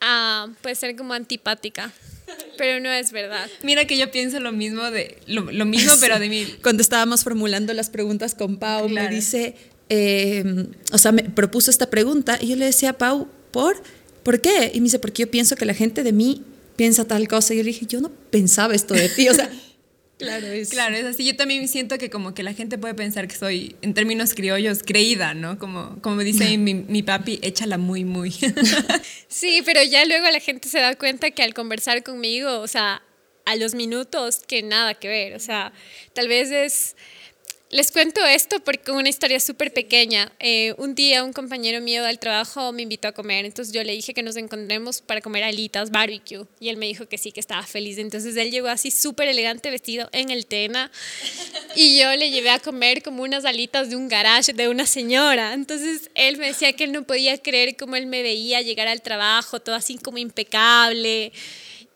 uh, 0.03 0.51
puede 0.61 0.75
ser 0.75 0.97
como 0.97 1.15
antipática. 1.15 1.93
Pero 2.59 2.81
no 2.81 2.91
es 2.91 3.13
verdad. 3.13 3.49
Mira 3.63 3.85
que 3.85 3.97
yo 3.97 4.11
pienso 4.11 4.41
lo 4.41 4.51
mismo 4.51 4.91
de 4.91 5.19
lo, 5.27 5.45
mismo, 5.65 5.93
pero 6.01 6.19
de 6.19 6.29
mí. 6.29 6.47
Cuando 6.61 6.83
estábamos 6.83 7.23
formulando 7.23 7.73
las 7.73 7.89
preguntas 7.89 8.35
con 8.35 8.57
Pau, 8.57 8.89
me 8.89 9.09
dice, 9.09 9.55
em, 9.89 10.73
o 10.91 10.99
sea, 10.99 11.13
me 11.13 11.23
propuso 11.23 11.71
esta 11.71 11.89
pregunta 11.89 12.39
y 12.41 12.49
yo 12.49 12.57
le 12.57 12.65
decía 12.65 12.91
a 12.91 12.93
Pau, 12.95 13.29
¿por? 13.57 13.83
¿Por 14.23 14.41
qué? 14.43 14.71
Y 14.75 14.81
me 14.81 14.85
dice, 14.85 14.99
porque 14.99 15.23
yo 15.23 15.31
pienso 15.31 15.57
que 15.57 15.65
la 15.65 15.73
gente 15.73 16.03
de 16.03 16.13
mí 16.13 16.43
piensa 16.77 17.07
tal 17.07 17.27
cosa. 17.27 17.55
Y 17.55 17.59
yo 17.59 17.63
le 17.63 17.69
dije, 17.69 17.87
yo 17.87 18.03
no 18.03 18.11
pensaba 18.11 18.75
esto 18.75 18.93
de 18.93 19.09
ti. 19.09 19.29
O 19.31 19.35
sea, 19.35 19.51
Claro, 20.19 20.47
es. 20.47 20.71
Claro, 20.71 20.97
es 20.97 21.05
así. 21.05 21.27
Yo 21.27 21.37
también 21.37 21.69
siento 21.69 21.99
que 21.99 22.09
como 22.09 22.33
que 22.33 22.43
la 22.43 22.55
gente 22.55 22.79
puede 22.79 22.95
pensar 22.95 23.29
que 23.29 23.37
soy, 23.37 23.77
en 23.83 23.93
términos 23.93 24.35
criollos, 24.35 24.83
creída, 24.83 25.35
¿no? 25.35 25.59
Como, 25.59 25.99
como 26.01 26.21
dice 26.23 26.57
mi, 26.57 26.75
mi 26.75 27.03
papi, 27.03 27.39
échala 27.43 27.77
muy, 27.77 28.05
muy. 28.05 28.31
sí, 29.29 29.63
pero 29.65 29.83
ya 29.83 30.05
luego 30.07 30.29
la 30.31 30.41
gente 30.41 30.69
se 30.69 30.81
da 30.81 30.95
cuenta 30.95 31.31
que 31.31 31.43
al 31.43 31.53
conversar 31.53 32.03
conmigo, 32.03 32.61
o 32.61 32.67
sea, 32.67 33.03
a 33.45 33.57
los 33.57 33.75
minutos, 33.75 34.41
que 34.47 34.63
nada 34.63 34.95
que 34.95 35.09
ver. 35.09 35.35
O 35.35 35.39
sea, 35.39 35.73
tal 36.15 36.29
vez 36.29 36.51
es 36.51 36.97
les 37.69 37.91
cuento 37.91 38.25
esto 38.25 38.61
porque 38.61 38.93
una 38.93 39.09
historia 39.09 39.41
súper 39.41 39.73
pequeña. 39.73 40.31
Eh, 40.39 40.75
un 40.79 40.95
día 40.95 41.25
un 41.25 41.33
compañero 41.33 41.81
mío 41.81 42.05
del 42.05 42.21
trabajo 42.21 42.73
me 42.73 42.83
invitó 42.83 43.09
a 43.09 43.13
comer, 43.13 43.45
entonces 43.45 43.75
yo 43.75 43.83
le 43.83 43.93
dije 43.93 44.15
que 44.15 44.23
nos 44.23 44.37
encontremos 44.37 45.01
para 45.01 45.21
comer 45.21 45.43
alitas, 45.43 45.91
barbecue, 45.91 46.47
y 46.61 46.69
él 46.69 46.77
me 46.77 46.87
dijo 46.87 47.07
que 47.07 47.19
sí, 47.19 47.33
que 47.33 47.41
estaba 47.41 47.65
feliz. 47.65 47.99
Entonces 47.99 48.37
él 48.37 48.53
llegó 48.53 48.69
así 48.69 48.91
súper 48.93 49.29
elegante 49.29 49.71
vestido 49.71 50.09
en 50.13 50.31
el 50.31 50.47
Tena 50.47 50.93
y 51.75 51.99
yo 51.99 52.15
le 52.15 52.31
llevé 52.31 52.51
a 52.51 52.61
comer 52.61 53.03
como 53.03 53.25
unas 53.25 53.45
alitas 53.45 53.91
de 53.91 53.97
un 53.97 54.09
garage 54.09 54.53
de 54.53 54.69
una 54.69 54.87
señora. 54.87 55.53
Entonces 55.53 56.11
él 56.15 56.37
me 56.37 56.47
decía 56.47 56.73
que 56.75 56.85
él 56.85 56.93
no 56.93 57.03
podía 57.03 57.37
creer 57.39 57.77
cómo 57.77 57.97
él 57.97 58.07
me 58.07 58.23
veía 58.23 58.63
llegar 58.63 58.87
al 58.87 59.03
trabajo, 59.03 59.61
todo 59.61 59.75
así 59.75 59.99
como 59.99 60.19
impecable 60.19 61.33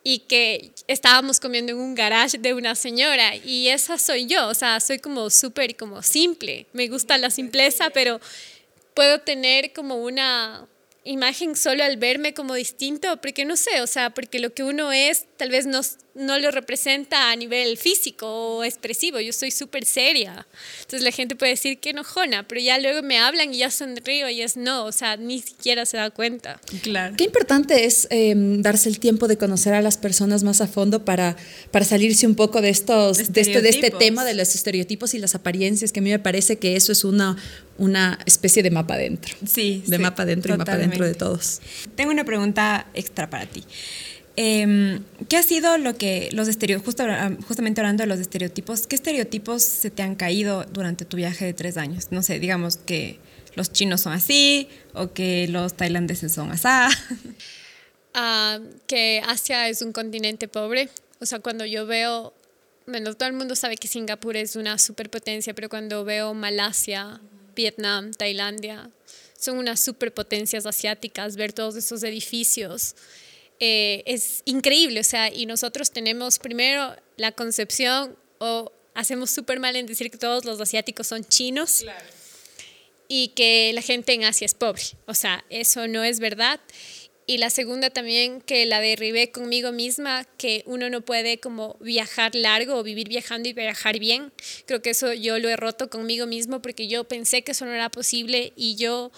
y 0.03 0.21
que 0.21 0.73
estábamos 0.87 1.41
comiendo 1.41 1.73
en 1.73 1.79
un 1.79 1.95
garage 1.95 2.39
de 2.39 2.55
una 2.55 2.75
señora 2.75 3.37
y 3.37 3.69
esa 3.69 3.99
soy 3.99 4.27
yo, 4.27 4.49
o 4.49 4.55
sea, 4.55 4.81
soy 4.81 4.99
como 4.99 5.29
súper 5.31 5.77
como 5.77 6.03
simple, 6.03 6.67
me 6.73 6.89
gusta 6.89 7.19
la 7.19 7.31
simpleza, 7.31 7.91
pero 7.91 8.21
puedo 8.95 9.21
tener 9.21 9.73
como 9.73 9.97
una 9.97 10.67
imagen 11.05 11.57
solo 11.57 11.85
al 11.85 11.97
verme 11.97 12.35
como 12.35 12.55
distinto, 12.55 13.21
porque 13.21 13.45
no 13.45 13.57
sé, 13.57 13.81
o 13.81 13.87
sea, 13.87 14.11
porque 14.11 14.39
lo 14.39 14.53
que 14.53 14.63
uno 14.63 14.93
es 14.93 15.27
tal 15.41 15.49
vez 15.49 15.65
no, 15.65 15.81
no 16.15 16.39
lo 16.39 16.51
representa 16.51 17.31
a 17.31 17.37
nivel 17.37 17.79
físico 17.79 18.59
o 18.59 18.63
expresivo, 18.63 19.21
yo 19.21 19.33
soy 19.33 19.51
súper 19.51 19.87
seria, 19.87 20.47
entonces 20.83 21.01
la 21.01 21.13
gente 21.13 21.35
puede 21.35 21.53
decir 21.53 21.79
que 21.79 21.91
enojona, 21.91 22.47
pero 22.47 22.61
ya 22.61 22.79
luego 22.79 23.01
me 23.01 23.19
hablan 23.19 23.55
y 23.55 23.59
ya 23.59 23.71
sonrío 23.71 24.29
y 24.29 24.43
es 24.43 24.59
no, 24.59 24.85
o 24.85 24.93
sea, 24.93 25.17
ni 25.17 25.41
siquiera 25.41 25.87
se 25.87 25.97
da 25.97 26.11
cuenta. 26.11 26.61
Claro. 26.83 27.15
Qué 27.17 27.25
importante 27.25 27.87
es 27.87 28.07
em, 28.11 28.61
darse 28.61 28.91
el 28.91 29.01
tiempo 29.01 29.29
de 29.29 29.39
conocer 29.39 29.73
a 29.73 29.81
las 29.81 29.97
personas 29.97 30.43
más 30.43 30.61
a 30.61 30.67
fondo 30.67 31.07
para, 31.07 31.39
para 31.71 31.87
salirse 31.87 32.27
un 32.27 32.35
poco 32.35 32.61
de 32.61 32.69
estos, 32.69 33.33
de 33.33 33.41
este, 33.41 33.63
de 33.63 33.71
este 33.71 33.91
tema 33.91 34.27
de 34.27 34.35
los 34.35 34.55
estereotipos 34.55 35.15
y 35.15 35.19
las 35.19 35.35
apariencias, 35.35 35.91
que 35.91 36.01
a 36.01 36.03
mí 36.03 36.11
me 36.11 36.19
parece 36.19 36.59
que 36.59 36.77
eso 36.77 36.93
es 36.93 37.03
una, 37.03 37.39
una 37.79 38.19
especie 38.27 38.63
de 38.63 38.71
mapa 38.71 38.99
dentro. 38.99 39.35
Sí, 39.47 39.83
de 39.87 39.99
mapa 39.99 40.27
dentro 40.27 40.55
y 40.55 40.59
mapa 40.59 40.77
dentro 40.77 41.07
de 41.07 41.15
todos. 41.15 41.63
Tengo 41.97 42.11
una 42.11 42.25
pregunta 42.25 42.89
extra 42.93 43.31
para 43.31 43.47
ti. 43.47 43.65
Em, 44.43 45.05
¿Qué 45.29 45.37
ha 45.37 45.43
sido 45.43 45.77
lo 45.77 45.99
que 45.99 46.31
los 46.33 46.49
estereotipos, 46.49 46.97
justamente 47.47 47.83
hablando 47.83 48.05
de 48.05 48.07
los 48.07 48.19
estereotipos, 48.21 48.87
qué 48.87 48.97
estereotipos 48.97 49.63
se 49.63 49.91
te 49.91 50.03
han 50.03 50.15
caído 50.15 50.65
durante 50.65 51.05
tu 51.05 51.19
viaje 51.19 51.45
de 51.45 51.53
tres 51.53 51.77
años? 51.77 52.07
No 52.11 52.23
sé, 52.23 52.39
digamos 52.39 52.79
que 52.79 53.19
los 53.55 53.71
chinos 53.71 54.01
son 54.01 54.15
así 54.15 54.67
o 54.95 55.13
que 55.13 55.47
los 55.49 55.75
tailandeses 55.75 56.33
son 56.33 56.51
asá. 56.51 56.89
Ah, 58.13 58.59
que 58.89 59.23
Asia 59.25 59.69
es 59.69 59.83
un 59.83 59.93
continente 59.93 60.49
pobre. 60.49 60.89
O 61.21 61.27
sea, 61.27 61.39
cuando 61.39 61.65
yo 61.65 61.87
veo, 61.87 62.35
bueno, 62.89 63.15
todo 63.15 63.29
el 63.29 63.37
mundo 63.37 63.55
sabe 63.55 63.77
que 63.77 63.87
Singapur 63.87 64.37
es 64.37 64.57
una 64.57 64.79
superpotencia, 64.79 65.55
pero 65.55 65.69
cuando 65.69 66.05
veo 66.05 66.35
Malasia, 66.35 67.21
Vietnam, 67.55 68.11
Tailandia, 68.11 68.91
son 69.39 69.59
unas 69.59 69.79
superpotencias 69.79 70.67
asiáticas, 70.67 71.37
ver 71.37 71.53
todos 71.53 71.77
esos 71.77 72.03
edificios. 72.03 72.97
Eh, 73.61 74.03
es 74.07 74.43
increíble, 74.47 75.01
o 75.01 75.05
sea, 75.05 75.33
y 75.33 75.47
nosotros 75.47 75.91
tenemos 75.91 76.39
primero 76.39 76.97
la 77.17 77.33
concepción 77.33 78.17
o 78.39 78.73
hacemos 78.95 79.31
súper 79.31 79.61
mal 79.61 79.77
en 79.77 79.87
decir 79.87 80.11
que 80.11 80.19
todos 80.19 80.45
los 80.45 80.61
asiáticos 80.61 81.07
son 81.07 81.25
chinos 81.25 81.85
y 83.07 83.29
que 83.29 83.73
la 83.75 83.83
gente 83.83 84.15
en 84.15 84.25
Asia 84.25 84.47
es 84.47 84.55
pobre, 84.55 84.83
o 85.07 85.15
sea, 85.15 85.45
eso 85.51 85.89
no 85.89 86.03
es 86.03 86.21
verdad 86.21 86.59
y 87.31 87.39
la 87.39 87.51
segunda 87.51 87.91
también 87.91 88.41
que 88.41 88.67
la 88.67 88.81
derribé 88.81 89.31
conmigo 89.31 89.71
misma, 89.71 90.25
que 90.37 90.65
uno 90.67 90.91
no 90.91 91.03
puede 91.03 91.39
como 91.39 91.77
viajar 91.79 92.35
largo 92.35 92.75
o 92.75 92.83
vivir 92.83 93.09
viajando 93.09 93.49
y 93.49 93.53
viajar 93.53 94.01
bien. 94.01 94.33
Creo 94.67 94.83
que 94.83 94.91
eso 94.91 95.13
yo 95.13 95.39
lo 95.39 95.49
he 95.49 95.55
roto 95.55 95.89
conmigo 95.91 96.27
mismo 96.27 96.61
porque 96.61 96.89
yo 96.89 97.05
pensé 97.05 97.43
que 97.43 97.53
eso 97.53 97.67
no 97.67 97.73
era 97.73 97.89
posible 97.89 98.53
y 98.57 98.75
yo, 98.75 99.13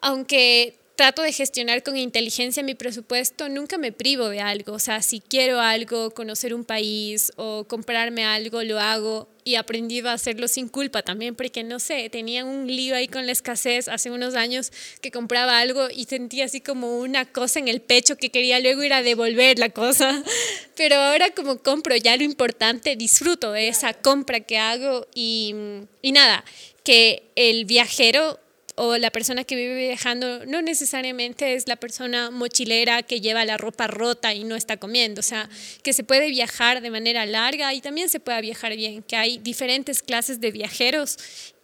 aunque 0.00 0.76
trato 0.98 1.22
de 1.22 1.32
gestionar 1.32 1.84
con 1.84 1.96
inteligencia 1.96 2.60
mi 2.64 2.74
presupuesto, 2.74 3.48
nunca 3.48 3.78
me 3.78 3.92
privo 3.92 4.30
de 4.30 4.40
algo. 4.40 4.72
O 4.72 4.78
sea, 4.80 5.00
si 5.00 5.20
quiero 5.20 5.60
algo, 5.60 6.10
conocer 6.10 6.52
un 6.52 6.64
país 6.64 7.32
o 7.36 7.62
comprarme 7.68 8.24
algo, 8.24 8.64
lo 8.64 8.80
hago 8.80 9.28
y 9.44 9.54
he 9.54 9.58
aprendido 9.58 10.10
a 10.10 10.14
hacerlo 10.14 10.48
sin 10.48 10.66
culpa 10.66 11.02
también, 11.02 11.36
porque 11.36 11.62
no 11.62 11.78
sé, 11.78 12.10
tenía 12.10 12.44
un 12.44 12.66
lío 12.66 12.96
ahí 12.96 13.06
con 13.06 13.26
la 13.26 13.32
escasez 13.32 13.86
hace 13.86 14.10
unos 14.10 14.34
años 14.34 14.72
que 15.00 15.12
compraba 15.12 15.60
algo 15.60 15.86
y 15.88 16.06
sentía 16.06 16.46
así 16.46 16.60
como 16.60 16.98
una 16.98 17.26
cosa 17.26 17.60
en 17.60 17.68
el 17.68 17.80
pecho 17.80 18.16
que 18.16 18.30
quería 18.30 18.58
luego 18.58 18.82
ir 18.82 18.92
a 18.92 19.04
devolver 19.04 19.60
la 19.60 19.68
cosa. 19.68 20.24
Pero 20.76 20.96
ahora 20.96 21.30
como 21.30 21.62
compro 21.62 21.94
ya 21.94 22.16
lo 22.16 22.24
importante, 22.24 22.96
disfruto 22.96 23.52
de 23.52 23.68
esa 23.68 23.94
compra 23.94 24.40
que 24.40 24.58
hago 24.58 25.06
y, 25.14 25.54
y 26.02 26.10
nada, 26.10 26.44
que 26.82 27.22
el 27.36 27.66
viajero 27.66 28.40
o 28.78 28.96
la 28.96 29.10
persona 29.10 29.44
que 29.44 29.56
vive 29.56 29.88
viajando 29.88 30.46
no 30.46 30.62
necesariamente 30.62 31.54
es 31.54 31.68
la 31.68 31.76
persona 31.76 32.30
mochilera 32.30 33.02
que 33.02 33.20
lleva 33.20 33.44
la 33.44 33.56
ropa 33.56 33.86
rota 33.86 34.32
y 34.34 34.44
no 34.44 34.56
está 34.56 34.76
comiendo, 34.76 35.20
o 35.20 35.22
sea, 35.22 35.48
que 35.82 35.92
se 35.92 36.04
puede 36.04 36.30
viajar 36.30 36.80
de 36.80 36.90
manera 36.90 37.26
larga 37.26 37.74
y 37.74 37.80
también 37.80 38.08
se 38.08 38.20
puede 38.20 38.40
viajar 38.40 38.76
bien, 38.76 39.02
que 39.02 39.16
hay 39.16 39.38
diferentes 39.38 40.02
clases 40.02 40.40
de 40.40 40.50
viajeros 40.52 41.18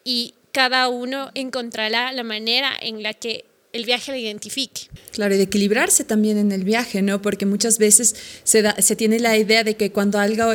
y 0.04 0.34
cada 0.52 0.88
uno 0.88 1.30
encontrará 1.34 2.12
la 2.12 2.22
manera 2.22 2.70
en 2.80 3.02
la 3.02 3.14
que 3.14 3.44
el 3.72 3.84
viaje 3.84 4.12
lo 4.12 4.18
identifique. 4.18 4.82
Claro, 5.10 5.34
y 5.34 5.38
de 5.38 5.44
equilibrarse 5.44 6.04
también 6.04 6.38
en 6.38 6.52
el 6.52 6.62
viaje, 6.62 7.02
¿no? 7.02 7.20
Porque 7.20 7.44
muchas 7.44 7.78
veces 7.78 8.14
se, 8.44 8.62
da, 8.62 8.80
se 8.80 8.94
tiene 8.94 9.18
la 9.18 9.36
idea 9.36 9.64
de 9.64 9.74
que 9.74 9.90
cuando 9.90 10.20
algo 10.20 10.52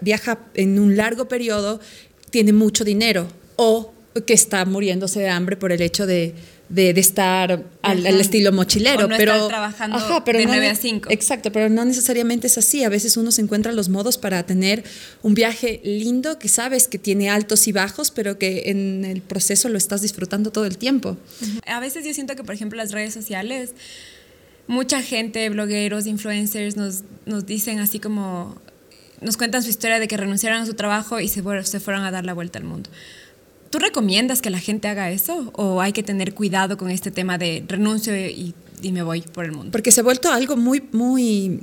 viaja 0.00 0.40
en 0.54 0.80
un 0.80 0.96
largo 0.96 1.28
periodo, 1.28 1.80
tiene 2.30 2.52
mucho 2.52 2.84
dinero 2.84 3.28
o 3.54 3.94
que 4.24 4.34
está 4.34 4.64
muriéndose 4.64 5.20
de 5.20 5.28
hambre 5.28 5.56
por 5.56 5.72
el 5.72 5.82
hecho 5.82 6.06
de, 6.06 6.34
de, 6.68 6.90
estar 6.90 7.64
al, 7.82 8.06
estilo 8.06 8.52
mochilero. 8.52 9.08
no 9.08 9.16
pero 9.16 9.32
estar 9.32 9.48
trabajando 9.48 9.98
de 9.98 10.46
9 10.46 10.68
a 10.68 10.74
5. 10.74 11.08
Exacto, 11.10 11.50
pero 11.50 11.68
no 11.68 11.84
necesariamente 11.84 12.46
es 12.46 12.58
así. 12.58 12.84
A 12.84 12.88
veces 12.88 13.16
uno 13.16 13.30
se 13.30 13.40
encuentra 13.42 13.72
los 13.72 13.88
modos 13.88 14.18
para 14.18 14.44
tener 14.44 14.84
un 15.22 15.34
viaje 15.34 15.80
lindo 15.84 16.38
que 16.38 16.48
sabes 16.48 16.88
que 16.88 16.98
tiene 16.98 17.30
altos 17.30 17.66
y 17.68 17.72
bajos, 17.72 18.10
pero 18.10 18.38
que 18.38 18.64
en 18.66 19.04
el 19.04 19.22
proceso 19.22 19.68
lo 19.68 19.78
estás 19.78 20.02
disfrutando 20.02 20.50
todo 20.52 20.66
el 20.66 20.78
tiempo. 20.78 21.16
A 21.66 21.80
veces 21.80 22.04
yo 22.04 22.12
siento 22.12 22.36
que, 22.36 22.44
por 22.44 22.54
ejemplo, 22.54 22.76
las 22.76 22.92
redes 22.92 23.14
sociales, 23.14 23.72
mucha 24.66 25.02
gente, 25.02 25.48
blogueros, 25.48 26.06
influencers, 26.06 26.76
nos, 26.76 27.02
nos 27.24 27.46
dicen 27.46 27.78
así 27.78 27.98
como, 27.98 28.56
nos 29.22 29.36
cuentan 29.36 29.62
su 29.62 29.70
historia 29.70 29.98
de 29.98 30.06
que 30.06 30.16
renunciaron 30.16 30.60
a 30.62 30.66
su 30.66 30.74
trabajo 30.74 31.18
y 31.20 31.28
se, 31.28 31.42
se 31.64 31.80
fueron 31.80 32.04
a 32.04 32.10
dar 32.10 32.26
la 32.26 32.34
vuelta 32.34 32.58
al 32.58 32.64
mundo. 32.64 32.90
¿Tú 33.70 33.78
recomiendas 33.78 34.40
que 34.40 34.50
la 34.50 34.58
gente 34.58 34.88
haga 34.88 35.10
eso 35.10 35.50
o 35.54 35.80
hay 35.80 35.92
que 35.92 36.02
tener 36.02 36.34
cuidado 36.34 36.76
con 36.78 36.90
este 36.90 37.10
tema 37.10 37.38
de 37.38 37.64
renuncio 37.66 38.16
y, 38.16 38.54
me 38.82 39.02
voy 39.02 39.22
por 39.22 39.44
el 39.44 39.52
mundo? 39.52 39.70
Porque 39.70 39.92
se 39.92 40.00
ha 40.00 40.04
vuelto 40.04 40.32
algo 40.32 40.56
muy, 40.56 40.82
muy, 40.92 41.60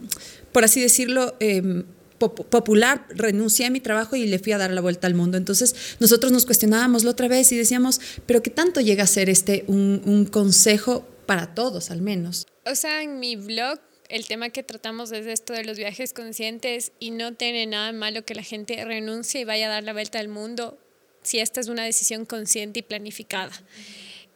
por 0.52 0.64
así 0.64 0.82
decirlo, 0.82 1.36
em, 1.40 1.84
popular, 2.18 3.06
renuncié 3.10 3.66
a 3.66 3.70
mi 3.70 3.80
trabajo 3.80 4.16
y 4.16 4.26
le 4.26 4.40
fui 4.40 4.54
a 4.54 4.58
dar 4.58 4.72
la 4.72 4.82
vuelta 4.82 5.08
al 5.08 5.16
mundo. 5.16 5.38
Entonces 5.38 5.76
nosotros 6.00 6.32
nos 6.32 6.46
cuestionábamos 6.46 7.04
la 7.04 7.12
otra 7.12 7.28
vez 7.28 7.52
y 7.52 7.58
decíamos, 7.58 8.00
pero 8.26 8.42
¿qué 8.42 8.52
tanto 8.52 8.82
llega 8.82 9.04
a 9.04 9.08
ser 9.08 9.30
este 9.30 9.66
un, 9.68 10.02
un 10.06 10.26
consejo 10.26 11.06
para 11.26 11.54
todos 11.56 11.92
al 11.92 12.02
menos? 12.02 12.46
O 12.66 12.76
sea, 12.76 13.02
en 13.02 13.20
mi 13.20 13.36
blog 13.36 13.80
el 14.10 14.28
tema 14.28 14.50
que 14.50 14.64
tratamos 14.64 15.12
es 15.12 15.26
esto 15.26 15.54
de 15.54 15.66
los 15.66 15.78
viajes 15.78 16.14
conscientes 16.14 16.92
y 17.00 17.12
no 17.12 17.34
tiene 17.34 17.66
nada 17.66 17.92
malo 17.92 18.24
que 18.24 18.36
la 18.36 18.44
gente 18.44 18.84
renuncie 18.86 19.42
y 19.42 19.46
vaya 19.46 19.66
a 19.66 19.70
dar 19.70 19.84
la 19.84 19.94
vuelta 19.94 20.20
al 20.20 20.28
mundo 20.28 20.78
si 21.26 21.40
esta 21.40 21.60
es 21.60 21.68
una 21.68 21.84
decisión 21.84 22.26
consciente 22.26 22.80
y 22.80 22.84
planificada. 22.84 23.52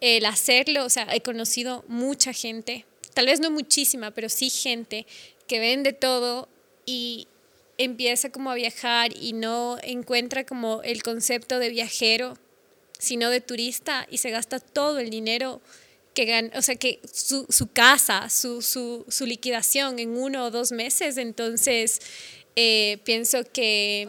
El 0.01 0.25
hacerlo, 0.25 0.85
o 0.85 0.89
sea, 0.89 1.07
he 1.13 1.21
conocido 1.21 1.83
mucha 1.87 2.33
gente, 2.33 2.85
tal 3.13 3.25
vez 3.25 3.39
no 3.39 3.51
muchísima, 3.51 4.11
pero 4.11 4.29
sí 4.29 4.49
gente 4.49 5.05
que 5.47 5.59
vende 5.59 5.93
todo 5.93 6.47
y 6.85 7.27
empieza 7.77 8.29
como 8.29 8.51
a 8.51 8.55
viajar 8.55 9.11
y 9.15 9.33
no 9.33 9.77
encuentra 9.83 10.45
como 10.45 10.81
el 10.83 11.01
concepto 11.01 11.59
de 11.59 11.69
viajero, 11.69 12.37
sino 12.97 13.29
de 13.29 13.41
turista 13.41 14.05
y 14.11 14.17
se 14.17 14.29
gasta 14.29 14.59
todo 14.59 14.99
el 14.99 15.09
dinero 15.09 15.61
que 16.13 16.25
gana, 16.25 16.51
o 16.57 16.61
sea, 16.61 16.75
que 16.75 16.99
su, 17.11 17.45
casa, 17.71 18.29
su, 18.29 18.61
su, 18.61 19.25
liquidación 19.25 19.99
en 19.99 20.17
uno 20.17 20.45
o 20.45 20.51
dos 20.51 20.71
meses. 20.71 21.17
Entonces, 21.17 22.01
eh, 22.55 22.99
pienso 23.05 23.43
que 23.45 24.07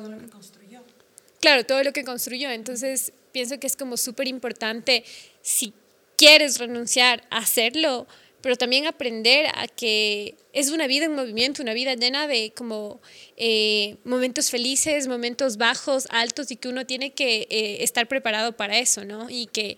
claro, 1.40 1.64
todo 1.64 1.82
lo 1.82 1.92
que 1.92 2.04
construyó. 2.04 2.50
Entonces, 2.50 3.12
pienso 3.32 3.58
que 3.58 3.66
es 3.66 3.76
como 3.76 3.96
súper 3.96 4.28
importante, 4.28 5.04
si 5.42 5.72
quieres 6.16 6.58
renunciar, 6.58 7.24
a 7.30 7.38
hacerlo, 7.38 8.06
pero 8.42 8.56
también 8.56 8.86
aprender 8.86 9.46
a 9.54 9.66
que 9.68 10.34
es 10.52 10.70
una 10.70 10.86
vida 10.86 11.04
en 11.04 11.14
movimiento, 11.14 11.62
una 11.62 11.74
vida 11.74 11.94
llena 11.94 12.26
de 12.26 12.52
como 12.54 13.00
eh, 13.36 13.96
momentos 14.04 14.50
felices, 14.50 15.08
momentos 15.08 15.56
bajos, 15.56 16.06
altos, 16.10 16.50
y 16.50 16.56
que 16.56 16.68
uno 16.68 16.86
tiene 16.86 17.12
que 17.12 17.46
eh, 17.50 17.82
estar 17.82 18.08
preparado 18.08 18.56
para 18.56 18.78
eso, 18.78 19.04
¿no? 19.04 19.28
Y 19.28 19.46
que 19.46 19.76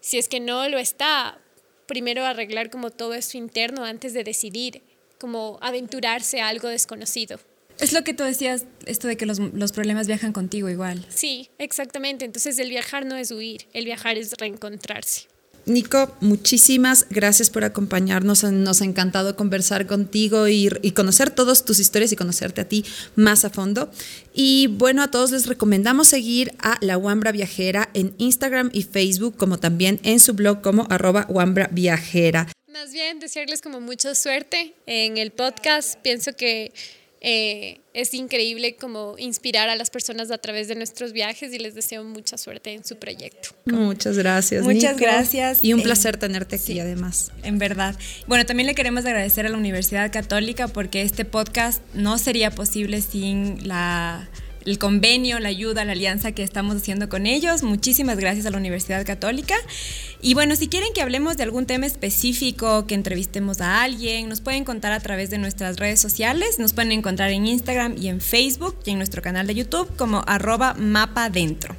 si 0.00 0.18
es 0.18 0.28
que 0.28 0.40
no 0.40 0.68
lo 0.68 0.78
está, 0.78 1.38
primero 1.86 2.24
arreglar 2.24 2.70
como 2.70 2.90
todo 2.90 3.14
eso 3.14 3.36
interno 3.36 3.84
antes 3.84 4.14
de 4.14 4.24
decidir, 4.24 4.82
como 5.18 5.58
aventurarse 5.60 6.40
a 6.40 6.48
algo 6.48 6.68
desconocido. 6.68 7.38
Es 7.82 7.92
lo 7.92 8.04
que 8.04 8.14
tú 8.14 8.22
decías, 8.22 8.64
esto 8.86 9.08
de 9.08 9.16
que 9.16 9.26
los, 9.26 9.40
los, 9.40 9.72
problemas 9.72 10.06
viajan 10.06 10.32
contigo 10.32 10.70
igual. 10.70 11.04
Sí, 11.08 11.50
exactamente. 11.58 12.24
Entonces 12.24 12.56
el 12.60 12.70
viajar 12.70 13.04
no 13.04 13.16
es 13.16 13.32
huir, 13.32 13.66
el 13.72 13.84
viajar 13.84 14.16
es 14.16 14.32
reencontrarse. 14.38 15.22
Nico, 15.66 16.16
muchísimas 16.20 17.06
gracias 17.10 17.50
por 17.50 17.64
acompañarnos. 17.64 18.44
Nos 18.44 18.82
ha 18.82 18.84
encantado 18.84 19.34
conversar 19.34 19.88
contigo 19.88 20.46
y, 20.46 20.68
y, 20.80 20.92
conocer 20.92 21.30
todas 21.30 21.64
tus 21.64 21.80
historias 21.80 22.12
y 22.12 22.16
conocerte 22.16 22.60
a 22.60 22.68
ti 22.68 22.84
más 23.16 23.44
a 23.44 23.50
fondo. 23.50 23.90
Y 24.32 24.68
bueno, 24.68 25.02
a 25.02 25.10
todos 25.10 25.32
les 25.32 25.46
recomendamos 25.46 26.06
seguir 26.06 26.54
a 26.60 26.78
La 26.80 26.96
Wambra 26.98 27.32
Viajera 27.32 27.90
en 27.94 28.14
Instagram 28.18 28.70
y 28.72 28.84
Facebook, 28.84 29.36
como 29.36 29.58
también 29.58 29.98
en 30.04 30.20
su 30.20 30.34
blog 30.34 30.62
como 30.62 30.86
arroba 30.88 31.26
Wambra 31.28 31.68
Viajera. 31.72 32.46
Más 32.72 32.92
bien, 32.92 33.18
desearles 33.18 33.60
como 33.60 33.80
mucha 33.80 34.14
suerte 34.14 34.74
en 34.86 35.16
el 35.18 35.30
podcast. 35.30 36.00
Pienso 36.00 36.32
que 36.32 36.72
eh, 37.24 37.78
es 37.94 38.14
increíble 38.14 38.74
como 38.74 39.14
inspirar 39.16 39.68
a 39.68 39.76
las 39.76 39.90
personas 39.90 40.32
a 40.32 40.38
través 40.38 40.66
de 40.66 40.74
nuestros 40.74 41.12
viajes 41.12 41.52
y 41.54 41.58
les 41.60 41.76
deseo 41.76 42.02
mucha 42.02 42.36
suerte 42.36 42.72
en 42.72 42.84
su 42.84 42.96
proyecto. 42.96 43.50
Muchas 43.66 44.18
gracias. 44.18 44.64
Muchas 44.64 44.96
gracias. 44.96 45.62
Y 45.62 45.72
un 45.72 45.80
eh, 45.80 45.82
placer 45.84 46.16
tenerte 46.16 46.56
aquí 46.56 46.80
además. 46.80 47.30
En 47.44 47.58
verdad. 47.58 47.96
Bueno, 48.26 48.44
también 48.44 48.66
le 48.66 48.74
queremos 48.74 49.04
agradecer 49.04 49.46
a 49.46 49.50
la 49.50 49.56
Universidad 49.56 50.10
Católica 50.10 50.66
porque 50.66 51.02
este 51.02 51.24
podcast 51.24 51.80
no 51.94 52.18
sería 52.18 52.50
posible 52.50 53.00
sin 53.00 53.68
la 53.68 54.28
el 54.66 54.78
convenio, 54.78 55.38
la 55.38 55.48
ayuda, 55.48 55.84
la 55.84 55.92
alianza 55.92 56.32
que 56.32 56.42
estamos 56.42 56.76
haciendo 56.76 57.08
con 57.08 57.26
ellos. 57.26 57.62
Muchísimas 57.62 58.18
gracias 58.18 58.46
a 58.46 58.50
la 58.50 58.58
Universidad 58.58 59.04
Católica. 59.04 59.54
Y 60.20 60.34
bueno, 60.34 60.56
si 60.56 60.68
quieren 60.68 60.92
que 60.94 61.02
hablemos 61.02 61.36
de 61.36 61.42
algún 61.42 61.66
tema 61.66 61.86
específico, 61.86 62.86
que 62.86 62.94
entrevistemos 62.94 63.60
a 63.60 63.82
alguien, 63.82 64.28
nos 64.28 64.40
pueden 64.40 64.64
contar 64.64 64.92
a 64.92 65.00
través 65.00 65.30
de 65.30 65.38
nuestras 65.38 65.76
redes 65.76 66.00
sociales. 66.00 66.58
Nos 66.58 66.72
pueden 66.72 66.92
encontrar 66.92 67.30
en 67.30 67.46
Instagram 67.46 67.96
y 67.98 68.08
en 68.08 68.20
Facebook 68.20 68.76
y 68.84 68.90
en 68.90 68.98
nuestro 68.98 69.22
canal 69.22 69.46
de 69.46 69.54
YouTube 69.54 69.94
como 69.96 70.22
arroba 70.26 70.74
mapa 70.74 71.28
dentro. 71.30 71.74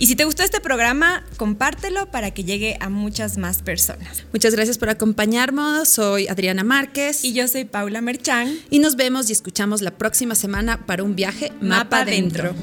Y 0.00 0.06
si 0.06 0.16
te 0.16 0.24
gustó 0.24 0.42
este 0.42 0.62
programa, 0.62 1.24
compártelo 1.36 2.10
para 2.10 2.30
que 2.30 2.42
llegue 2.42 2.78
a 2.80 2.88
muchas 2.88 3.36
más 3.36 3.60
personas. 3.60 4.24
Muchas 4.32 4.54
gracias 4.54 4.78
por 4.78 4.88
acompañarnos. 4.88 5.90
Soy 5.90 6.26
Adriana 6.26 6.64
Márquez. 6.64 7.22
Y 7.22 7.34
yo 7.34 7.46
soy 7.46 7.66
Paula 7.66 8.00
Merchán. 8.00 8.56
Y 8.70 8.78
nos 8.78 8.96
vemos 8.96 9.28
y 9.28 9.34
escuchamos 9.34 9.82
la 9.82 9.90
próxima 9.90 10.34
semana 10.34 10.86
para 10.86 11.02
un 11.02 11.16
viaje 11.16 11.52
Mapa, 11.60 11.98
Mapa 11.98 12.04
Dentro. 12.06 12.54